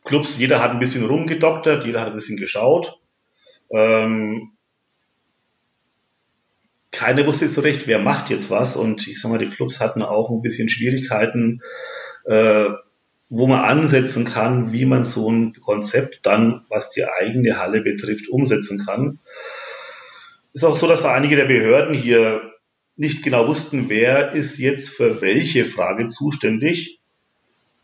Clubs, 0.07 0.39
jeder 0.39 0.63
hat 0.63 0.71
ein 0.71 0.79
bisschen 0.79 1.05
rumgedoktert, 1.05 1.85
jeder 1.85 2.01
hat 2.01 2.09
ein 2.09 2.15
bisschen 2.15 2.37
geschaut. 2.37 3.01
Ähm, 3.71 4.53
keiner 6.93 7.27
wusste 7.27 7.49
so 7.49 7.61
recht, 7.61 7.87
wer 7.87 7.99
macht 7.99 8.31
jetzt 8.31 8.49
was. 8.49 8.77
Und 8.77 9.07
ich 9.07 9.21
sag 9.21 9.31
mal, 9.31 9.39
die 9.39 9.51
Clubs 9.51 9.81
hatten 9.81 10.03
auch 10.03 10.31
ein 10.31 10.43
bisschen 10.43 10.69
Schwierigkeiten, 10.69 11.61
äh, 12.25 12.71
wo 13.29 13.47
man 13.49 13.61
ansetzen 13.61 14.25
kann, 14.25 14.73
wie 14.73 14.87
man 14.87 15.05
so 15.05 15.31
ein 15.31 15.53
Konzept 15.61 16.21
dann, 16.23 16.65
was 16.69 16.91
die 16.91 17.05
eigene 17.05 17.59
Halle 17.59 17.83
betrifft, 17.83 18.29
umsetzen 18.29 18.87
kann. 18.87 19.19
Ist 20.53 20.65
auch 20.65 20.77
so, 20.77 20.87
dass 20.87 21.03
da 21.03 21.13
einige 21.13 21.37
der 21.37 21.47
Behörden 21.47 21.95
hier 21.95 22.53
nicht 22.95 23.23
genau 23.23 23.47
wussten, 23.47 23.91
wer 23.91 24.33
ist 24.33 24.59
jetzt 24.59 24.91
für 24.91 25.21
welche 25.21 25.65
Frage 25.65 26.07
zuständig. 26.07 27.01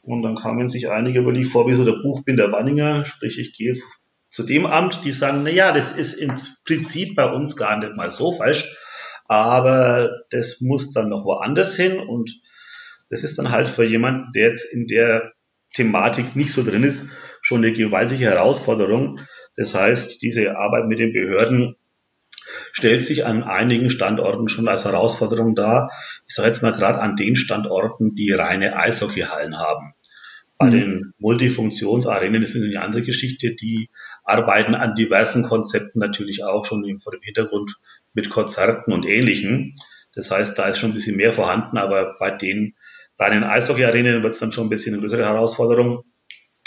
Und 0.03 0.23
dann 0.23 0.35
kamen 0.35 0.69
sich 0.69 0.91
einige 0.91 1.21
über 1.21 1.33
die 1.33 1.45
vor, 1.45 1.69
wie 1.69 1.75
so 1.75 1.85
der 1.85 2.03
Buchbinder 2.03 2.51
Wanninger, 2.53 3.05
sprich 3.05 3.39
ich 3.39 3.53
gehe 3.53 3.77
zu 4.31 4.43
dem 4.43 4.67
Amt, 4.67 5.05
die 5.05 5.13
sagen, 5.13 5.43
na 5.45 5.51
ja, 5.51 5.73
das 5.73 5.93
ist 5.93 6.15
im 6.15 6.35
Prinzip 6.65 7.15
bei 7.15 7.31
uns 7.31 7.55
gar 7.57 7.79
nicht 7.79 7.95
mal 7.95 8.11
so 8.11 8.33
falsch, 8.33 8.77
aber 9.27 10.11
das 10.31 10.61
muss 10.61 10.93
dann 10.93 11.11
noch 11.11 11.25
woanders 11.25 11.77
hin 11.77 11.99
und 11.99 12.41
das 13.11 13.25
ist 13.25 13.39
dann 13.39 13.51
halt 13.51 13.69
für 13.69 13.85
jemanden, 13.85 14.33
der 14.33 14.49
jetzt 14.49 14.73
in 14.73 14.87
der 14.87 15.33
Thematik 15.75 16.35
nicht 16.35 16.51
so 16.51 16.63
drin 16.63 16.83
ist, 16.83 17.11
schon 17.43 17.59
eine 17.59 17.73
gewaltige 17.73 18.25
Herausforderung. 18.25 19.21
Das 19.57 19.75
heißt, 19.75 20.23
diese 20.23 20.57
Arbeit 20.57 20.87
mit 20.87 20.99
den 20.99 21.13
Behörden 21.13 21.77
stellt 22.73 23.05
sich 23.05 23.27
an 23.27 23.45
einigen 23.45 23.91
Standorten 23.91 24.49
schon 24.49 24.67
als 24.67 24.85
Herausforderung 24.85 25.55
dar. 25.55 25.93
Ich 26.27 26.35
sage 26.35 26.49
jetzt 26.49 26.63
mal 26.63 26.73
gerade 26.73 27.01
an 27.01 27.17
den 27.17 27.37
Standorten, 27.37 28.15
die 28.15 28.33
reine 28.33 28.77
Eishockeyhallen 28.77 29.59
haben. 29.59 29.95
Bei 30.59 30.67
mhm. 30.67 30.73
den 30.73 31.15
Multifunktionsarenen 31.19 32.43
ist 32.43 32.57
eine 32.57 32.81
andere 32.81 33.03
Geschichte. 33.03 33.55
Die 33.55 33.91
arbeiten 34.25 34.75
an 34.75 34.95
diversen 34.95 35.43
Konzepten 35.43 35.99
natürlich 35.99 36.45
auch 36.45 36.65
schon 36.65 36.99
vor 36.99 37.13
dem 37.13 37.23
Hintergrund 37.23 37.79
mit 38.15 38.31
Konzerten 38.31 38.93
und 38.93 39.07
Ähnlichem. 39.07 39.75
Das 40.15 40.31
heißt, 40.31 40.59
da 40.59 40.69
ist 40.69 40.79
schon 40.79 40.91
ein 40.91 40.95
bisschen 40.95 41.17
mehr 41.17 41.33
vorhanden, 41.33 41.79
aber 41.79 42.17
bei 42.19 42.31
den 42.31 42.75
reinen 43.19 43.45
Eishockey-Arenen 43.45 44.23
wird 44.23 44.35
es 44.35 44.41
dann 44.41 44.53
schon 44.53 44.67
ein 44.67 44.71
bisschen 44.71 44.95
eine 44.95 45.01
größere 45.01 45.25
Herausforderung, 45.25 46.05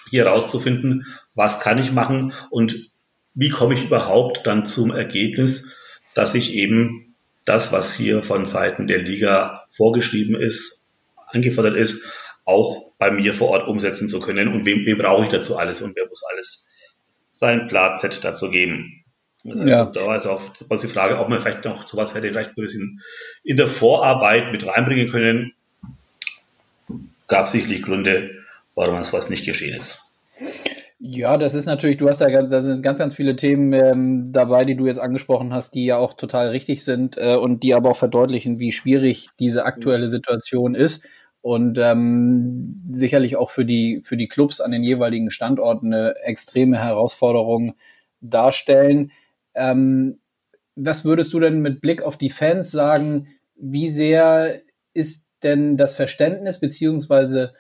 hier 0.09 0.27
rauszufinden, 0.27 1.05
was 1.33 1.59
kann 1.59 1.79
ich 1.79 1.91
machen 1.91 2.33
und 2.49 2.91
wie 3.33 3.49
komme 3.49 3.73
ich 3.73 3.85
überhaupt 3.85 4.47
dann 4.47 4.65
zum 4.65 4.91
Ergebnis, 4.91 5.74
dass 6.15 6.33
ich 6.33 6.53
eben 6.53 7.15
das, 7.43 7.71
was 7.71 7.93
hier 7.93 8.23
von 8.23 8.47
Seiten 8.47 8.87
der 8.87 8.97
Liga 8.97 9.67
vorgeschrieben 9.71 10.35
ist, 10.35 10.89
angefordert 11.27 11.75
ist, 11.75 12.03
auch 12.45 12.91
bei 12.97 13.11
mir 13.11 13.33
vor 13.33 13.49
Ort 13.49 13.67
umsetzen 13.67 14.07
zu 14.07 14.19
können 14.19 14.47
und 14.47 14.65
wem, 14.65 14.85
wem 14.85 14.97
brauche 14.97 15.25
ich 15.25 15.31
dazu 15.31 15.57
alles 15.57 15.81
und 15.81 15.95
wer 15.95 16.07
muss 16.07 16.23
alles 16.31 16.67
sein 17.31 17.67
Platz 17.67 18.01
dazu 18.21 18.49
geben. 18.49 19.03
Also 19.47 19.63
ja. 19.67 19.85
Da 19.85 20.07
war 20.07 20.15
es 20.15 20.25
auch 20.25 20.41
die 20.53 20.87
Frage, 20.87 21.19
ob 21.19 21.29
man 21.29 21.39
vielleicht 21.39 21.65
noch 21.65 21.85
sowas 21.85 22.15
hätte 22.15 22.29
vielleicht 22.29 22.57
ein 22.57 22.61
bisschen 22.61 23.01
in 23.43 23.57
der 23.57 23.67
Vorarbeit 23.67 24.51
mit 24.51 24.65
reinbringen 24.65 25.11
können. 25.11 25.53
Gab 27.27 27.47
sicherlich 27.47 27.81
Gründe, 27.81 28.43
warum 28.73 28.95
das 28.95 29.13
was 29.13 29.29
nicht 29.29 29.45
geschehen 29.45 29.77
ist. 29.77 30.19
Ja, 31.07 31.37
das 31.37 31.53
ist 31.53 31.67
natürlich, 31.67 31.97
du 31.97 32.07
hast 32.09 32.19
da, 32.21 32.27
da 32.29 32.61
sind 32.63 32.81
ganz, 32.81 32.97
ganz 32.97 33.13
viele 33.13 33.35
Themen 33.35 33.73
ähm, 33.73 34.31
dabei, 34.31 34.63
die 34.63 34.75
du 34.75 34.87
jetzt 34.87 34.99
angesprochen 34.99 35.53
hast, 35.53 35.75
die 35.75 35.85
ja 35.85 35.97
auch 35.97 36.13
total 36.13 36.47
richtig 36.49 36.83
sind 36.83 37.15
äh, 37.17 37.35
und 37.35 37.61
die 37.61 37.75
aber 37.75 37.91
auch 37.91 37.95
verdeutlichen, 37.95 38.59
wie 38.59 38.71
schwierig 38.71 39.29
diese 39.39 39.65
aktuelle 39.65 40.07
Situation 40.09 40.73
ist 40.73 41.05
und 41.41 41.77
ähm, 41.77 42.81
sicherlich 42.91 43.35
auch 43.35 43.51
für 43.51 43.65
die, 43.65 44.01
für 44.03 44.17
die 44.17 44.27
Clubs 44.27 44.61
an 44.61 44.71
den 44.71 44.83
jeweiligen 44.83 45.29
Standorten 45.29 45.93
eine 45.93 46.15
extreme 46.23 46.79
Herausforderung 46.83 47.75
darstellen. 48.21 49.11
Ähm, 49.53 50.17
was 50.75 51.05
würdest 51.05 51.33
du 51.33 51.39
denn 51.39 51.61
mit 51.61 51.81
Blick 51.81 52.01
auf 52.01 52.17
die 52.17 52.31
Fans 52.31 52.71
sagen? 52.71 53.27
Wie 53.55 53.89
sehr 53.89 54.61
ist 54.93 55.27
denn 55.43 55.77
das 55.77 55.95
Verständnis 55.95 56.59
beziehungsweise 56.59 57.53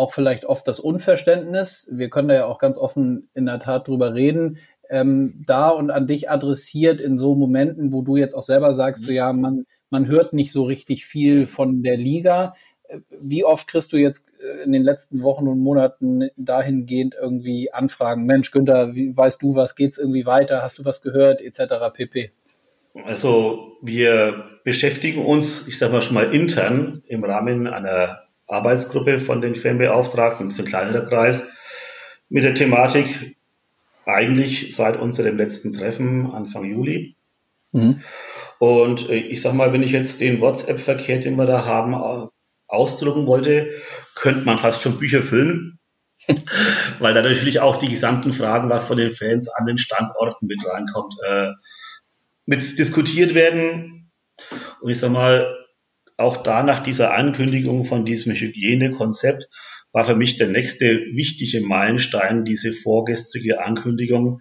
auch 0.00 0.12
vielleicht 0.12 0.46
oft 0.46 0.66
das 0.66 0.80
Unverständnis, 0.80 1.86
wir 1.92 2.08
können 2.08 2.28
da 2.28 2.34
ja 2.34 2.46
auch 2.46 2.58
ganz 2.58 2.78
offen 2.78 3.28
in 3.34 3.44
der 3.44 3.60
Tat 3.60 3.86
drüber 3.86 4.14
reden, 4.14 4.58
ähm, 4.88 5.42
da 5.46 5.68
und 5.68 5.90
an 5.90 6.06
dich 6.06 6.30
adressiert 6.30 7.00
in 7.02 7.18
so 7.18 7.34
Momenten, 7.34 7.92
wo 7.92 8.00
du 8.00 8.16
jetzt 8.16 8.34
auch 8.34 8.42
selber 8.42 8.72
sagst, 8.72 9.04
so 9.04 9.12
ja, 9.12 9.32
man, 9.34 9.66
man 9.90 10.06
hört 10.06 10.32
nicht 10.32 10.52
so 10.52 10.64
richtig 10.64 11.04
viel 11.04 11.46
von 11.46 11.82
der 11.82 11.98
Liga. 11.98 12.54
Wie 13.20 13.44
oft 13.44 13.68
kriegst 13.68 13.92
du 13.92 13.98
jetzt 13.98 14.28
äh, 14.40 14.64
in 14.64 14.72
den 14.72 14.82
letzten 14.82 15.22
Wochen 15.22 15.46
und 15.46 15.60
Monaten 15.60 16.30
dahingehend 16.36 17.14
irgendwie 17.20 17.72
Anfragen? 17.72 18.24
Mensch, 18.24 18.50
Günther, 18.50 18.94
wie, 18.94 19.14
weißt 19.14 19.42
du 19.42 19.54
was? 19.54 19.76
Geht's 19.76 19.98
irgendwie 19.98 20.24
weiter? 20.24 20.62
Hast 20.62 20.78
du 20.78 20.84
was 20.86 21.02
gehört? 21.02 21.42
Etc. 21.42 21.60
pp. 21.92 22.32
Also 23.04 23.76
wir 23.82 24.44
beschäftigen 24.64 25.24
uns, 25.24 25.68
ich 25.68 25.78
sage 25.78 25.92
mal 25.92 26.02
schon 26.02 26.14
mal 26.14 26.34
intern 26.34 27.02
im 27.06 27.22
Rahmen 27.22 27.66
einer 27.66 28.29
Arbeitsgruppe 28.50 29.20
von 29.20 29.40
den 29.40 29.54
Fanbeauftragten, 29.54 30.46
ein 30.46 30.48
bisschen 30.48 30.66
kleinerer 30.66 31.02
Kreis, 31.02 31.52
mit 32.28 32.44
der 32.44 32.54
Thematik 32.54 33.36
eigentlich 34.06 34.74
seit 34.74 34.98
unserem 34.98 35.36
letzten 35.36 35.72
Treffen 35.72 36.30
Anfang 36.32 36.64
Juli. 36.64 37.16
Mhm. 37.72 38.02
Und 38.58 39.08
äh, 39.08 39.16
ich 39.16 39.42
sag 39.42 39.54
mal, 39.54 39.72
wenn 39.72 39.82
ich 39.82 39.92
jetzt 39.92 40.20
den 40.20 40.40
WhatsApp-Verkehr, 40.40 41.20
den 41.20 41.36
wir 41.36 41.46
da 41.46 41.64
haben, 41.64 42.30
ausdrucken 42.66 43.26
wollte, 43.26 43.70
könnte 44.14 44.44
man 44.44 44.58
fast 44.58 44.82
schon 44.82 44.98
Bücher 44.98 45.22
füllen, 45.22 45.78
weil 46.98 47.14
da 47.14 47.22
natürlich 47.22 47.60
auch 47.60 47.76
die 47.76 47.88
gesamten 47.88 48.32
Fragen, 48.32 48.68
was 48.68 48.84
von 48.84 48.96
den 48.96 49.10
Fans 49.10 49.48
an 49.48 49.66
den 49.66 49.78
Standorten 49.78 50.46
mit 50.46 50.60
reinkommt, 50.66 51.14
äh, 51.26 51.50
mit 52.46 52.78
diskutiert 52.78 53.34
werden. 53.34 54.10
Und 54.80 54.90
ich 54.90 54.98
sag 54.98 55.10
mal, 55.10 55.59
auch 56.20 56.38
da 56.38 56.62
nach 56.62 56.80
dieser 56.80 57.14
Ankündigung 57.14 57.84
von 57.84 58.04
diesem 58.04 58.34
Hygienekonzept 58.34 59.48
war 59.92 60.04
für 60.04 60.14
mich 60.14 60.36
der 60.36 60.48
nächste 60.48 61.00
wichtige 61.14 61.60
Meilenstein 61.60 62.44
diese 62.44 62.72
vorgestrige 62.72 63.64
Ankündigung 63.64 64.40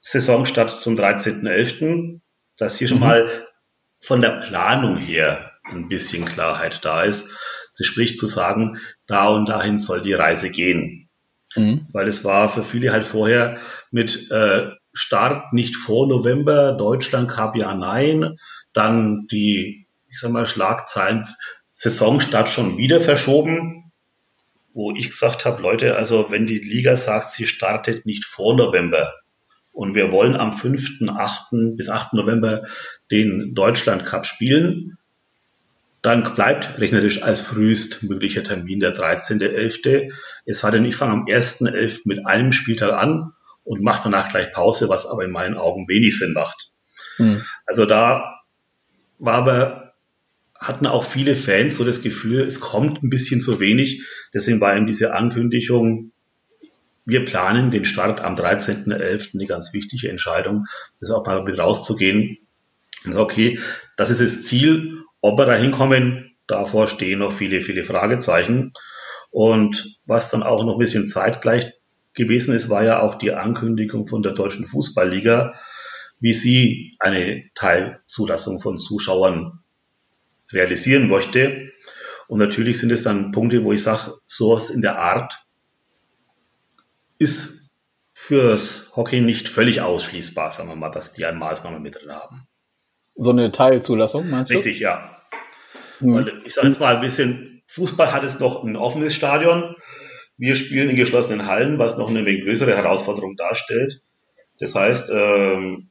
Saisonstart 0.00 0.70
zum 0.70 0.94
13.11., 0.94 2.20
dass 2.56 2.78
hier 2.78 2.86
mhm. 2.86 2.90
schon 2.90 3.00
mal 3.00 3.46
von 4.00 4.20
der 4.20 4.40
Planung 4.40 4.96
her 4.96 5.52
ein 5.64 5.88
bisschen 5.88 6.24
Klarheit 6.24 6.84
da 6.84 7.02
ist. 7.02 7.34
Das 7.76 7.86
spricht 7.86 8.16
zu 8.16 8.26
sagen, 8.26 8.78
da 9.06 9.28
und 9.28 9.48
dahin 9.48 9.78
soll 9.78 10.00
die 10.00 10.14
Reise 10.14 10.50
gehen. 10.50 11.08
Mhm. 11.54 11.86
Weil 11.92 12.08
es 12.08 12.24
war 12.24 12.48
für 12.48 12.64
viele 12.64 12.92
halt 12.92 13.04
vorher 13.04 13.58
mit 13.90 14.30
äh, 14.30 14.70
Start 14.92 15.52
nicht 15.52 15.76
vor 15.76 16.08
November, 16.08 16.72
Deutschland 16.72 17.28
Cup 17.28 17.56
ja 17.56 17.74
nein, 17.74 18.36
dann 18.72 19.26
die 19.30 19.87
ich 20.08 20.18
sag 20.18 20.30
mal, 20.30 20.46
Schlagzeilen 20.46 21.26
Saisonstart 21.70 22.48
schon 22.48 22.76
wieder 22.76 23.00
verschoben, 23.00 23.92
wo 24.74 24.92
ich 24.92 25.08
gesagt 25.08 25.44
habe, 25.44 25.62
Leute, 25.62 25.96
also 25.96 26.30
wenn 26.30 26.46
die 26.46 26.58
Liga 26.58 26.96
sagt, 26.96 27.30
sie 27.30 27.46
startet 27.46 28.06
nicht 28.06 28.24
vor 28.24 28.56
November, 28.56 29.14
und 29.78 29.94
wir 29.94 30.10
wollen 30.10 30.34
am 30.34 30.52
5., 30.52 31.08
8. 31.08 31.50
bis 31.76 31.88
8. 31.88 32.14
November 32.14 32.66
den 33.12 33.54
Deutschland 33.54 34.04
Cup 34.04 34.26
spielen, 34.26 34.98
dann 36.02 36.34
bleibt 36.34 36.80
rechnerisch 36.80 37.22
als 37.22 37.42
frühest 37.42 38.02
möglicher 38.02 38.42
Termin 38.42 38.80
der 38.80 38.96
13.11. 38.96 40.12
Es 40.46 40.58
sei 40.58 40.72
denn, 40.72 40.84
ich 40.84 40.96
fange 40.96 41.12
am 41.12 41.26
1.11. 41.26 42.00
mit 42.06 42.26
einem 42.26 42.50
Spieltag 42.50 42.92
an 42.92 43.34
und 43.62 43.80
mache 43.80 44.02
danach 44.02 44.28
gleich 44.28 44.50
Pause, 44.50 44.88
was 44.88 45.06
aber 45.06 45.24
in 45.24 45.30
meinen 45.30 45.56
Augen 45.56 45.86
wenig 45.86 46.18
Sinn 46.18 46.32
macht. 46.32 46.72
Hm. 47.18 47.44
Also 47.64 47.86
da 47.86 48.34
war 49.20 49.34
aber, 49.34 49.87
hatten 50.58 50.86
auch 50.86 51.04
viele 51.04 51.36
Fans 51.36 51.76
so 51.76 51.84
das 51.84 52.02
Gefühl, 52.02 52.42
es 52.42 52.60
kommt 52.60 53.02
ein 53.02 53.10
bisschen 53.10 53.40
zu 53.40 53.60
wenig. 53.60 54.02
Deswegen 54.34 54.60
war 54.60 54.76
eben 54.76 54.86
diese 54.86 55.14
Ankündigung 55.14 56.12
wir 57.08 57.24
planen 57.24 57.70
den 57.70 57.86
Start 57.86 58.20
am 58.20 58.34
13.11., 58.34 59.34
eine 59.34 59.46
ganz 59.46 59.72
wichtige 59.72 60.10
Entscheidung, 60.10 60.66
das 61.00 61.10
auch 61.10 61.24
mal 61.24 61.42
mit 61.42 61.58
rauszugehen. 61.58 62.36
Okay, 63.10 63.58
das 63.96 64.10
ist 64.10 64.20
das 64.20 64.44
Ziel. 64.44 65.04
Ob 65.22 65.38
wir 65.38 65.46
da 65.46 65.54
hinkommen, 65.54 66.36
davor 66.46 66.86
stehen 66.86 67.20
noch 67.20 67.32
viele, 67.32 67.62
viele 67.62 67.82
Fragezeichen. 67.82 68.72
Und 69.30 69.98
was 70.04 70.28
dann 70.28 70.42
auch 70.42 70.62
noch 70.62 70.74
ein 70.74 70.78
bisschen 70.78 71.08
zeitgleich 71.08 71.72
gewesen 72.12 72.54
ist, 72.54 72.68
war 72.68 72.84
ja 72.84 73.00
auch 73.00 73.14
die 73.14 73.32
Ankündigung 73.32 74.06
von 74.06 74.22
der 74.22 74.32
Deutschen 74.32 74.66
Fußballliga, 74.66 75.54
wie 76.20 76.34
sie 76.34 76.94
eine 76.98 77.44
Teilzulassung 77.54 78.60
von 78.60 78.76
Zuschauern 78.76 79.60
realisieren 80.52 81.08
möchte. 81.08 81.70
Und 82.26 82.38
natürlich 82.38 82.78
sind 82.78 82.90
es 82.90 83.02
dann 83.02 83.32
Punkte, 83.32 83.64
wo 83.64 83.72
ich 83.72 83.82
sage, 83.82 84.14
sowas 84.26 84.70
in 84.70 84.82
der 84.82 84.98
Art 84.98 85.34
ist 87.18 87.70
fürs 88.12 88.92
Hockey 88.96 89.20
nicht 89.20 89.48
völlig 89.48 89.80
ausschließbar, 89.80 90.50
sagen 90.50 90.68
wir 90.68 90.76
mal, 90.76 90.90
dass 90.90 91.14
die 91.14 91.24
eine 91.24 91.38
Maßnahme 91.38 91.80
mit 91.80 92.00
drin 92.00 92.12
haben. 92.12 92.46
So 93.14 93.30
eine 93.30 93.50
Teilzulassung, 93.50 94.28
meinst 94.30 94.50
du? 94.50 94.54
Richtig, 94.54 94.80
ja. 94.80 95.16
Hm. 95.98 96.42
Ich 96.44 96.54
sage 96.54 96.68
jetzt 96.68 96.80
mal 96.80 96.96
ein 96.96 97.00
bisschen, 97.00 97.62
Fußball 97.66 98.12
hat 98.12 98.24
es 98.24 98.38
noch 98.38 98.62
ein 98.64 98.76
offenes 98.76 99.14
Stadion. 99.14 99.74
Wir 100.36 100.56
spielen 100.56 100.90
in 100.90 100.96
geschlossenen 100.96 101.46
Hallen, 101.46 101.78
was 101.78 101.98
noch 101.98 102.08
eine 102.08 102.24
größere 102.24 102.76
Herausforderung 102.76 103.36
darstellt. 103.36 104.02
Das 104.58 104.74
heißt, 104.74 105.10
ähm, 105.12 105.90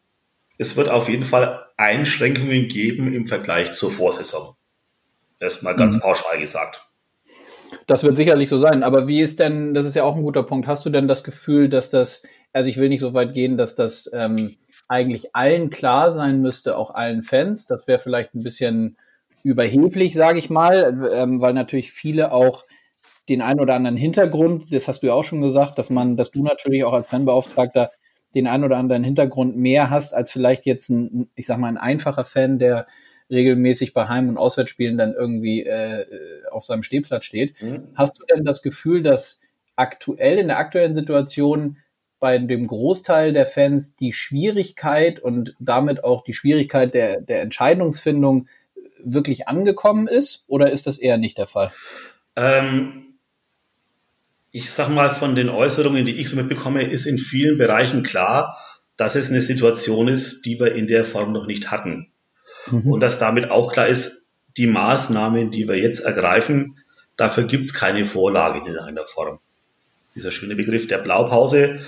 es 0.58 0.76
wird 0.76 0.90
auf 0.90 1.10
jeden 1.10 1.26
Fall 1.26 1.67
Einschränkungen 1.78 2.68
geben 2.68 3.14
im 3.14 3.28
Vergleich 3.28 3.74
zur 3.74 3.92
Vorsaison. 3.92 4.56
Erstmal 5.40 5.76
ganz 5.76 5.96
mhm. 5.96 6.02
pauschal 6.02 6.40
gesagt. 6.40 6.84
Das 7.86 8.04
wird 8.04 8.18
sicherlich 8.18 8.50
so 8.50 8.58
sein. 8.58 8.84
Aber 8.84 9.08
wie 9.08 9.22
ist 9.22 9.40
denn, 9.40 9.74
das 9.74 9.86
ist 9.86 9.96
ja 9.96 10.04
auch 10.04 10.16
ein 10.16 10.24
guter 10.24 10.44
Punkt, 10.44 10.68
hast 10.68 10.86
du 10.86 10.90
denn 10.90 11.08
das 11.08 11.24
Gefühl, 11.24 11.70
dass 11.70 11.90
das, 11.90 12.24
also 12.54 12.70
ich 12.70 12.78
will 12.78 12.90
nicht 12.90 13.02
so 13.02 13.14
weit 13.14 13.34
gehen, 13.34 13.58
dass 13.58 13.76
das 13.76 14.10
ähm, 14.14 14.58
eigentlich 14.88 15.36
allen 15.36 15.70
klar 15.70 16.12
sein 16.12 16.42
müsste, 16.42 16.78
auch 16.78 16.94
allen 16.94 17.22
Fans. 17.24 17.68
Das 17.68 17.88
wäre 17.88 18.00
vielleicht 18.00 18.34
ein 18.34 18.44
bisschen 18.44 18.98
überheblich, 19.44 20.16
sage 20.16 20.40
ich 20.40 20.50
mal, 20.50 21.10
ähm, 21.14 21.40
weil 21.42 21.54
natürlich 21.54 21.92
viele 21.92 22.32
auch 22.32 22.66
den 23.30 23.42
einen 23.42 23.60
oder 23.60 23.76
anderen 23.76 23.98
Hintergrund, 23.98 24.74
das 24.74 24.88
hast 24.88 25.04
du 25.04 25.08
ja 25.08 25.14
auch 25.14 25.24
schon 25.24 25.42
gesagt, 25.42 25.78
dass 25.78 25.90
man, 25.90 26.16
dass 26.16 26.32
du 26.32 26.44
natürlich 26.44 26.84
auch 26.86 26.94
als 26.94 27.10
Fanbeauftragter 27.10 27.92
den 28.36 28.48
einen 28.48 28.64
oder 28.64 28.78
anderen 28.78 29.04
Hintergrund 29.04 29.58
mehr 29.58 29.90
hast 29.90 30.14
als 30.14 30.32
vielleicht 30.32 30.66
jetzt 30.66 30.90
ein, 30.90 31.30
ich 31.36 31.46
sag 31.46 31.58
mal, 31.58 31.68
ein 31.68 31.78
einfacher 31.78 32.26
Fan, 32.26 32.60
der 32.60 32.88
regelmäßig 33.30 33.94
bei 33.94 34.08
Heim- 34.08 34.30
und 34.30 34.38
Auswärtsspielen 34.38 34.98
dann 34.98 35.14
irgendwie 35.14 35.64
äh, 35.64 36.06
auf 36.52 36.64
seinem 36.64 36.84
Stehplatz 36.84 37.26
steht. 37.26 37.62
Mhm. 37.62 37.90
Hast 37.96 38.20
du 38.20 38.26
denn 38.26 38.46
das 38.46 38.62
Gefühl, 38.62 39.04
dass 39.04 39.42
aktuell 39.76 40.40
in 40.40 40.48
der 40.48 40.58
aktuellen 40.58 40.96
Situation 40.96 41.78
bei 42.20 42.38
dem 42.38 42.68
Großteil 42.68 43.34
der 43.34 43.46
Fans 43.46 43.96
die 43.96 44.14
Schwierigkeit 44.14 45.20
und 45.20 45.56
damit 45.60 46.04
auch 46.04 46.24
die 46.24 46.34
Schwierigkeit 46.34 46.94
der, 46.94 47.22
der 47.22 47.42
Entscheidungsfindung 47.42 48.48
wirklich 49.04 49.48
angekommen 49.48 50.08
ist 50.08 50.44
oder 50.48 50.72
ist 50.72 50.88
das 50.88 50.98
eher 50.98 51.18
nicht 51.18 51.38
der 51.38 51.48
Fall? 51.48 51.72
Ähm, 52.36 53.07
ich 54.52 54.72
sag 54.72 54.90
mal, 54.90 55.10
von 55.10 55.36
den 55.36 55.50
Äußerungen, 55.50 56.06
die 56.06 56.20
ich 56.20 56.30
so 56.30 56.36
mitbekomme, 56.36 56.84
ist 56.84 57.06
in 57.06 57.18
vielen 57.18 57.58
Bereichen 57.58 58.04
klar, 58.04 58.58
dass 58.96 59.16
es 59.16 59.30
eine 59.30 59.42
Situation 59.42 60.08
ist, 60.08 60.46
die 60.46 60.60
wir 60.60 60.74
in 60.74 60.88
der 60.88 61.06
Form 61.06 61.32
noch 61.32 61.46
nicht 61.46 61.70
hatten. 61.70 62.12
Mhm. 62.72 62.92
Und 62.92 63.00
dass 63.02 63.20
damit 63.20 63.52
auch 63.52 63.72
klar 63.72 63.88
ist, 63.88 64.32
die 64.58 64.68
Maßnahmen, 64.68 65.52
die 65.52 65.68
wir 65.68 65.78
jetzt 65.78 66.00
ergreifen, 66.00 66.78
dafür 67.16 67.44
gibt 67.44 67.64
es 67.64 67.74
keine 67.74 68.06
Vorlage 68.06 68.60
in 68.60 68.66
irgendeiner 68.66 69.06
Form. 69.06 69.40
Dieser 70.16 70.32
schöne 70.32 70.56
Begriff 70.56 70.88
der 70.88 70.98
Blaupause, 70.98 71.82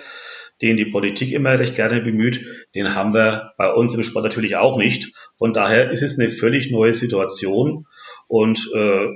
den 0.61 0.77
die 0.77 0.85
Politik 0.85 1.31
immer 1.31 1.57
recht 1.57 1.75
gerne 1.75 2.01
bemüht, 2.01 2.45
den 2.75 2.93
haben 2.93 3.13
wir 3.13 3.53
bei 3.57 3.71
uns 3.71 3.95
im 3.95 4.03
Sport 4.03 4.25
natürlich 4.25 4.57
auch 4.57 4.77
nicht. 4.77 5.13
Von 5.37 5.53
daher 5.53 5.89
ist 5.89 6.03
es 6.03 6.19
eine 6.19 6.29
völlig 6.29 6.69
neue 6.69 6.93
Situation 6.93 7.87
und 8.27 8.59
äh, 8.75 9.07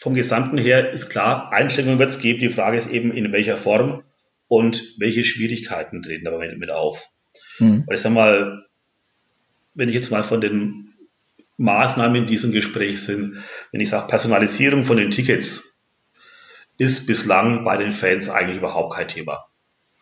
vom 0.00 0.14
Gesamten 0.14 0.56
her 0.56 0.90
ist 0.90 1.10
klar, 1.10 1.52
Einschränkungen 1.52 1.98
wird 1.98 2.08
es 2.08 2.20
geben. 2.20 2.40
Die 2.40 2.48
Frage 2.48 2.78
ist 2.78 2.90
eben, 2.90 3.12
in 3.12 3.32
welcher 3.32 3.58
Form 3.58 4.02
und 4.48 4.94
welche 4.98 5.24
Schwierigkeiten 5.24 6.02
treten 6.02 6.24
dabei 6.24 6.54
mit 6.56 6.70
auf. 6.70 7.10
Hm. 7.58 7.84
Weil 7.86 7.96
ich 7.96 8.00
sag 8.00 8.12
mal, 8.12 8.64
wenn 9.74 9.90
ich 9.90 9.94
jetzt 9.94 10.10
mal 10.10 10.24
von 10.24 10.40
den 10.40 10.94
Maßnahmen 11.58 12.22
in 12.22 12.26
diesem 12.26 12.50
Gespräch 12.52 13.02
sind, 13.02 13.44
wenn 13.72 13.82
ich 13.82 13.90
sage 13.90 14.08
Personalisierung 14.08 14.86
von 14.86 14.96
den 14.96 15.10
Tickets, 15.10 15.82
ist 16.78 17.06
bislang 17.06 17.64
bei 17.66 17.76
den 17.76 17.92
Fans 17.92 18.30
eigentlich 18.30 18.56
überhaupt 18.56 18.96
kein 18.96 19.06
Thema. 19.08 19.44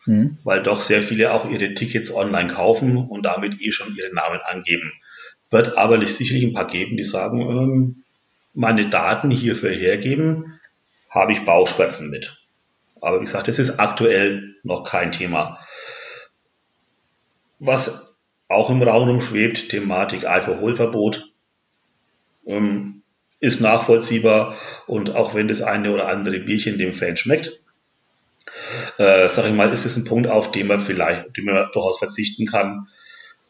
Hm. 0.05 0.37
Weil 0.45 0.63
doch 0.63 0.79
sehr 0.79 1.03
viele 1.03 1.33
auch 1.33 1.49
ihre 1.49 1.73
Tickets 1.73 2.15
online 2.15 2.53
kaufen 2.53 2.95
und 2.95 3.23
damit 3.23 3.59
eh 3.59 3.73
schon 3.73 3.93
ihre 3.97 4.13
Namen 4.13 4.39
angeben. 4.45 4.93
Wird 5.49 5.77
aber 5.77 6.03
sicherlich 6.07 6.45
ein 6.45 6.53
paar 6.53 6.67
geben, 6.67 6.95
die 6.95 7.03
sagen, 7.03 7.41
ähm, 7.41 8.03
meine 8.53 8.89
Daten 8.89 9.31
hierfür 9.31 9.71
hergeben, 9.71 10.59
habe 11.09 11.31
ich 11.31 11.45
Bauchschmerzen 11.45 12.09
mit. 12.09 12.45
Aber 13.01 13.19
wie 13.19 13.25
gesagt, 13.25 13.47
das 13.47 13.59
ist 13.59 13.79
aktuell 13.79 14.55
noch 14.63 14.83
kein 14.83 15.11
Thema. 15.11 15.59
Was 17.59 18.17
auch 18.47 18.69
im 18.69 18.81
Raum 18.81 19.09
rumschwebt, 19.09 19.69
Thematik 19.69 20.25
Alkoholverbot, 20.25 21.31
ähm, 22.45 23.03
ist 23.39 23.61
nachvollziehbar 23.61 24.57
und 24.85 25.15
auch 25.15 25.33
wenn 25.33 25.47
das 25.47 25.61
eine 25.61 25.93
oder 25.93 26.09
andere 26.09 26.39
Bierchen 26.39 26.77
dem 26.77 26.93
Fan 26.93 27.15
schmeckt, 27.15 27.61
äh, 28.97 29.29
sag 29.29 29.45
ich 29.45 29.53
mal, 29.53 29.71
ist 29.71 29.85
es 29.85 29.95
ein 29.95 30.05
Punkt, 30.05 30.29
auf 30.29 30.51
den 30.51 30.67
man 30.67 30.81
vielleicht, 30.81 31.37
den 31.37 31.45
man 31.45 31.69
durchaus 31.73 31.99
verzichten 31.99 32.45
kann. 32.45 32.87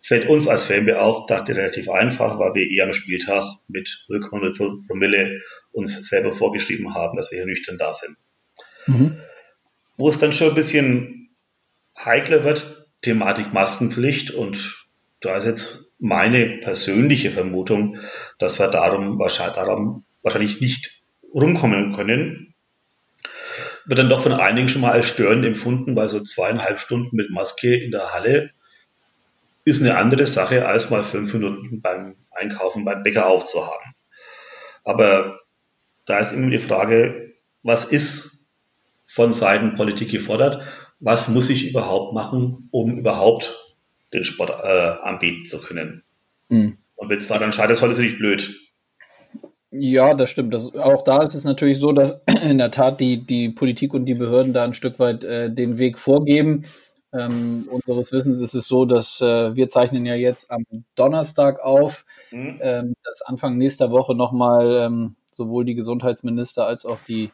Fällt 0.02 0.30
uns 0.30 0.48
als 0.48 0.66
Fanbeauftragte 0.66 1.56
relativ 1.56 1.90
einfach, 1.90 2.40
weil 2.40 2.56
wir 2.56 2.70
eher 2.70 2.86
am 2.86 2.94
Spieltag 2.94 3.44
mit 3.68 4.06
0,0 4.10 4.88
Promille 4.88 5.42
uns 5.72 6.08
selber 6.08 6.32
vorgeschrieben 6.32 6.96
haben, 6.96 7.18
dass 7.18 7.32
wir 7.32 7.40
hier 7.40 7.46
nüchtern 7.46 7.78
da 7.78 7.94
sind. 7.94 8.18
Mhm. 8.88 9.20
Wo 9.98 10.10
es 10.10 10.20
dann 10.20 10.32
schon 10.32 10.50
ein 10.50 10.56
bisschen 10.56 11.30
heikler 11.98 12.44
wird, 12.44 12.88
Thematik 13.02 13.54
Maskenpflicht 13.54 14.32
und 14.32 14.88
da 15.22 15.38
ist 15.38 15.46
jetzt 15.46 15.96
meine 16.00 16.60
persönliche 16.60 17.32
Vermutung, 17.32 17.98
dass 18.38 18.60
wir 18.60 18.68
darum 18.68 19.20
wahrscheinlich, 19.20 19.56
darum 19.56 20.06
wahrscheinlich 20.24 20.62
nicht 20.62 21.04
rumkommen 21.34 21.94
können. 21.94 22.56
Wird 23.86 24.00
dann 24.00 24.10
doch 24.10 24.24
von 24.24 24.32
einigen 24.32 24.70
schon 24.70 24.82
mal 24.82 24.92
als 24.92 25.08
störend 25.08 25.46
empfunden, 25.46 25.96
weil 25.96 26.10
so 26.10 26.22
zweieinhalb 26.22 26.80
Stunden 26.80 27.16
mit 27.16 27.32
Maske 27.32 27.76
in 27.76 27.92
der 27.92 28.14
Halle 28.14 28.52
ist 29.70 29.82
eine 29.82 29.98
andere 29.98 30.28
Sache, 30.28 30.68
als 30.68 30.90
mal 30.90 31.04
fünf 31.04 31.34
Minuten 31.34 31.82
beim 31.82 32.16
Einkaufen 32.32 32.86
beim 32.86 33.04
Bäcker 33.04 33.28
aufzuhaben. 33.28 33.96
Aber 34.84 35.40
da 36.06 36.20
ist 36.20 36.34
immer 36.34 36.50
die 36.50 36.60
Frage, 36.60 37.34
was 37.64 37.86
ist 37.86 38.48
von 39.06 39.34
Seiten 39.34 39.76
Politik 39.76 40.12
gefordert? 40.12 40.62
Was 41.00 41.28
muss 41.28 41.50
ich 41.50 41.70
überhaupt 41.70 42.14
machen, 42.14 42.70
um 42.72 42.98
überhaupt 42.98 43.56
den 44.14 44.24
Sport 44.24 44.52
äh, 44.64 45.08
anbieten 45.08 45.46
zu 45.46 45.60
können. 45.60 46.04
Mhm. 46.50 46.78
Und 46.96 47.10
wenn 47.10 47.18
es 47.18 47.28
da 47.28 47.38
dann 47.38 47.54
scheitert, 47.54 47.78
ist 47.78 47.84
es 47.84 48.00
nicht 48.00 48.18
blöd. 48.18 48.60
Ja, 49.72 50.16
das 50.16 50.32
stimmt. 50.32 50.54
Das, 50.54 50.74
auch 50.76 51.04
da 51.04 51.22
ist 51.22 51.36
es 51.36 51.44
natürlich 51.44 51.78
so, 51.78 51.92
dass 51.92 52.22
in 52.44 52.58
der 52.58 52.72
Tat 52.72 53.00
die, 53.00 53.26
die 53.26 53.50
Politik 53.50 53.94
und 53.94 54.06
die 54.06 54.16
Behörden 54.16 54.54
da 54.54 54.64
ein 54.64 54.74
Stück 54.74 55.00
weit 55.00 55.24
äh, 55.24 55.52
den 55.52 55.78
Weg 55.78 56.00
vorgeben. 56.00 56.66
Ähm, 57.12 57.68
unseres 57.70 58.12
Wissens 58.12 58.40
ist 58.42 58.54
es 58.54 58.68
so, 58.68 58.86
dass 58.86 59.20
äh, 59.22 59.56
wir 59.56 59.68
zeichnen 59.68 60.06
ja 60.06 60.16
jetzt 60.16 60.52
am 60.52 60.64
Donnerstag 60.96 61.60
auf, 61.60 62.06
mhm. 62.32 62.60
ähm, 62.62 62.94
dass 63.04 63.22
Anfang 63.24 63.58
nächster 63.58 63.90
Woche 63.92 64.16
nochmal 64.16 64.86
ähm, 64.86 65.16
sowohl 65.32 65.66
die 65.66 65.76
Gesundheitsminister 65.76 66.68
als 66.68 66.86
auch 66.86 67.00
die 67.08 67.32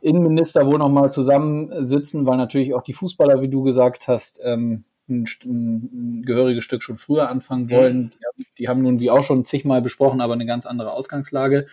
Innenminister 0.00 0.66
wohl 0.66 0.78
nochmal 0.78 1.12
zusammensitzen, 1.12 2.26
weil 2.26 2.36
natürlich 2.36 2.74
auch 2.74 2.82
die 2.82 2.92
Fußballer, 2.92 3.40
wie 3.40 3.48
du 3.48 3.62
gesagt 3.62 4.08
hast, 4.08 4.40
ähm, 4.44 4.84
ein, 5.08 5.26
ein, 5.44 6.22
gehöriges 6.24 6.64
Stück 6.64 6.82
schon 6.82 6.96
früher 6.96 7.28
anfangen 7.28 7.70
wollen. 7.70 7.98
Mhm. 7.98 8.10
Die, 8.10 8.26
haben, 8.26 8.46
die, 8.58 8.68
haben, 8.68 8.82
nun 8.82 9.00
wie 9.00 9.10
auch 9.10 9.22
schon 9.22 9.44
zigmal 9.44 9.82
besprochen, 9.82 10.20
aber 10.20 10.32
eine 10.32 10.46
ganz 10.46 10.66
andere 10.66 10.92
Ausgangslage. 10.92 11.66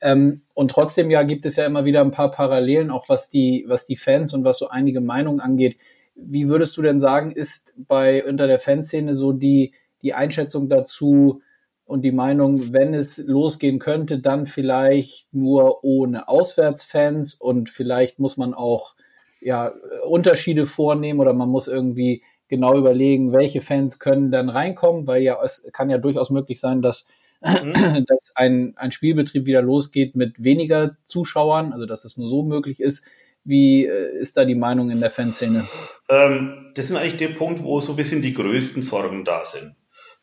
Ähm, 0.00 0.42
und 0.54 0.70
trotzdem 0.70 1.10
ja 1.10 1.22
gibt 1.22 1.46
es 1.46 1.56
ja 1.56 1.66
immer 1.66 1.84
wieder 1.84 2.00
ein 2.00 2.10
paar 2.10 2.30
Parallelen, 2.30 2.90
auch 2.90 3.08
was 3.08 3.30
die, 3.30 3.64
was 3.68 3.86
die 3.86 3.96
Fans 3.96 4.34
und 4.34 4.44
was 4.44 4.58
so 4.58 4.68
einige 4.68 5.00
Meinungen 5.00 5.40
angeht, 5.40 5.76
Wie 6.20 6.48
würdest 6.48 6.76
du 6.76 6.82
denn 6.82 7.00
sagen, 7.00 7.32
ist 7.32 7.74
bei 7.76 8.24
unter 8.24 8.46
der 8.46 8.58
Fanszene 8.58 9.14
so 9.14 9.32
die, 9.32 9.72
die 10.02 10.14
Einschätzung 10.14 10.68
dazu 10.68 11.42
und 11.84 12.02
die 12.02 12.12
Meinung, 12.12 12.72
wenn 12.72 12.92
es 12.92 13.16
losgehen 13.18 13.78
könnte, 13.78 14.18
dann 14.18 14.46
vielleicht 14.46 15.32
nur 15.32 15.84
ohne 15.84 16.28
Auswärtsfans 16.28 17.34
und 17.34 17.70
vielleicht 17.70 18.18
muss 18.18 18.36
man 18.36 18.52
auch 18.52 18.94
ja, 19.40 19.72
Unterschiede 20.06 20.66
vornehmen 20.66 21.20
oder 21.20 21.32
man 21.32 21.48
muss 21.48 21.68
irgendwie 21.68 22.22
genau 22.48 22.76
überlegen, 22.76 23.32
welche 23.32 23.60
Fans 23.60 23.98
können 23.98 24.30
dann 24.30 24.48
reinkommen, 24.48 25.06
weil 25.06 25.22
ja 25.22 25.38
es 25.42 25.68
kann 25.72 25.90
ja 25.90 25.98
durchaus 25.98 26.30
möglich 26.30 26.60
sein, 26.60 26.82
dass, 26.82 27.06
mhm. 27.40 28.04
dass 28.06 28.32
ein, 28.34 28.74
ein 28.76 28.92
Spielbetrieb 28.92 29.46
wieder 29.46 29.62
losgeht 29.62 30.16
mit 30.16 30.42
weniger 30.42 30.96
Zuschauern, 31.04 31.72
also 31.72 31.86
dass 31.86 32.04
es 32.04 32.16
nur 32.16 32.28
so 32.28 32.42
möglich 32.42 32.80
ist. 32.80 33.04
Wie 33.48 33.86
äh, 33.86 34.18
ist 34.20 34.36
da 34.36 34.44
die 34.44 34.54
Meinung 34.54 34.90
in 34.90 35.00
der 35.00 35.10
Fanszene? 35.10 35.66
Ähm, 36.08 36.72
das 36.74 36.88
sind 36.88 36.96
eigentlich 36.96 37.16
der 37.16 37.28
Punkt, 37.28 37.62
wo 37.62 37.80
so 37.80 37.92
ein 37.92 37.96
bisschen 37.96 38.22
die 38.22 38.34
größten 38.34 38.82
Sorgen 38.82 39.24
da 39.24 39.44
sind. 39.44 39.74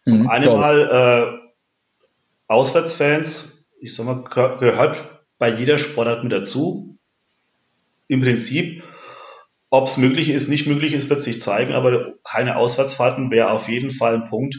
Zum 0.08 0.22
mhm, 0.22 0.30
einen 0.30 0.60
mal 0.60 1.40
äh, 1.42 1.52
Auswärtsfans, 2.48 3.68
ich 3.80 3.96
sag 3.96 4.06
mal, 4.06 4.24
gehört 4.24 4.98
bei 5.38 5.50
jeder 5.50 5.78
Sportart 5.78 6.24
mit 6.24 6.32
dazu. 6.32 6.98
Im 8.08 8.22
Prinzip 8.22 8.84
ob 9.76 9.88
es 9.88 9.98
möglich 9.98 10.30
ist, 10.30 10.48
nicht 10.48 10.68
möglich 10.68 10.94
ist, 10.94 11.10
wird 11.10 11.22
sich 11.22 11.42
zeigen, 11.42 11.74
aber 11.74 12.14
keine 12.24 12.56
Auswärtsfahrten 12.56 13.30
wäre 13.32 13.50
auf 13.50 13.68
jeden 13.68 13.92
Fall 13.92 14.16
ein 14.16 14.30
Punkt, 14.30 14.58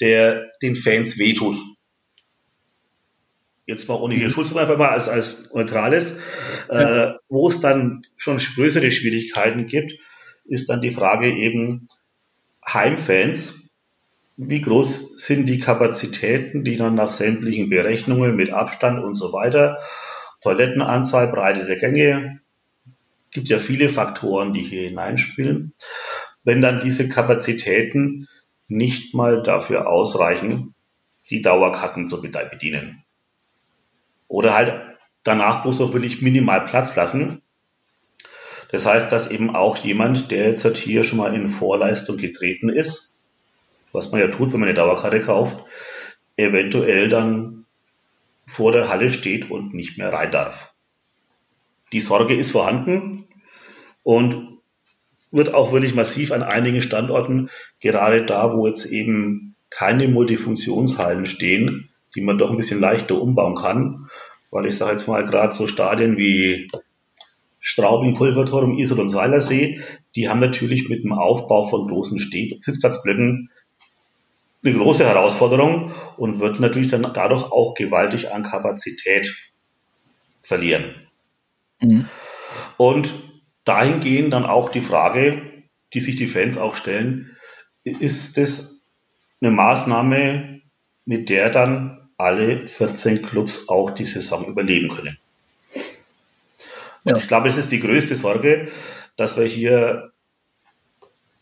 der 0.00 0.50
den 0.62 0.76
Fans 0.76 1.18
wehtut. 1.18 1.56
Jetzt 3.70 3.88
mal 3.88 3.94
ohne 3.94 4.16
hier 4.16 4.26
mhm. 4.26 4.32
Schutz, 4.32 4.54
einfach 4.56 4.76
mal 4.76 4.88
als, 4.88 5.08
als 5.08 5.52
Neutrales. 5.54 6.18
Äh, 6.68 7.12
wo 7.28 7.46
es 7.46 7.60
dann 7.60 8.02
schon 8.16 8.38
größere 8.38 8.90
Schwierigkeiten 8.90 9.68
gibt, 9.68 9.92
ist 10.44 10.68
dann 10.68 10.82
die 10.82 10.90
Frage 10.90 11.30
eben 11.30 11.88
Heimfans. 12.66 13.76
Wie 14.36 14.60
groß 14.60 15.24
sind 15.24 15.46
die 15.46 15.60
Kapazitäten, 15.60 16.64
die 16.64 16.78
dann 16.78 16.96
nach 16.96 17.10
sämtlichen 17.10 17.70
Berechnungen 17.70 18.34
mit 18.34 18.52
Abstand 18.52 19.04
und 19.04 19.14
so 19.14 19.32
weiter, 19.32 19.78
Toilettenanzahl, 20.42 21.30
Breite 21.30 21.64
der 21.64 21.76
Gänge, 21.76 22.40
gibt 23.30 23.48
ja 23.50 23.60
viele 23.60 23.88
Faktoren, 23.88 24.52
die 24.52 24.62
hier 24.62 24.88
hineinspielen. 24.88 25.74
Wenn 26.42 26.60
dann 26.60 26.80
diese 26.80 27.08
Kapazitäten 27.08 28.26
nicht 28.66 29.14
mal 29.14 29.44
dafür 29.44 29.88
ausreichen, 29.88 30.74
die 31.30 31.40
Dauerkarten 31.40 32.08
zu 32.08 32.20
bedienen. 32.20 33.04
Oder 34.30 34.54
halt 34.54 34.80
danach 35.24 35.64
muss 35.64 35.80
auch 35.80 35.92
wirklich 35.92 36.22
minimal 36.22 36.64
Platz 36.64 36.94
lassen. 36.94 37.42
Das 38.70 38.86
heißt, 38.86 39.10
dass 39.10 39.28
eben 39.28 39.56
auch 39.56 39.76
jemand, 39.78 40.30
der 40.30 40.50
jetzt 40.50 40.64
halt 40.64 40.78
hier 40.78 41.02
schon 41.02 41.18
mal 41.18 41.34
in 41.34 41.48
Vorleistung 41.48 42.16
getreten 42.16 42.68
ist, 42.68 43.18
was 43.90 44.12
man 44.12 44.20
ja 44.20 44.28
tut, 44.28 44.52
wenn 44.52 44.60
man 44.60 44.68
eine 44.68 44.76
Dauerkarte 44.76 45.20
kauft, 45.20 45.64
eventuell 46.36 47.08
dann 47.08 47.66
vor 48.46 48.70
der 48.70 48.88
Halle 48.88 49.10
steht 49.10 49.50
und 49.50 49.74
nicht 49.74 49.98
mehr 49.98 50.12
rein 50.12 50.30
darf. 50.30 50.74
Die 51.92 52.00
Sorge 52.00 52.36
ist 52.36 52.52
vorhanden 52.52 53.26
und 54.04 54.60
wird 55.32 55.54
auch 55.54 55.72
wirklich 55.72 55.96
massiv 55.96 56.30
an 56.30 56.44
einigen 56.44 56.82
Standorten, 56.82 57.50
gerade 57.80 58.24
da, 58.24 58.56
wo 58.56 58.68
jetzt 58.68 58.86
eben 58.86 59.56
keine 59.70 60.06
Multifunktionshallen 60.06 61.26
stehen, 61.26 61.90
die 62.14 62.20
man 62.20 62.38
doch 62.38 62.50
ein 62.50 62.56
bisschen 62.56 62.80
leichter 62.80 63.20
umbauen 63.20 63.56
kann, 63.56 64.09
weil 64.50 64.66
ich 64.66 64.76
sage 64.76 64.92
jetzt 64.92 65.08
mal 65.08 65.24
gerade 65.26 65.52
so 65.52 65.66
Stadien 65.66 66.16
wie 66.16 66.70
Straubing, 67.58 68.14
Pulverturm, 68.14 68.78
Isel 68.78 69.00
und 69.00 69.10
Seilersee, 69.10 69.80
die 70.16 70.28
haben 70.28 70.40
natürlich 70.40 70.88
mit 70.88 71.04
dem 71.04 71.12
Aufbau 71.12 71.66
von 71.66 71.88
großen 71.88 72.18
Steh 72.18 72.56
Sitzplatzblöcken 72.58 73.50
eine 74.62 74.74
große 74.74 75.06
Herausforderung 75.06 75.92
und 76.16 76.38
wird 76.40 76.60
natürlich 76.60 76.88
dann 76.88 77.02
dadurch 77.14 77.44
auch 77.44 77.74
gewaltig 77.74 78.32
an 78.32 78.42
Kapazität 78.42 79.34
verlieren. 80.42 80.94
Mhm. 81.80 82.06
Und 82.76 83.12
dahingehend 83.64 84.32
dann 84.32 84.44
auch 84.44 84.70
die 84.70 84.82
Frage, 84.82 85.42
die 85.94 86.00
sich 86.00 86.16
die 86.16 86.26
Fans 86.26 86.58
auch 86.58 86.74
stellen, 86.74 87.36
ist 87.84 88.36
das 88.36 88.82
eine 89.40 89.50
Maßnahme, 89.50 90.60
mit 91.06 91.30
der 91.30 91.50
dann 91.50 91.99
alle 92.20 92.66
14 92.66 93.22
Clubs 93.22 93.68
auch 93.68 93.90
die 93.90 94.04
Saison 94.04 94.46
überleben 94.46 94.88
können? 94.88 95.18
Ja. 97.04 97.16
ich 97.16 97.28
glaube, 97.28 97.48
es 97.48 97.56
ist 97.56 97.72
die 97.72 97.80
größte 97.80 98.14
Sorge, 98.14 98.68
dass 99.16 99.38
wir 99.38 99.46
hier 99.46 100.12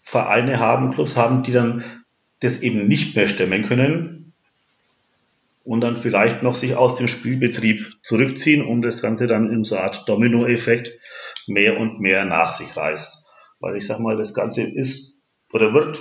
Vereine 0.01 0.59
haben, 0.61 0.95
Clubs 0.95 1.17
haben, 1.17 1.43
die 1.43 1.53
dann 1.53 1.85
das 2.41 2.61
eben 2.61 2.87
nicht 2.87 3.17
mehr 3.17 3.27
stemmen 3.27 3.63
können 3.63 4.33
und 5.65 5.81
dann 5.81 5.97
vielleicht 5.97 6.43
noch 6.43 6.55
sich 6.55 6.77
aus 6.77 6.95
dem 6.95 7.09
Spielbetrieb 7.09 7.99
zurückziehen, 8.03 8.65
um 8.65 8.81
das 8.81 9.03
Ganze 9.03 9.27
dann 9.27 9.53
in 9.53 9.65
so 9.65 9.75
einer 9.75 9.85
Art 9.85 10.09
Domino-Effekt 10.09 10.93
mehr 11.47 11.79
und 11.79 12.01
mehr 12.01 12.25
nach 12.25 12.53
sich 12.53 12.77
reißt. 12.77 13.25
Weil 13.61 13.77
ich 13.77 13.87
sag 13.87 13.99
mal, 13.99 14.17
das 14.17 14.33
Ganze 14.33 14.63
ist 14.63 15.25
oder 15.53 15.75
wird 15.75 15.99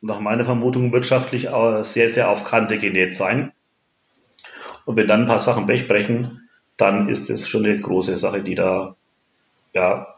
nach 0.00 0.20
meiner 0.20 0.44
Vermutung 0.44 0.92
wirtschaftlich 0.92 1.48
sehr, 1.82 2.10
sehr 2.10 2.28
auf 2.28 2.44
Kante 2.44 2.78
genäht 2.78 3.14
sein. 3.14 3.52
Und 4.88 4.96
wenn 4.96 5.06
dann 5.06 5.20
ein 5.20 5.26
paar 5.26 5.38
Sachen 5.38 5.66
brechen, 5.66 6.48
dann 6.78 7.10
ist 7.10 7.28
das 7.28 7.46
schon 7.46 7.66
eine 7.66 7.78
große 7.78 8.16
Sache, 8.16 8.42
die 8.42 8.54
da, 8.54 8.96
ja, 9.74 10.14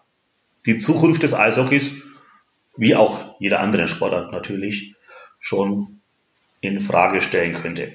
die 0.64 0.78
Zukunft 0.78 1.24
des 1.24 1.35
Eishockeys, 1.35 2.04
wie 2.76 2.94
auch 2.94 3.35
jeder 3.40 3.59
anderen 3.59 3.88
Sportart 3.88 4.30
natürlich, 4.30 4.94
schon 5.40 6.00
in 6.61 6.80
Frage 6.80 7.20
stellen 7.20 7.54
könnte. 7.54 7.90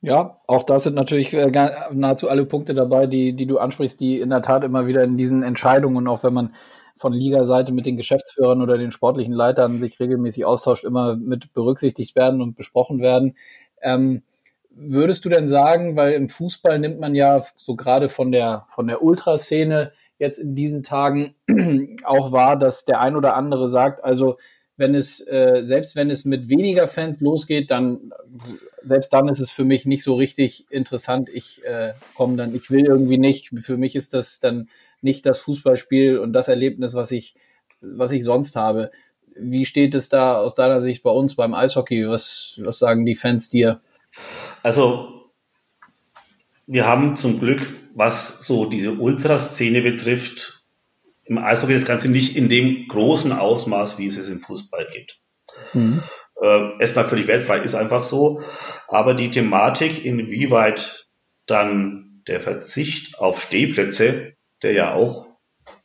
Ja, 0.00 0.38
auch 0.46 0.62
da 0.62 0.78
sind 0.78 0.94
natürlich 0.94 1.34
äh, 1.34 1.50
nahezu 1.90 2.28
alle 2.28 2.46
Punkte 2.46 2.72
dabei, 2.72 3.08
die, 3.08 3.32
die 3.32 3.46
du 3.46 3.58
ansprichst, 3.58 3.98
die 3.98 4.20
in 4.20 4.30
der 4.30 4.42
Tat 4.42 4.62
immer 4.62 4.86
wieder 4.86 5.02
in 5.02 5.16
diesen 5.16 5.42
Entscheidungen, 5.42 6.06
auch 6.06 6.22
wenn 6.22 6.34
man 6.34 6.54
von 6.94 7.12
Ligaseite 7.12 7.72
mit 7.72 7.84
den 7.84 7.96
Geschäftsführern 7.96 8.62
oder 8.62 8.78
den 8.78 8.92
sportlichen 8.92 9.34
Leitern 9.34 9.80
sich 9.80 9.98
regelmäßig 9.98 10.44
austauscht, 10.44 10.84
immer 10.84 11.16
mit 11.16 11.52
berücksichtigt 11.52 12.14
werden 12.14 12.42
und 12.42 12.54
besprochen 12.54 13.00
werden. 13.00 13.34
Ähm, 13.82 14.22
würdest 14.80 15.24
du 15.24 15.28
denn 15.28 15.48
sagen, 15.48 15.96
weil 15.96 16.12
im 16.12 16.28
Fußball 16.28 16.78
nimmt 16.78 17.00
man 17.00 17.14
ja 17.14 17.44
so 17.56 17.74
gerade 17.74 18.08
von 18.08 18.30
der, 18.32 18.66
von 18.68 18.86
der 18.86 19.02
Ultraszene 19.02 19.92
jetzt 20.18 20.38
in 20.38 20.54
diesen 20.54 20.82
Tagen 20.82 21.34
auch 22.04 22.32
wahr, 22.32 22.58
dass 22.58 22.84
der 22.84 23.00
ein 23.00 23.16
oder 23.16 23.34
andere 23.34 23.68
sagt, 23.68 24.04
also 24.04 24.36
wenn 24.76 24.94
es, 24.94 25.20
äh, 25.26 25.62
selbst 25.64 25.96
wenn 25.96 26.10
es 26.10 26.24
mit 26.24 26.48
weniger 26.48 26.86
Fans 26.86 27.20
losgeht, 27.20 27.70
dann 27.70 28.12
selbst 28.84 29.12
dann 29.12 29.28
ist 29.28 29.40
es 29.40 29.50
für 29.50 29.64
mich 29.64 29.86
nicht 29.86 30.04
so 30.04 30.14
richtig 30.14 30.66
interessant. 30.70 31.28
Ich 31.28 31.64
äh, 31.64 31.94
komme 32.14 32.36
dann, 32.36 32.54
ich 32.54 32.70
will 32.70 32.86
irgendwie 32.86 33.18
nicht. 33.18 33.50
Für 33.58 33.76
mich 33.76 33.96
ist 33.96 34.14
das 34.14 34.38
dann 34.38 34.68
nicht 35.02 35.26
das 35.26 35.40
Fußballspiel 35.40 36.18
und 36.18 36.32
das 36.32 36.46
Erlebnis, 36.46 36.94
was 36.94 37.10
ich, 37.10 37.34
was 37.80 38.12
ich 38.12 38.22
sonst 38.22 38.54
habe. 38.54 38.92
Wie 39.36 39.64
steht 39.64 39.96
es 39.96 40.08
da 40.08 40.38
aus 40.38 40.54
deiner 40.54 40.80
Sicht 40.80 41.02
bei 41.02 41.10
uns 41.10 41.34
beim 41.34 41.54
Eishockey? 41.54 42.08
Was, 42.08 42.58
was 42.62 42.78
sagen 42.78 43.04
die 43.04 43.16
Fans 43.16 43.50
dir? 43.50 43.80
Also, 44.62 45.32
wir 46.66 46.86
haben 46.86 47.16
zum 47.16 47.40
Glück, 47.40 47.74
was 47.94 48.46
so 48.46 48.66
diese 48.66 48.92
Ultraszene 48.92 49.82
betrifft, 49.82 50.64
im 51.24 51.38
Eishockey 51.38 51.74
das 51.74 51.84
Ganze 51.84 52.10
nicht 52.10 52.36
in 52.36 52.48
dem 52.48 52.88
großen 52.88 53.32
Ausmaß, 53.32 53.98
wie 53.98 54.06
es 54.06 54.16
es 54.16 54.28
im 54.28 54.40
Fußball 54.40 54.88
gibt. 54.92 55.20
Mhm. 55.74 56.02
Äh, 56.40 56.78
erstmal 56.80 57.04
völlig 57.04 57.26
wertfrei 57.26 57.58
ist 57.58 57.74
einfach 57.74 58.02
so. 58.02 58.42
Aber 58.86 59.14
die 59.14 59.30
Thematik, 59.30 60.04
inwieweit 60.04 61.08
dann 61.46 62.22
der 62.26 62.40
Verzicht 62.40 63.18
auf 63.18 63.42
Stehplätze, 63.42 64.34
der 64.62 64.72
ja 64.72 64.94
auch 64.94 65.26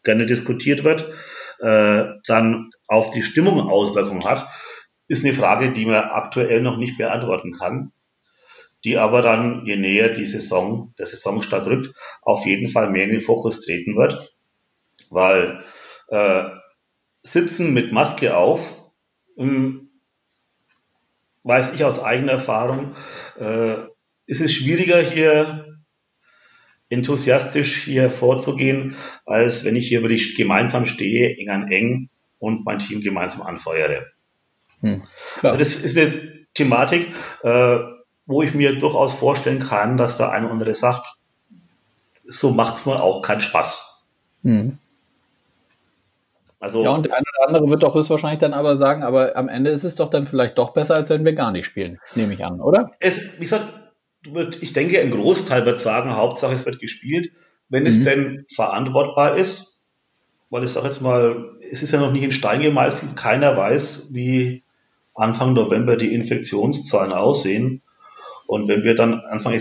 gerne 0.03 0.25
diskutiert 0.25 0.83
wird, 0.83 1.12
äh, 1.59 2.05
dann 2.27 2.69
auf 2.88 3.12
die 3.12 3.23
Stimmung 3.23 3.59
Auswirkungen 3.59 4.25
hat, 4.25 4.47
ist 5.07 5.25
eine 5.25 5.33
Frage, 5.33 5.71
die 5.71 5.86
man 5.86 5.95
aktuell 5.95 6.62
noch 6.62 6.77
nicht 6.77 6.97
beantworten 6.97 7.53
kann, 7.53 7.91
die 8.86 8.98
aber 8.98 9.22
dann, 9.22 9.65
je 9.65 9.76
näher 9.76 10.10
die 10.10 10.26
Saison, 10.26 10.93
der 10.98 11.08
Saisonstart 11.08 11.67
rückt, 11.67 11.93
auf 12.22 12.46
jeden 12.46 12.67
Fall 12.67 12.89
mehr 12.89 13.06
in 13.06 13.12
den 13.12 13.22
Fokus 13.22 13.62
treten 13.62 13.96
wird 13.96 14.34
weil 15.13 15.63
äh, 16.08 16.43
Sitzen 17.22 17.74
mit 17.74 17.93
Maske 17.93 18.36
auf, 18.36 18.91
ähm, 19.38 19.89
weiß 21.43 21.74
ich 21.74 21.86
aus 21.86 22.04
eigener 22.04 22.34
Erfahrung, 22.34 22.96
äh, 23.39 23.76
ist 24.26 24.41
es 24.41 24.54
schwieriger 24.54 25.02
hier 25.02 25.80
enthusiastisch 26.89 27.84
hier 27.84 28.10
vorzugehen, 28.10 28.96
als 29.26 29.63
wenn 29.63 29.76
ich 29.76 29.88
hier 29.88 30.02
wirklich 30.02 30.36
gemeinsam 30.36 30.86
stehe, 30.86 31.38
eng 31.38 31.50
an 31.50 31.67
eng 31.72 32.10
und 32.39 32.65
mein 32.65 32.80
Team 32.80 33.02
gemeinsam 33.02 33.41
anfeuere. 33.41 34.08
Hm, 34.82 35.04
also 35.41 35.58
das 35.58 35.76
ist 35.76 35.98
eine 35.98 36.46
Thematik, 36.54 37.13
äh, 37.43 37.80
wo 38.25 38.41
ich 38.41 38.53
mir 38.53 38.79
durchaus 38.79 39.13
vorstellen 39.13 39.59
kann, 39.59 39.97
dass 39.97 40.17
der 40.17 40.31
eine 40.31 40.45
oder 40.45 40.53
andere 40.53 40.75
sagt, 40.75 41.17
so 42.23 42.51
macht's 42.51 42.86
mir 42.86 43.01
auch 43.01 43.21
keinen 43.21 43.41
Spaß. 43.41 44.05
Hm. 44.43 44.77
Also, 46.59 46.81
ja, 46.81 46.91
und 46.91 47.05
der 47.05 47.13
eine 47.13 47.25
oder 47.38 47.47
andere 47.47 47.69
wird 47.71 47.83
doch 47.83 47.93
höchstwahrscheinlich 47.93 48.39
dann 48.39 48.53
aber 48.53 48.77
sagen, 48.77 49.03
aber 49.03 49.36
am 49.36 49.49
Ende 49.49 49.71
ist 49.71 49.83
es 49.83 49.95
doch 49.95 50.09
dann 50.09 50.25
vielleicht 50.25 50.57
doch 50.57 50.71
besser, 50.71 50.95
als 50.95 51.09
wenn 51.09 51.25
wir 51.25 51.33
gar 51.33 51.51
nicht 51.51 51.65
spielen, 51.65 51.99
nehme 52.15 52.33
ich 52.33 52.45
an, 52.45 52.62
oder? 52.62 52.91
Es, 52.99 53.38
wie 53.38 53.43
gesagt, 53.43 53.65
wird, 54.31 54.63
ich 54.63 54.71
denke, 54.71 55.01
ein 55.01 55.12
Großteil 55.12 55.65
wird 55.65 55.79
sagen, 55.79 56.15
Hauptsache 56.15 56.53
es 56.53 56.65
wird 56.65 56.79
gespielt, 56.79 57.33
wenn 57.67 57.83
mhm. 57.83 57.89
es 57.89 58.03
denn 58.03 58.45
verantwortbar 58.53 59.36
ist. 59.36 59.81
Weil 60.49 60.63
ich 60.63 60.71
sage 60.71 60.88
jetzt 60.88 61.01
mal, 61.01 61.57
es 61.59 61.81
ist 61.81 61.91
ja 61.91 61.99
noch 61.99 62.12
nicht 62.12 62.23
in 62.23 62.31
Stein 62.31 62.62
gemeißelt, 62.62 63.15
keiner 63.15 63.57
weiß, 63.57 64.13
wie 64.13 64.63
Anfang 65.15 65.53
November 65.53 65.97
die 65.97 66.13
Infektionszahlen 66.13 67.12
aussehen. 67.12 67.81
Und 68.47 68.67
wenn 68.67 68.84
wir 68.84 68.95
dann 68.95 69.21
Anfang 69.21 69.53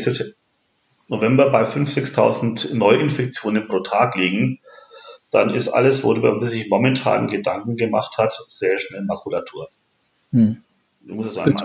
November 1.09 1.51
bei 1.51 1.64
5.000, 1.64 2.14
6.000 2.14 2.75
Neuinfektionen 2.75 3.68
pro 3.68 3.81
Tag 3.81 4.16
liegen, 4.16 4.61
dann 5.31 5.51
ist 5.51 5.68
alles, 5.68 6.05
worüber 6.05 6.35
man 6.35 6.49
sich 6.49 6.68
momentan 6.68 7.27
Gedanken 7.27 7.77
gemacht 7.77 8.18
hat, 8.18 8.35
sehr 8.49 8.79
schnell 8.79 9.03
Makulatur. 9.05 9.68
Hm. 10.31 10.62
Du 11.01 11.14
musst 11.14 11.31
es 11.31 11.38
einem, 11.38 11.57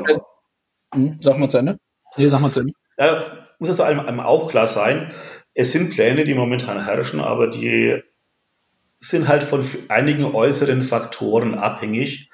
hm, 0.93 1.19
sag 1.21 1.37
mal 1.37 1.49
zu 1.49 1.57
Ende. 1.57 1.77
Nee, 2.15 2.27
sag 2.27 2.39
mal 2.41 2.51
zu 2.51 2.61
Ende. 2.61 2.73
Ja, 2.97 3.47
muss 3.59 3.69
es 3.69 3.79
einem, 3.79 3.99
einem 3.99 4.19
auch 4.19 4.49
klar 4.49 4.67
sein. 4.67 5.11
Es 5.53 5.71
sind 5.71 5.91
Pläne, 5.91 6.23
die 6.23 6.33
momentan 6.33 6.83
herrschen, 6.83 7.19
aber 7.19 7.47
die 7.47 8.01
sind 8.97 9.27
halt 9.27 9.43
von 9.43 9.65
einigen 9.89 10.25
äußeren 10.25 10.81
Faktoren 10.81 11.55
abhängig, 11.55 12.29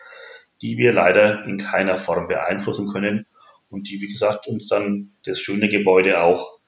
die 0.61 0.77
wir 0.77 0.93
leider 0.93 1.45
in 1.45 1.57
keiner 1.57 1.97
Form 1.97 2.27
beeinflussen 2.27 2.91
können 2.91 3.25
und 3.73 3.89
die, 3.89 3.99
wie 3.99 4.07
gesagt, 4.07 4.47
uns 4.47 4.67
dann 4.67 5.13
das 5.25 5.39
schöne 5.39 5.67
Gebäude 5.67 6.21
auch 6.21 6.59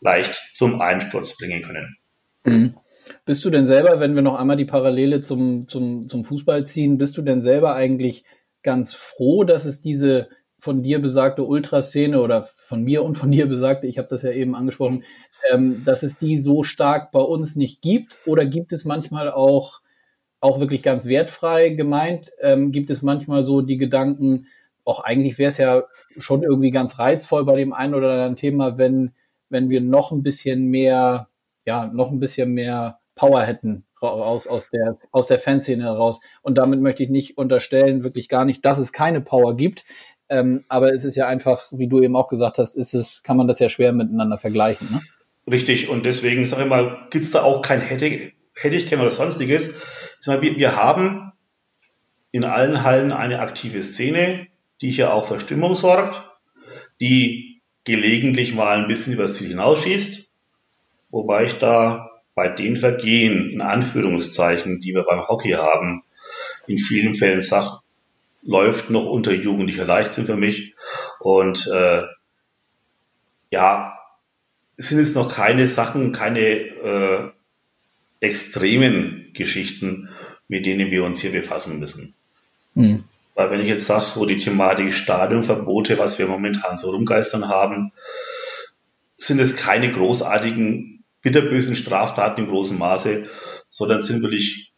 leicht 0.00 0.52
zum 0.54 0.80
Einsturz 0.80 1.36
bringen 1.36 1.62
können. 1.62 1.96
Mhm. 2.44 2.76
Bist 3.24 3.44
du 3.44 3.50
denn 3.50 3.66
selber, 3.66 4.00
wenn 4.00 4.14
wir 4.14 4.22
noch 4.22 4.36
einmal 4.36 4.56
die 4.56 4.64
Parallele 4.64 5.20
zum, 5.20 5.68
zum, 5.68 6.08
zum 6.08 6.24
Fußball 6.24 6.66
ziehen, 6.66 6.98
bist 6.98 7.16
du 7.16 7.22
denn 7.22 7.40
selber 7.40 7.74
eigentlich 7.74 8.24
ganz 8.62 8.94
froh, 8.94 9.44
dass 9.44 9.64
es 9.64 9.82
diese 9.82 10.28
von 10.58 10.82
dir 10.82 11.00
besagte 11.00 11.44
Ultraszene 11.44 12.20
oder 12.20 12.42
von 12.42 12.82
mir 12.82 13.04
und 13.04 13.16
von 13.16 13.30
dir 13.30 13.46
besagte, 13.46 13.86
ich 13.86 13.98
habe 13.98 14.08
das 14.08 14.22
ja 14.22 14.32
eben 14.32 14.54
angesprochen, 14.54 15.04
ähm, 15.50 15.82
dass 15.84 16.02
es 16.02 16.18
die 16.18 16.38
so 16.38 16.62
stark 16.62 17.12
bei 17.12 17.20
uns 17.20 17.56
nicht 17.56 17.82
gibt? 17.82 18.18
Oder 18.26 18.46
gibt 18.46 18.72
es 18.72 18.84
manchmal 18.84 19.30
auch, 19.30 19.80
auch 20.40 20.58
wirklich 20.58 20.82
ganz 20.82 21.06
wertfrei 21.06 21.70
gemeint, 21.70 22.30
ähm, 22.40 22.72
gibt 22.72 22.90
es 22.90 23.02
manchmal 23.02 23.44
so 23.44 23.60
die 23.60 23.76
Gedanken, 23.76 24.46
auch 24.84 25.00
eigentlich 25.00 25.38
wäre 25.38 25.50
es 25.50 25.58
ja 25.58 25.84
schon 26.18 26.42
irgendwie 26.42 26.70
ganz 26.70 26.98
reizvoll 26.98 27.44
bei 27.44 27.56
dem 27.56 27.72
einen 27.72 27.94
oder 27.94 28.12
anderen 28.12 28.36
Thema, 28.36 28.78
wenn, 28.78 29.12
wenn 29.48 29.70
wir 29.70 29.80
noch 29.80 30.12
ein 30.12 30.22
bisschen 30.22 30.66
mehr 30.66 31.28
ja, 31.66 31.90
noch 31.92 32.10
ein 32.10 32.20
bisschen 32.20 32.52
mehr 32.52 33.00
Power 33.14 33.42
hätten 33.42 33.84
raus 34.00 34.46
aus 34.46 34.70
der, 34.70 34.96
aus 35.10 35.26
der 35.26 35.38
Fanszene 35.38 35.82
heraus. 35.82 36.20
Und 36.42 36.56
damit 36.58 36.80
möchte 36.80 37.02
ich 37.02 37.10
nicht 37.10 37.36
unterstellen, 37.36 38.04
wirklich 38.04 38.28
gar 38.28 38.44
nicht, 38.44 38.64
dass 38.64 38.78
es 38.78 38.92
keine 38.92 39.20
Power 39.20 39.56
gibt. 39.56 39.84
Ähm, 40.28 40.64
aber 40.68 40.92
es 40.92 41.04
ist 41.04 41.16
ja 41.16 41.26
einfach, 41.26 41.64
wie 41.72 41.88
du 41.88 42.00
eben 42.02 42.14
auch 42.14 42.28
gesagt 42.28 42.58
hast, 42.58 42.76
ist 42.76 42.94
es, 42.94 43.22
kann 43.22 43.36
man 43.36 43.48
das 43.48 43.58
ja 43.58 43.68
schwer 43.68 43.92
miteinander 43.92 44.38
vergleichen. 44.38 44.88
Ne? 44.90 45.02
Richtig, 45.50 45.88
und 45.88 46.06
deswegen 46.06 46.46
sage 46.46 46.64
ich 46.64 46.68
mal, 46.68 47.06
gibt 47.10 47.24
es 47.24 47.30
da 47.30 47.42
auch 47.42 47.62
kein 47.62 47.80
hätte, 47.80 48.32
hätte 48.54 48.76
ich 48.76 48.88
gerne 48.88 49.02
oder 49.02 49.12
sonstiges. 49.12 49.74
Mal, 50.26 50.42
wir, 50.42 50.56
wir 50.56 50.76
haben 50.76 51.32
in 52.32 52.44
allen 52.44 52.82
Hallen 52.82 53.12
eine 53.12 53.40
aktive 53.40 53.82
Szene, 53.82 54.46
die 54.80 54.90
hier 54.90 55.12
auch 55.12 55.26
für 55.26 55.40
Stimmung 55.40 55.74
sorgt, 55.74 56.22
die 57.00 57.60
gelegentlich 57.84 58.54
mal 58.54 58.78
ein 58.78 58.88
bisschen 58.88 59.14
übers 59.14 59.34
Ziel 59.34 59.48
hinausschießt, 59.48 60.30
wobei 61.10 61.44
ich 61.44 61.54
da 61.58 62.10
bei 62.34 62.48
den 62.48 62.76
Vergehen 62.76 63.50
in 63.50 63.60
Anführungszeichen, 63.60 64.80
die 64.80 64.94
wir 64.94 65.04
beim 65.04 65.26
Hockey 65.26 65.52
haben, 65.52 66.02
in 66.66 66.78
vielen 66.78 67.14
Fällen 67.14 67.40
sage, 67.40 67.78
läuft 68.42 68.90
noch 68.90 69.06
unter 69.06 69.32
jugendlicher 69.32 69.84
Leichtsinn 69.84 70.26
für 70.26 70.36
mich. 70.36 70.74
Und 71.20 71.66
äh, 71.68 72.02
ja, 73.50 73.98
es 74.76 74.88
sind 74.88 74.98
jetzt 74.98 75.14
noch 75.14 75.34
keine 75.34 75.68
Sachen, 75.68 76.12
keine 76.12 76.40
äh, 76.40 77.30
extremen 78.20 79.30
Geschichten, 79.32 80.10
mit 80.48 80.66
denen 80.66 80.90
wir 80.90 81.04
uns 81.04 81.20
hier 81.20 81.32
befassen 81.32 81.78
müssen. 81.78 82.14
Mhm. 82.74 83.04
Weil 83.36 83.50
wenn 83.50 83.60
ich 83.60 83.68
jetzt 83.68 83.86
sage, 83.86 84.06
so 84.06 84.24
die 84.24 84.38
Thematik 84.38 84.94
Stadionverbote, 84.94 85.98
was 85.98 86.18
wir 86.18 86.26
momentan 86.26 86.78
so 86.78 86.90
rumgeistern 86.90 87.48
haben, 87.48 87.92
sind 89.14 89.40
es 89.40 89.56
keine 89.56 89.92
großartigen 89.92 91.04
bitterbösen 91.20 91.76
Straftaten 91.76 92.44
im 92.44 92.50
großen 92.50 92.78
Maße, 92.78 93.28
sondern 93.68 94.00
sind 94.00 94.22
wirklich 94.22 94.72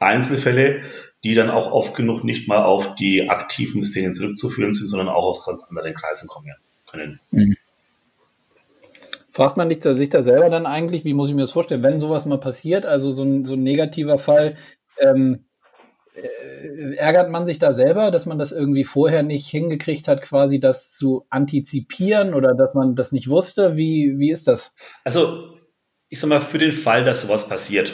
Einzelfälle, 0.00 0.82
die 1.22 1.36
dann 1.36 1.50
auch 1.50 1.70
oft 1.70 1.94
genug 1.94 2.24
nicht 2.24 2.48
mal 2.48 2.64
auf 2.64 2.96
die 2.96 3.30
aktiven 3.30 3.82
Szenen 3.82 4.12
zurückzuführen 4.12 4.74
sind, 4.74 4.88
sondern 4.88 5.08
auch 5.08 5.24
aus 5.24 5.46
ganz 5.46 5.64
anderen 5.64 5.94
Kreisen 5.94 6.26
kommen 6.26 6.52
können. 6.90 7.20
Mhm. 7.30 7.56
Fragt 9.28 9.56
man 9.56 9.70
sich 9.70 10.10
da 10.10 10.22
selber 10.24 10.50
dann 10.50 10.66
eigentlich, 10.66 11.04
wie 11.04 11.14
muss 11.14 11.28
ich 11.28 11.34
mir 11.36 11.42
das 11.42 11.52
vorstellen, 11.52 11.84
wenn 11.84 12.00
sowas 12.00 12.26
mal 12.26 12.38
passiert, 12.38 12.84
also 12.86 13.12
so 13.12 13.22
ein, 13.22 13.44
so 13.44 13.54
ein 13.54 13.62
negativer 13.62 14.18
Fall, 14.18 14.56
ähm, 14.98 15.44
äh, 16.22 16.94
ärgert 16.96 17.30
man 17.30 17.46
sich 17.46 17.58
da 17.58 17.72
selber, 17.72 18.10
dass 18.10 18.26
man 18.26 18.38
das 18.38 18.52
irgendwie 18.52 18.84
vorher 18.84 19.22
nicht 19.22 19.48
hingekriegt 19.48 20.08
hat, 20.08 20.22
quasi 20.22 20.60
das 20.60 20.94
zu 20.96 21.26
antizipieren 21.30 22.34
oder 22.34 22.54
dass 22.54 22.74
man 22.74 22.96
das 22.96 23.12
nicht 23.12 23.28
wusste? 23.28 23.76
Wie, 23.76 24.14
wie 24.18 24.30
ist 24.30 24.48
das? 24.48 24.74
Also 25.04 25.56
ich 26.08 26.20
sag 26.20 26.28
mal, 26.28 26.40
für 26.40 26.58
den 26.58 26.72
Fall, 26.72 27.04
dass 27.04 27.22
sowas 27.22 27.48
passiert, 27.48 27.92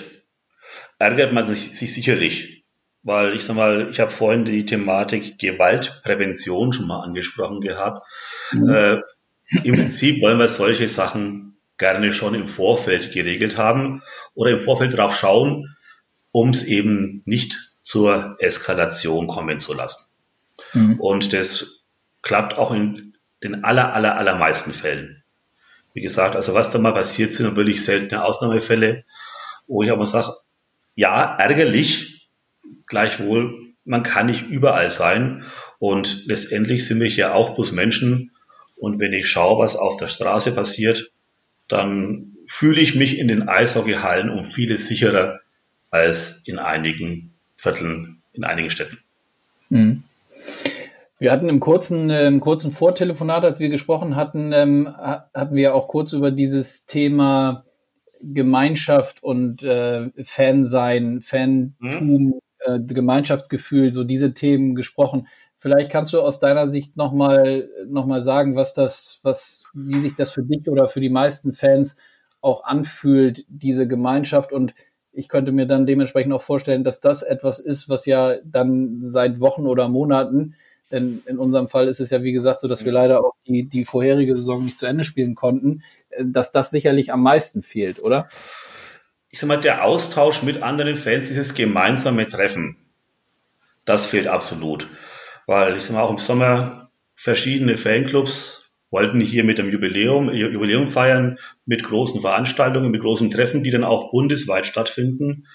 ärgert 0.99 1.33
man 1.33 1.47
sich, 1.47 1.77
sich 1.77 1.95
sicherlich. 1.95 2.65
Weil 3.03 3.37
ich 3.37 3.45
sag 3.45 3.55
mal, 3.55 3.89
ich 3.91 4.01
habe 4.01 4.11
vorhin 4.11 4.45
die 4.45 4.67
Thematik 4.67 5.39
Gewaltprävention 5.39 6.73
schon 6.73 6.89
mal 6.89 7.05
angesprochen 7.05 7.61
gehabt. 7.61 8.05
Mhm. 8.53 8.69
Äh, 8.69 9.01
Im 9.63 9.75
Prinzip 9.75 10.21
wollen 10.23 10.39
wir 10.39 10.49
solche 10.49 10.89
Sachen 10.89 11.59
gerne 11.79 12.13
schon 12.13 12.35
im 12.35 12.49
Vorfeld 12.49 13.13
geregelt 13.13 13.57
haben 13.57 14.03
oder 14.35 14.51
im 14.51 14.61
Vorfeld 14.61 14.97
drauf 14.97 15.17
schauen, 15.17 15.77
um 16.33 16.51
es 16.51 16.65
eben 16.65 17.23
nicht 17.27 17.76
zur 17.87 18.35
Eskalation 18.41 19.29
kommen 19.29 19.61
zu 19.61 19.73
lassen. 19.73 20.07
Mhm. 20.73 20.99
Und 20.99 21.33
das 21.33 21.85
klappt 22.21 22.59
auch 22.59 22.73
in 22.73 23.15
den 23.45 23.63
aller, 23.63 23.95
aller, 23.95 24.19
allermeisten 24.19 24.75
Fällen. 24.75 25.23
Wie 25.95 26.01
gesagt, 26.01 26.35
also 26.35 26.53
was 26.53 26.71
da 26.71 26.81
mal 26.81 26.95
passiert 26.95 27.33
sind, 27.33 27.47
und 27.47 27.55
wirklich 27.55 27.85
seltene 27.85 28.25
Ausnahmefälle, 28.25 29.05
wo 29.69 29.85
ich 29.85 29.93
aber 29.93 30.05
sage, 30.05 30.35
ja, 30.97 31.37
ärgerlich, 31.37 32.29
gleichwohl, 32.89 33.73
man 33.85 34.03
kann 34.03 34.27
nicht 34.27 34.49
überall 34.49 34.91
sein. 34.91 35.45
Und 35.79 36.27
letztendlich 36.27 36.89
sind 36.89 36.99
wir 36.99 37.09
ja 37.09 37.35
auch 37.35 37.55
bloß 37.55 37.71
Menschen. 37.71 38.33
Und 38.75 38.99
wenn 38.99 39.13
ich 39.13 39.29
schaue, 39.29 39.63
was 39.63 39.77
auf 39.77 39.97
der 39.97 40.09
Straße 40.09 40.51
passiert, 40.57 41.13
dann 41.69 42.37
fühle 42.47 42.81
ich 42.81 42.97
mich 42.97 43.17
in 43.17 43.29
den 43.29 43.49
Eishockeyhallen 43.49 44.29
um 44.29 44.45
vieles 44.45 44.89
sicherer 44.89 45.39
als 45.91 46.43
in 46.47 46.59
einigen 46.59 47.36
Vierteln, 47.57 48.23
in 48.33 48.45
einigen 48.45 48.71
Städten. 48.71 48.99
Mhm. 49.69 50.03
Wir 51.19 51.33
hatten 51.33 51.49
im 51.49 51.61
kurzen, 51.61 52.11
äh, 52.11 52.27
im 52.27 52.41
kurzen 52.41 52.73
Vortelefonat, 52.73 53.45
als 53.45 53.59
wir 53.59 53.71
gesprochen 53.71 54.17
hatten, 54.17 54.53
ähm, 54.53 54.89
hatten 54.97 55.55
wir 55.55 55.75
auch 55.75 55.89
kurz 55.89 56.13
über 56.13 56.31
dieses 56.31 56.87
Thema 56.87 57.65
Gemeinschaft 58.21 59.23
und 59.23 59.63
äh, 59.63 60.11
Fansein, 60.23 61.23
Fantum, 61.23 61.73
mhm. 61.81 62.35
äh, 62.61 62.81
Gemeinschaftsgefühl, 62.81 63.93
so 63.93 64.05
diese 64.05 64.35
Themen 64.35 64.75
gesprochen. 64.75 65.27
Vielleicht 65.57 65.91
kannst 65.91 66.13
du 66.13 66.21
aus 66.21 66.39
deiner 66.39 66.67
Sicht 66.67 66.97
nochmal 66.97 67.69
noch 67.89 68.05
mal 68.07 68.21
sagen, 68.21 68.55
was 68.55 68.75
das, 68.75 69.21
was, 69.23 69.65
wie 69.73 69.99
sich 69.99 70.17
das 70.17 70.33
für 70.33 70.43
dich 70.43 70.69
oder 70.69 70.87
für 70.87 71.01
die 71.01 71.09
meisten 71.09 71.55
Fans 71.55 71.97
auch 72.43 72.65
anfühlt, 72.65 73.47
diese 73.49 73.89
Gemeinschaft 73.89 74.53
und 74.53 74.75
ich 75.17 75.29
könnte 75.29 75.53
mir 75.53 75.67
dann 75.67 75.87
dementsprechend 75.87 76.33
auch 76.33 76.43
vorstellen, 76.43 76.85
dass 76.85 77.01
das 77.01 77.23
etwas 77.23 77.59
ist, 77.59 77.89
was 77.89 78.07
ja 78.07 78.37
dann 78.45 78.99
seit 79.03 79.41
Wochen 79.41 79.67
oder 79.67 79.89
Monaten 79.89 80.55
denn 80.91 81.23
in 81.27 81.39
unserem 81.39 81.69
Fall 81.69 81.89
ist 81.89 82.01
es 82.01 82.11
ja, 82.11 82.23
wie 82.23 82.33
gesagt, 82.33 82.61
so, 82.61 82.69
dass 82.69 82.85
wir 82.85 82.93
leider 82.93 83.25
auch 83.25 83.35
die, 83.47 83.65
die 83.65 83.85
vorherige 83.85 84.37
Saison 84.37 84.65
nicht 84.65 84.79
zu 84.79 84.87
Ende 84.87 85.05
spielen 85.05 85.35
konnten, 85.35 85.83
äh, 86.11 86.25
dass 86.25 86.53
das 86.53 86.71
sicherlich 86.71 87.13
am 87.13 87.23
meisten 87.23 87.63
fehlt, 87.63 88.01
oder? 88.01 88.29
Ich 89.31 89.41
sag 89.41 89.49
mal, 89.49 89.61
der 89.61 89.85
Austausch 89.85 90.43
mit 90.43 90.63
anderen 90.63 90.97
Fans, 90.97 91.29
dieses 91.29 91.55
gemeinsame 91.55 92.29
Treffen, 92.29 92.77
das 93.85 94.07
fehlt 94.07 94.29
absolut. 94.29 94.89
Weil 95.47 95.77
ich 95.77 95.85
sag 95.85 95.95
mal, 95.95 96.03
auch 96.03 96.11
im 96.11 96.19
Sommer 96.19 96.91
verschiedene 97.15 97.79
Fanclubs 97.79 98.66
wollten 98.91 99.21
hier 99.21 99.45
mit 99.45 99.59
dem 99.59 99.71
Jubiläum, 99.71 100.31
Jubiläum 100.31 100.89
feiern, 100.89 101.39
mit 101.65 101.85
großen 101.85 102.21
Veranstaltungen, 102.21 102.91
mit 102.91 103.03
großen 103.03 103.31
Treffen, 103.31 103.63
die 103.63 103.71
dann 103.71 103.85
auch 103.85 104.11
bundesweit 104.11 104.67
stattfinden, 104.67 105.47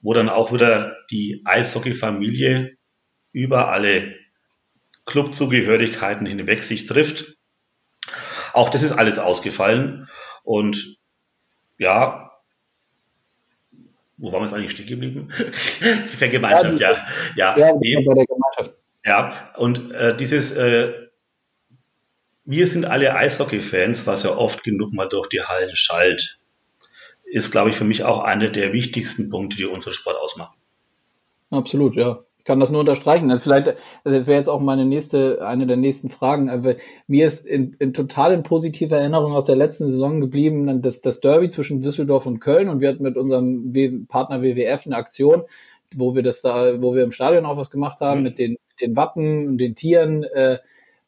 wo 0.00 0.12
dann 0.12 0.28
auch 0.28 0.52
wieder 0.52 0.96
die 1.10 1.42
Eishockey-Familie 1.44 2.76
über 3.32 3.70
alle 3.70 4.14
Clubzugehörigkeiten 5.06 6.26
hinweg 6.26 6.62
sich 6.62 6.86
trifft. 6.86 7.36
Auch 8.52 8.70
das 8.70 8.82
ist 8.82 8.92
alles 8.92 9.18
ausgefallen. 9.18 10.08
Und 10.42 10.98
ja, 11.78 12.32
wo 14.16 14.32
waren 14.32 14.40
wir 14.40 14.46
jetzt 14.46 14.54
eigentlich 14.54 14.72
stehen 14.72 14.86
geblieben? 14.86 15.28
Vergemeinschaft, 16.16 16.80
ja. 16.80 17.06
Ja, 17.36 17.58
ja, 17.58 17.74
ja 17.80 18.00
Gemeinschaft. 18.00 18.70
Ja, 19.04 19.52
und 19.56 19.92
äh, 19.92 20.16
dieses, 20.16 20.52
äh, 20.52 20.92
wir 22.44 22.66
sind 22.66 22.84
alle 22.84 23.14
Eishockey-Fans, 23.14 24.06
was 24.06 24.22
ja 24.22 24.36
oft 24.36 24.62
genug 24.64 24.92
mal 24.92 25.08
durch 25.08 25.28
die 25.28 25.42
Hallen 25.42 25.76
schallt, 25.76 26.38
ist, 27.24 27.50
glaube 27.50 27.70
ich, 27.70 27.76
für 27.76 27.84
mich 27.84 28.04
auch 28.04 28.22
einer 28.22 28.50
der 28.50 28.72
wichtigsten 28.72 29.30
Punkte, 29.30 29.56
die 29.56 29.64
unseren 29.64 29.94
Sport 29.94 30.16
ausmachen. 30.16 30.56
Absolut, 31.50 31.96
ja. 31.96 32.20
Ich 32.38 32.46
kann 32.46 32.60
das 32.60 32.70
nur 32.70 32.80
unterstreichen. 32.80 33.30
Also 33.30 33.44
vielleicht 33.44 33.68
das 33.68 34.26
wäre 34.26 34.36
jetzt 34.36 34.48
auch 34.48 34.60
meine 34.60 34.84
nächste, 34.84 35.46
eine 35.46 35.66
der 35.66 35.78
nächsten 35.78 36.10
Fragen. 36.10 36.50
Aber 36.50 36.74
mir 37.06 37.26
ist 37.26 37.46
in, 37.46 37.74
in 37.78 37.94
total 37.94 38.34
in 38.34 38.42
positiver 38.42 38.98
Erinnerung 38.98 39.32
aus 39.32 39.46
der 39.46 39.56
letzten 39.56 39.88
Saison 39.88 40.20
geblieben, 40.20 40.82
das, 40.82 41.00
das 41.00 41.20
Derby 41.20 41.48
zwischen 41.48 41.80
Düsseldorf 41.80 42.26
und 42.26 42.40
Köln 42.40 42.68
und 42.68 42.80
wir 42.80 42.90
hatten 42.90 43.02
mit 43.02 43.16
unserem 43.16 44.06
Partner 44.08 44.42
WWF 44.42 44.84
eine 44.84 44.96
Aktion, 44.96 45.44
wo 45.94 46.14
wir 46.14 46.22
das 46.22 46.42
da, 46.42 46.82
wo 46.82 46.94
wir 46.94 47.04
im 47.04 47.12
Stadion 47.12 47.46
auch 47.46 47.56
was 47.56 47.70
gemacht 47.70 48.00
haben 48.00 48.18
mhm. 48.18 48.24
mit 48.24 48.38
den, 48.38 48.58
den 48.78 48.94
Wappen 48.94 49.48
und 49.48 49.56
den 49.56 49.74
Tieren, 49.74 50.24
äh, 50.24 50.58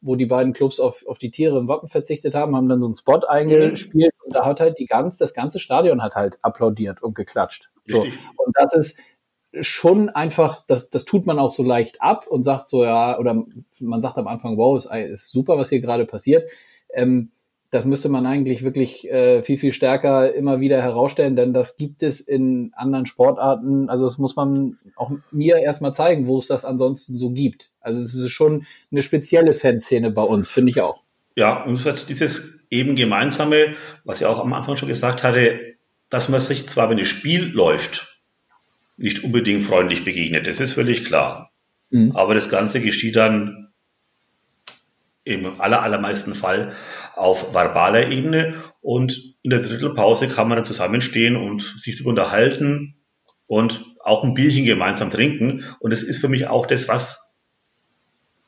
wo 0.01 0.15
die 0.15 0.25
beiden 0.25 0.53
Clubs 0.53 0.79
auf, 0.79 1.05
auf 1.07 1.17
die 1.17 1.31
Tiere 1.31 1.57
im 1.57 1.67
Wappen 1.67 1.87
verzichtet 1.87 2.35
haben, 2.35 2.55
haben 2.55 2.69
dann 2.69 2.79
so 2.79 2.87
einen 2.87 2.95
Spot 2.95 3.25
eingespielt 3.27 4.13
und 4.23 4.35
da 4.35 4.45
hat 4.45 4.59
halt 4.59 4.77
die 4.79 4.85
ganz, 4.85 5.17
das 5.17 5.33
ganze 5.33 5.59
Stadion 5.59 6.03
hat 6.03 6.15
halt 6.15 6.37
applaudiert 6.41 7.01
und 7.01 7.15
geklatscht. 7.15 7.69
So. 7.87 8.01
Und 8.01 8.55
das 8.55 8.73
ist, 8.75 8.99
schon 9.61 10.09
einfach, 10.09 10.63
das, 10.67 10.89
das 10.89 11.05
tut 11.05 11.25
man 11.25 11.39
auch 11.39 11.51
so 11.51 11.63
leicht 11.63 12.01
ab 12.01 12.27
und 12.27 12.43
sagt 12.43 12.67
so, 12.67 12.83
ja, 12.83 13.17
oder 13.17 13.45
man 13.79 14.01
sagt 14.01 14.17
am 14.17 14.27
Anfang, 14.27 14.57
wow, 14.57 14.77
ist, 14.77 14.91
ist 14.91 15.31
super, 15.31 15.57
was 15.57 15.69
hier 15.69 15.81
gerade 15.81 16.05
passiert. 16.05 16.49
Ähm, 16.93 17.31
das 17.69 17.85
müsste 17.85 18.07
man 18.07 18.25
eigentlich 18.25 18.63
wirklich 18.63 19.09
äh, 19.09 19.43
viel, 19.43 19.57
viel 19.57 19.73
stärker 19.73 20.33
immer 20.33 20.59
wieder 20.61 20.81
herausstellen, 20.81 21.35
denn 21.35 21.53
das 21.53 21.75
gibt 21.75 22.01
es 22.01 22.21
in 22.21 22.71
anderen 22.75 23.05
Sportarten. 23.05 23.89
Also 23.89 24.05
das 24.05 24.17
muss 24.17 24.35
man 24.35 24.77
auch 24.95 25.11
mir 25.31 25.57
erstmal 25.57 25.93
zeigen, 25.93 26.27
wo 26.27 26.37
es 26.37 26.47
das 26.47 26.63
ansonsten 26.63 27.15
so 27.15 27.31
gibt. 27.31 27.71
Also 27.81 28.01
es 28.01 28.15
ist 28.15 28.31
schon 28.31 28.65
eine 28.91 29.01
spezielle 29.01 29.53
Fanszene 29.53 30.11
bei 30.11 30.21
uns, 30.21 30.49
finde 30.49 30.69
ich 30.69 30.81
auch. 30.81 31.01
Ja, 31.35 31.63
und 31.63 31.73
es 31.73 31.85
wird 31.85 32.09
dieses 32.09 32.63
eben 32.69 32.95
gemeinsame, 32.95 33.75
was 34.05 34.21
ich 34.21 34.25
auch 34.25 34.39
am 34.39 34.53
Anfang 34.53 34.77
schon 34.77 34.87
gesagt 34.87 35.23
hatte, 35.23 35.59
dass 36.09 36.29
man 36.29 36.39
sich 36.39 36.67
zwar, 36.67 36.89
wenn 36.89 36.97
das 36.97 37.09
Spiel 37.09 37.51
läuft, 37.51 38.17
nicht 38.95 39.23
unbedingt 39.23 39.63
freundlich 39.63 40.05
begegnet. 40.05 40.47
Das 40.47 40.59
ist 40.59 40.73
völlig 40.73 41.05
klar. 41.05 41.51
Mhm. 41.89 42.13
Aber 42.15 42.33
das 42.33 42.49
Ganze 42.49 42.81
geschieht 42.81 43.15
dann 43.15 43.66
im 45.27 45.59
aller, 45.61 45.81
allermeisten 45.83 46.35
Fall 46.35 46.73
auf 47.15 47.53
verbaler 47.53 48.09
Ebene 48.09 48.63
und 48.81 49.35
in 49.43 49.49
der 49.49 49.61
Drittelpause 49.61 50.27
kann 50.29 50.47
man 50.47 50.57
dann 50.57 50.65
zusammenstehen 50.65 51.35
und 51.35 51.61
sich 51.61 51.97
darüber 51.97 52.11
unterhalten 52.11 52.95
und 53.45 53.85
auch 54.03 54.23
ein 54.23 54.33
Bierchen 54.33 54.65
gemeinsam 54.65 55.09
trinken. 55.09 55.65
Und 55.79 55.91
das 55.91 56.03
ist 56.03 56.21
für 56.21 56.29
mich 56.29 56.47
auch 56.47 56.65
das, 56.65 56.87
was 56.87 57.37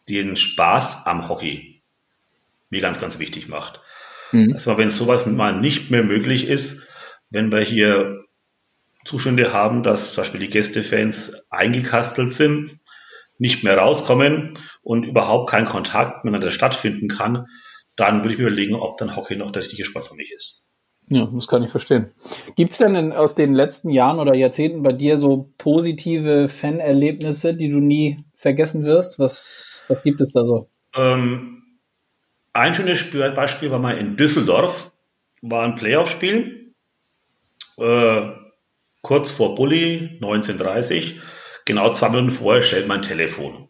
den 0.07 0.35
Spaß 0.35 1.05
am 1.05 1.27
Hockey 1.29 1.81
mir 2.69 2.81
ganz, 2.81 2.99
ganz 2.99 3.19
wichtig 3.19 3.47
macht. 3.47 3.81
Mhm. 4.31 4.53
Also 4.53 4.77
wenn 4.77 4.89
sowas 4.89 5.25
mal 5.25 5.59
nicht 5.59 5.91
mehr 5.91 6.03
möglich 6.03 6.47
ist, 6.47 6.87
wenn 7.29 7.51
wir 7.51 7.61
hier 7.61 8.23
Zustände 9.05 9.53
haben, 9.53 9.83
dass 9.83 10.13
zum 10.13 10.23
Beispiel 10.23 10.41
die 10.41 10.49
Gästefans 10.49 11.47
eingekastelt 11.49 12.33
sind, 12.33 12.79
nicht 13.37 13.63
mehr 13.63 13.77
rauskommen 13.77 14.57
und 14.89 15.03
überhaupt 15.03 15.51
kein 15.51 15.65
Kontakt 15.65 16.25
miteinander 16.25 16.49
stattfinden 16.49 17.09
kann, 17.09 17.45
dann 17.95 18.23
würde 18.23 18.33
ich 18.33 18.39
mir 18.39 18.47
überlegen, 18.47 18.73
ob 18.73 18.97
dann 18.97 19.15
Hockey 19.15 19.35
noch 19.35 19.51
der 19.51 19.61
richtige 19.61 19.85
Sport 19.85 20.07
für 20.07 20.15
mich 20.15 20.31
ist. 20.31 20.71
Ja, 21.09 21.29
das 21.31 21.47
kann 21.47 21.61
ich 21.61 21.69
verstehen. 21.69 22.09
Gibt 22.55 22.71
es 22.71 22.79
denn 22.79 22.95
in, 22.95 23.13
aus 23.13 23.35
den 23.35 23.53
letzten 23.53 23.91
Jahren 23.91 24.17
oder 24.17 24.33
Jahrzehnten 24.33 24.81
bei 24.81 24.91
dir 24.91 25.19
so 25.19 25.51
positive 25.59 26.49
Fanerlebnisse, 26.49 27.53
die 27.53 27.69
du 27.69 27.77
nie 27.77 28.23
vergessen 28.35 28.83
wirst? 28.83 29.19
Was, 29.19 29.83
was 29.89 30.01
gibt 30.01 30.21
es 30.21 30.31
da 30.31 30.43
so? 30.43 30.71
Ähm, 30.95 31.61
ein 32.53 32.73
schönes 32.73 33.11
Beispiel 33.11 33.69
war 33.69 33.77
mal 33.77 33.95
in 33.95 34.17
Düsseldorf, 34.17 34.91
war 35.43 35.65
ein 35.65 35.75
Playoff-Spiel. 35.75 36.73
Äh, 37.77 38.21
kurz 39.03 39.29
vor 39.29 39.53
Bulli, 39.53 40.15
1930, 40.15 41.19
genau 41.65 41.93
zwei 41.93 42.09
Minuten 42.09 42.31
vorher 42.31 42.63
stellt 42.63 42.87
mein 42.87 43.03
Telefon. 43.03 43.69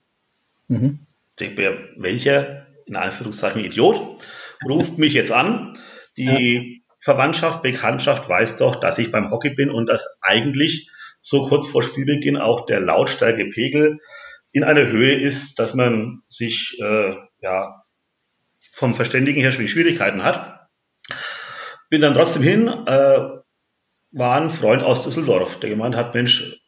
Mhm. 0.69 1.07
Ich 1.41 1.55
mir, 1.55 1.89
welcher, 1.97 2.67
in 2.85 2.95
Anführungszeichen, 2.95 3.63
Idiot, 3.63 4.21
ruft 4.67 4.97
mich 4.97 5.13
jetzt 5.13 5.31
an. 5.31 5.77
Die 6.17 6.23
ja. 6.25 6.95
Verwandtschaft, 6.99 7.61
Bekanntschaft 7.61 8.27
weiß 8.27 8.57
doch, 8.57 8.75
dass 8.75 8.97
ich 8.97 9.11
beim 9.11 9.31
Hockey 9.31 9.51
bin 9.51 9.69
und 9.69 9.87
dass 9.87 10.17
eigentlich 10.21 10.89
so 11.21 11.47
kurz 11.47 11.67
vor 11.67 11.83
Spielbeginn 11.83 12.37
auch 12.37 12.65
der 12.65 12.79
Lautstärkepegel 12.79 13.99
in 14.51 14.63
einer 14.63 14.87
Höhe 14.87 15.13
ist, 15.13 15.59
dass 15.59 15.73
man 15.73 16.23
sich 16.27 16.77
äh, 16.81 17.15
ja 17.41 17.83
vom 18.71 18.93
Verständigen 18.93 19.41
her 19.41 19.51
Schwierigkeiten 19.51 20.23
hat. 20.23 20.67
Bin 21.89 22.01
dann 22.01 22.13
trotzdem 22.13 22.43
hin, 22.43 22.67
äh, 22.67 23.19
war 24.11 24.41
ein 24.41 24.49
Freund 24.49 24.83
aus 24.83 25.03
Düsseldorf, 25.03 25.59
der 25.59 25.69
gemeint 25.69 25.95
hat, 25.95 26.13
Mensch, 26.13 26.61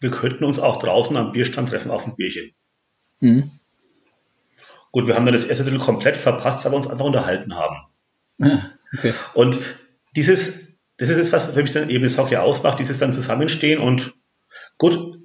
wir 0.00 0.10
könnten 0.10 0.44
uns 0.44 0.58
auch 0.58 0.78
draußen 0.78 1.16
am 1.16 1.32
Bierstand 1.32 1.70
treffen 1.70 1.90
auf 1.90 2.06
ein 2.06 2.16
Bierchen. 2.16 2.52
Mhm. 3.20 3.50
Gut, 4.92 5.06
wir 5.06 5.14
haben 5.14 5.24
dann 5.24 5.34
das 5.34 5.44
erste 5.44 5.64
Drittel 5.64 5.78
komplett 5.80 6.16
verpasst, 6.16 6.64
weil 6.64 6.72
wir 6.72 6.76
uns 6.76 6.88
einfach 6.88 7.04
unterhalten 7.04 7.54
haben. 7.54 7.76
Ah, 8.40 8.58
okay. 8.96 9.14
Und 9.34 9.58
dieses, 10.16 10.76
das 10.96 11.08
ist 11.08 11.18
es, 11.18 11.32
was 11.32 11.46
für 11.46 11.62
mich 11.62 11.72
dann 11.72 11.90
eben 11.90 12.04
das 12.04 12.18
Hockey 12.18 12.36
ausmacht, 12.36 12.80
dieses 12.80 12.98
dann 12.98 13.12
Zusammenstehen 13.12 13.80
und 13.80 14.14
gut, 14.78 15.18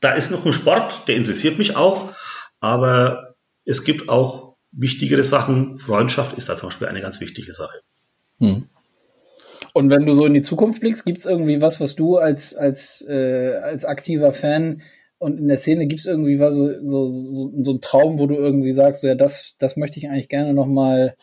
da 0.00 0.12
ist 0.12 0.30
noch 0.30 0.46
ein 0.46 0.52
Sport, 0.52 1.06
der 1.08 1.16
interessiert 1.16 1.58
mich 1.58 1.76
auch, 1.76 2.14
aber 2.60 3.34
es 3.64 3.84
gibt 3.84 4.08
auch 4.08 4.56
wichtigere 4.72 5.24
Sachen. 5.24 5.78
Freundschaft 5.78 6.38
ist 6.38 6.48
da 6.48 6.56
zum 6.56 6.70
Beispiel 6.70 6.88
eine 6.88 7.02
ganz 7.02 7.20
wichtige 7.20 7.52
Sache. 7.52 7.80
Hm. 8.38 8.68
Und 9.72 9.90
wenn 9.90 10.06
du 10.06 10.12
so 10.12 10.24
in 10.26 10.34
die 10.34 10.42
Zukunft 10.42 10.80
blickst, 10.80 11.04
gibt 11.04 11.18
es 11.18 11.26
irgendwie 11.26 11.60
was, 11.60 11.80
was 11.80 11.94
du 11.94 12.16
als, 12.16 12.54
als, 12.54 13.04
äh, 13.08 13.56
als 13.62 13.84
aktiver 13.84 14.32
Fan 14.32 14.82
und 15.20 15.38
in 15.38 15.48
der 15.48 15.58
Szene 15.58 15.86
gibt 15.86 16.00
es 16.00 16.06
irgendwie 16.06 16.40
was, 16.40 16.54
so, 16.54 16.82
so, 16.82 17.06
so, 17.06 17.52
so 17.62 17.72
ein 17.72 17.80
Traum, 17.82 18.18
wo 18.18 18.26
du 18.26 18.36
irgendwie 18.36 18.72
sagst, 18.72 19.02
so, 19.02 19.06
ja, 19.06 19.14
das, 19.14 19.54
das 19.58 19.76
möchte 19.76 19.98
ich 19.98 20.08
eigentlich 20.08 20.30
gerne 20.30 20.54
nochmal 20.54 21.14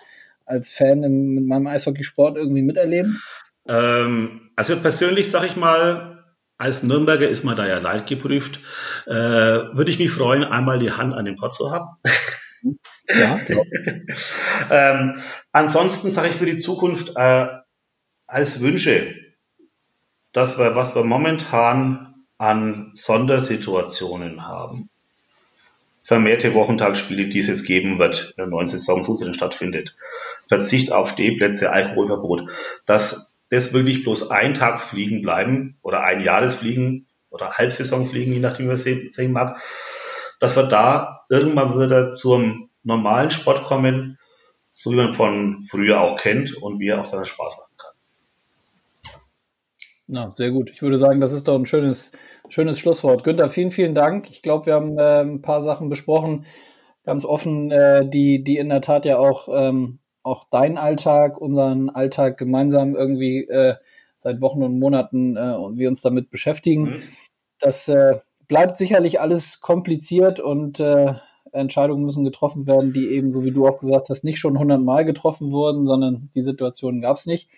als 0.45 0.72
Fan 0.72 1.04
im, 1.04 1.34
mit 1.34 1.48
meinem 1.48 1.66
Eishockeysport 1.66 2.38
irgendwie 2.38 2.62
miterleben? 2.62 3.20
Ähm, 3.68 4.52
also 4.56 4.78
persönlich 4.78 5.32
sage 5.32 5.48
ich 5.48 5.56
mal, 5.56 6.24
als 6.60 6.84
Nürnberger 6.84 7.28
ist 7.28 7.43
man 7.43 7.58
da 7.58 7.68
ja 7.68 7.80
leidgeprüft. 7.80 8.60
Äh, 9.08 9.12
Würde 9.12 9.89
ich 9.89 9.98
mich 9.98 10.12
freuen, 10.12 10.43
einmal 10.43 10.78
die 10.78 10.91
Hand 10.91 11.16
an 11.16 11.26
den 11.26 11.36
Pott 11.36 11.56
zu 11.56 11.72
haben. 11.72 11.98
Ja. 13.10 13.39
ähm, 14.72 15.22
ansonsten 15.52 16.12
sage 16.12 16.30
ich 16.30 16.36
für 16.36 16.45
die 16.45 16.58
Zukunft, 16.58 17.14
äh, 17.16 17.48
als 18.28 18.62
Wünsche, 18.62 19.16
dass 20.34 20.60
wir, 20.60 20.76
was 20.76 20.93
wir 20.93 21.04
momentan 21.04 22.07
an 22.38 22.91
Sondersituationen 22.93 24.47
haben, 24.47 24.89
vermehrte 26.03 26.53
Wochentagsspiele, 26.53 27.27
die 27.27 27.39
es 27.39 27.47
jetzt 27.47 27.65
geben 27.65 27.99
wird, 27.99 28.29
in 28.29 28.38
der 28.38 28.47
neuen 28.47 28.67
Saison 28.67 29.03
so 29.03 29.33
stattfindet, 29.33 29.95
Verzicht 30.47 30.91
auf 30.91 31.09
Stehplätze, 31.09 31.71
Alkoholverbot, 31.71 32.49
dass 32.85 33.33
das 33.49 33.73
wirklich 33.73 34.03
bloß 34.03 34.31
Eintagsfliegen 34.31 35.21
bleiben 35.21 35.77
oder 35.81 36.03
ein 36.03 36.23
Jahresfliegen 36.23 37.07
oder 37.29 37.51
Halbsaisonfliegen, 37.51 38.33
je 38.33 38.39
nachdem, 38.39 38.69
was 38.69 38.85
man 38.85 39.07
sehen 39.09 39.31
mag, 39.31 39.61
dass 40.39 40.55
wir 40.55 40.63
da 40.63 41.25
irgendwann 41.29 41.79
wieder 41.79 42.13
zum 42.13 42.69
normalen 42.83 43.31
Sport 43.31 43.65
kommen, 43.65 44.17
so 44.73 44.91
wie 44.91 44.95
man 44.95 45.13
von 45.13 45.63
früher 45.63 46.01
auch 46.01 46.17
kennt 46.17 46.55
und 46.55 46.79
wie 46.79 46.89
er 46.89 47.01
auch 47.01 47.09
dann 47.09 47.25
Spaß 47.25 47.57
macht. 47.57 47.67
Na, 50.07 50.33
sehr 50.35 50.51
gut. 50.51 50.71
Ich 50.71 50.81
würde 50.81 50.97
sagen, 50.97 51.19
das 51.19 51.33
ist 51.33 51.49
doch 51.49 51.55
ein 51.55 51.65
schönes, 51.65 52.13
schönes 52.50 52.80
Schlusswort. 52.80 53.24
Günther, 53.24 53.50
vielen, 53.50 53.72
vielen 53.72 53.95
Dank. 53.95 54.30
Ich 54.30 54.41
glaube, 54.41 54.66
wir 54.68 54.74
haben 54.74 54.98
äh, 54.98 55.22
ein 55.22 55.41
paar 55.41 55.64
Sachen 55.64 55.89
besprochen, 55.89 56.45
ganz 57.04 57.26
offen, 57.26 57.72
äh, 57.72 58.08
die, 58.08 58.43
die 58.43 58.58
in 58.58 58.70
der 58.70 58.82
Tat 58.82 59.06
ja 59.06 59.18
auch, 59.18 59.48
ähm, 59.52 60.00
auch 60.24 60.45
deinen 60.50 60.78
Alltag, 60.78 61.39
unseren 61.39 61.89
Alltag 61.89 62.38
gemeinsam 62.38 62.95
irgendwie 62.95 63.48
äh, 63.48 63.76
seit 64.16 64.41
Wochen 64.41 64.64
und 64.64 64.80
Monaten 64.80 65.38
äh, 65.38 65.56
und 65.56 65.78
wir 65.78 65.89
uns 65.89 66.02
damit 66.02 66.30
beschäftigen. 66.30 66.84
Mhm. 66.84 67.04
Das 67.60 67.88
äh, 67.88 68.18
bleibt 68.48 68.78
sicherlich 68.78 69.20
alles 69.20 69.62
kompliziert 69.62 70.39
und 70.39 70.80
äh, 70.80 71.14
Entscheidungen 71.52 72.06
müssen 72.06 72.26
getroffen 72.26 72.68
werden, 72.68 72.93
die 72.93 73.08
eben, 73.10 73.32
so 73.32 73.43
wie 73.43 73.52
du 73.52 73.68
auch 73.68 73.80
gesagt 73.80 74.10
hast, 74.10 74.24
nicht 74.24 74.39
schon 74.39 74.60
hundertmal 74.60 75.06
getroffen 75.06 75.52
wurden, 75.52 75.86
sondern 75.86 76.30
die 76.36 76.41
Situationen 76.41 77.02
gab 77.02 77.18
es 77.18 77.26
nicht. 77.26 77.50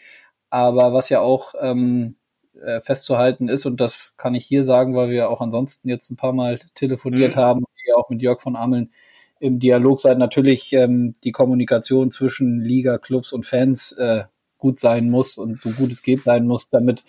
Aber 0.50 0.94
was 0.94 1.10
ja 1.10 1.22
auch 1.22 1.54
ähm, 1.60 2.16
äh, 2.62 2.82
festzuhalten 2.82 3.48
ist, 3.48 3.66
und 3.66 3.80
das 3.80 4.14
kann 4.18 4.36
ich 4.36 4.46
hier 4.46 4.64
sagen, 4.64 4.96
weil 4.96 5.10
wir 5.10 5.30
auch 5.30 5.42
ansonsten 5.42 5.90
jetzt 5.90 6.10
ein 6.12 6.18
paar 6.18 6.34
Mal 6.34 6.60
telefoniert 6.76 7.36
mhm. 7.36 7.40
haben, 7.40 7.64
ihr 7.90 7.98
auch 7.98 8.10
mit 8.10 8.22
Jörg 8.22 8.42
von 8.42 8.56
Ameln 8.56 8.92
im 9.40 9.60
Dialog 9.60 10.00
seid, 10.00 10.18
natürlich 10.18 10.74
ähm, 10.74 11.14
die 11.24 11.32
Kommunikation 11.32 12.12
zwischen 12.12 12.62
Liga, 12.62 12.98
Clubs 12.98 13.32
und 13.32 13.46
Fans 13.46 13.94
äh, 13.94 14.24
gut 14.58 14.80
sein 14.80 15.10
muss 15.10 15.38
und 15.38 15.62
so 15.62 15.70
gut 15.70 15.92
es 15.92 16.04
geht 16.04 16.22
sein 16.22 16.46
muss, 16.46 16.70
damit 16.70 17.04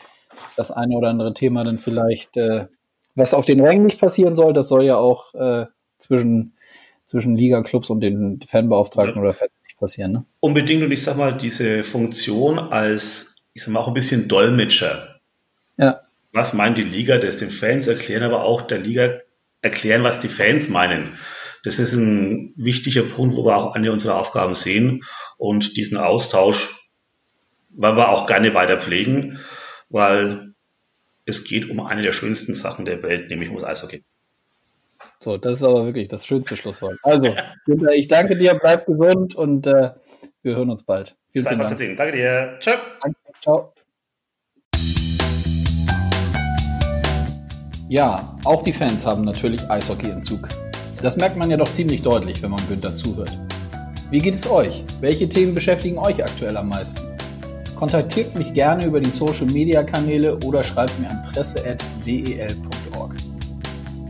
das 0.57 0.70
eine 0.70 0.96
oder 0.96 1.09
andere 1.09 1.34
Thema 1.34 1.64
dann 1.64 1.78
vielleicht, 1.78 2.36
äh, 2.36 2.66
was 3.16 3.34
auf 3.34 3.46
den 3.46 3.61
Rängen 3.61 3.84
nicht 3.84 3.98
passieren 3.98 4.36
soll, 4.36 4.53
das 4.53 4.68
soll 4.68 4.84
ja 4.84 4.96
auch 4.96 5.34
äh, 5.34 5.66
zwischen, 5.98 6.55
zwischen 7.05 7.34
Liga-Clubs 7.34 7.90
und 7.90 8.01
den 8.01 8.40
Fanbeauftragten 8.46 9.16
ja. 9.16 9.22
oder 9.22 9.34
Fans 9.34 9.51
nicht 9.64 9.78
passieren. 9.78 10.12
Ne? 10.12 10.24
Unbedingt 10.38 10.84
und 10.84 10.92
ich 10.92 11.03
sag 11.03 11.16
mal, 11.16 11.36
diese 11.36 11.82
Funktion 11.82 12.61
als, 12.61 13.36
ich 13.55 13.64
sag 13.64 13.72
mal, 13.72 13.80
auch 13.80 13.88
ein 13.88 13.94
bisschen 13.94 14.28
Dolmetscher. 14.28 15.19
Was 16.33 16.53
meint 16.53 16.78
die 16.78 16.85
Liga, 16.85 17.18
das 17.18 17.39
den 17.39 17.51
Fans 17.51 17.87
erklären, 17.87 18.22
aber 18.22 18.45
auch 18.45 18.62
der 18.62 18.78
Liga 18.78 19.20
erklären, 19.62 20.03
was 20.03 20.20
die 20.20 20.28
Fans 20.28 20.68
meinen. 20.68 21.18
Das 21.64 21.78
ist 21.78 21.93
ein 21.93 22.55
wichtiger 22.57 23.03
Punkt, 23.03 23.37
wo 23.37 23.45
wir 23.45 23.57
auch 23.57 23.74
eine 23.74 23.93
unserer 23.93 24.16
Aufgaben 24.16 24.55
sehen 24.55 25.05
und 25.37 25.76
diesen 25.76 25.99
Austausch 25.99 26.74
wollen 27.70 27.97
wir 27.97 28.09
auch 28.09 28.26
gerne 28.26 28.55
weiter 28.55 28.81
pflegen, 28.81 29.39
weil 29.89 30.55
es 31.26 31.45
geht 31.45 31.68
um 31.68 31.81
eine 31.81 32.03
der 32.03 32.12
schönsten 32.12 32.55
Sachen 32.55 32.85
der 32.85 33.03
Welt, 33.03 33.28
nämlich 33.28 33.49
ums 33.49 33.64
Eishockey. 33.64 34.03
So, 35.20 35.37
das 35.37 35.59
ist 35.59 35.62
aber 35.62 35.87
wirklich 35.87 36.09
das 36.09 36.26
schönste 36.26 36.57
Schlusswort. 36.57 36.99
Also, 37.03 37.35
Günther, 37.66 37.93
ich 37.93 38.09
danke 38.09 38.37
dir, 38.37 38.55
bleib 38.55 38.87
gesund 38.87 39.35
und 39.35 39.66
äh, 39.66 39.91
wir 40.43 40.57
hören 40.57 40.70
uns 40.70 40.83
bald. 40.83 41.16
Vielen, 41.33 41.47
vielen 41.47 41.59
Dank. 41.61 41.97
Danke 41.97 42.12
dir. 42.16 42.59
Ciao. 42.61 42.76
Danke, 43.03 43.18
ciao. 43.41 43.72
Ja, 47.91 48.38
auch 48.45 48.62
die 48.62 48.72
Fans 48.72 49.05
haben 49.05 49.24
natürlich 49.24 49.68
Eishockey-Entzug. 49.68 50.49
Das 51.03 51.16
merkt 51.16 51.36
man 51.36 51.51
ja 51.51 51.57
doch 51.57 51.72
ziemlich 51.72 52.03
deutlich, 52.03 52.41
wenn 52.41 52.53
man 52.53 52.61
Günther 52.68 52.95
zuhört. 52.95 53.36
Wie 54.12 54.18
geht 54.18 54.36
es 54.36 54.49
euch? 54.49 54.84
Welche 55.01 55.28
Themen 55.28 55.57
beschäftigen 55.57 55.99
euch 55.99 56.22
aktuell 56.22 56.57
am 56.57 56.68
meisten? 56.68 57.01
Kontaktiert 57.74 58.36
mich 58.36 58.55
gerne 58.55 58.84
über 58.84 59.01
die 59.01 59.11
Social 59.11 59.47
Media 59.47 59.82
Kanäle 59.82 60.38
oder 60.45 60.62
schreibt 60.62 61.01
mir 61.01 61.11
an 61.11 61.20
presse.del.org. 61.32 63.11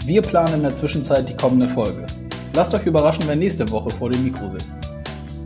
Wir 0.04 0.20
planen 0.20 0.56
in 0.56 0.62
der 0.62 0.76
Zwischenzeit 0.76 1.26
die 1.26 1.36
kommende 1.36 1.66
Folge. 1.66 2.04
Lasst 2.52 2.74
euch 2.74 2.84
überraschen, 2.84 3.24
wer 3.28 3.36
nächste 3.36 3.70
Woche 3.70 3.88
vor 3.92 4.10
dem 4.10 4.22
Mikro 4.22 4.46
sitzt. 4.50 4.76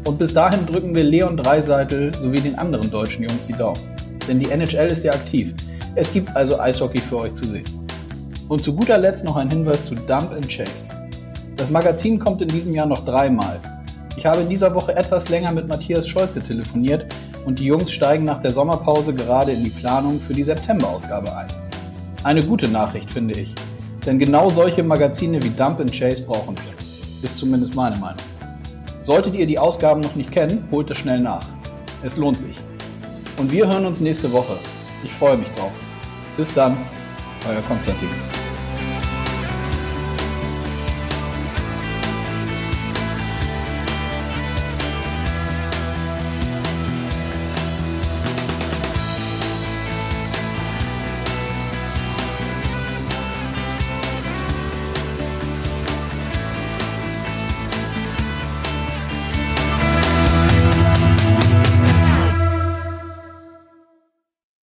Und 0.06 0.18
bis 0.18 0.34
dahin 0.34 0.66
drücken 0.66 0.92
wir 0.92 1.04
Leon 1.04 1.36
Dreiseitel 1.36 2.10
sowie 2.18 2.40
den 2.40 2.58
anderen 2.58 2.90
deutschen 2.90 3.22
Jungs 3.22 3.46
die 3.46 3.52
Daumen. 3.52 3.78
Denn 4.26 4.40
die 4.40 4.50
NHL 4.50 4.90
ist 4.90 5.04
ja 5.04 5.12
aktiv. 5.12 5.54
Es 5.94 6.12
gibt 6.12 6.34
also 6.34 6.58
Eishockey 6.58 6.98
für 6.98 7.18
euch 7.18 7.34
zu 7.34 7.46
sehen. 7.46 7.83
Und 8.48 8.62
zu 8.62 8.74
guter 8.74 8.98
Letzt 8.98 9.24
noch 9.24 9.36
ein 9.36 9.50
Hinweis 9.50 9.84
zu 9.84 9.94
Dump 9.94 10.32
and 10.32 10.48
Chase. 10.48 10.92
Das 11.56 11.70
Magazin 11.70 12.18
kommt 12.18 12.42
in 12.42 12.48
diesem 12.48 12.74
Jahr 12.74 12.86
noch 12.86 13.04
dreimal. 13.04 13.58
Ich 14.16 14.26
habe 14.26 14.42
in 14.42 14.48
dieser 14.48 14.74
Woche 14.74 14.94
etwas 14.94 15.28
länger 15.28 15.52
mit 15.52 15.66
Matthias 15.66 16.06
Scholze 16.06 16.42
telefoniert 16.42 17.06
und 17.46 17.58
die 17.58 17.64
Jungs 17.64 17.92
steigen 17.92 18.24
nach 18.24 18.40
der 18.40 18.50
Sommerpause 18.50 19.14
gerade 19.14 19.52
in 19.52 19.64
die 19.64 19.70
Planung 19.70 20.20
für 20.20 20.32
die 20.32 20.44
September-Ausgabe 20.44 21.34
ein. 21.36 21.46
Eine 22.22 22.42
gute 22.42 22.68
Nachricht, 22.68 23.10
finde 23.10 23.38
ich. 23.40 23.54
Denn 24.04 24.18
genau 24.18 24.50
solche 24.50 24.82
Magazine 24.82 25.42
wie 25.42 25.50
Dump 25.50 25.80
and 25.80 25.92
Chase 25.92 26.22
brauchen 26.22 26.54
wir. 26.56 27.22
Ist 27.22 27.38
zumindest 27.38 27.74
meine 27.74 27.98
Meinung. 27.98 28.20
Solltet 29.02 29.34
ihr 29.34 29.46
die 29.46 29.58
Ausgaben 29.58 30.00
noch 30.00 30.14
nicht 30.14 30.32
kennen, 30.32 30.68
holt 30.70 30.90
es 30.90 30.98
schnell 30.98 31.20
nach. 31.20 31.44
Es 32.02 32.16
lohnt 32.16 32.40
sich. 32.40 32.56
Und 33.38 33.50
wir 33.50 33.66
hören 33.66 33.86
uns 33.86 34.00
nächste 34.00 34.30
Woche. 34.32 34.56
Ich 35.02 35.12
freue 35.12 35.36
mich 35.36 35.48
drauf. 35.56 35.72
Bis 36.36 36.52
dann, 36.54 36.76
euer 37.48 37.62
Konstantin. 37.62 38.08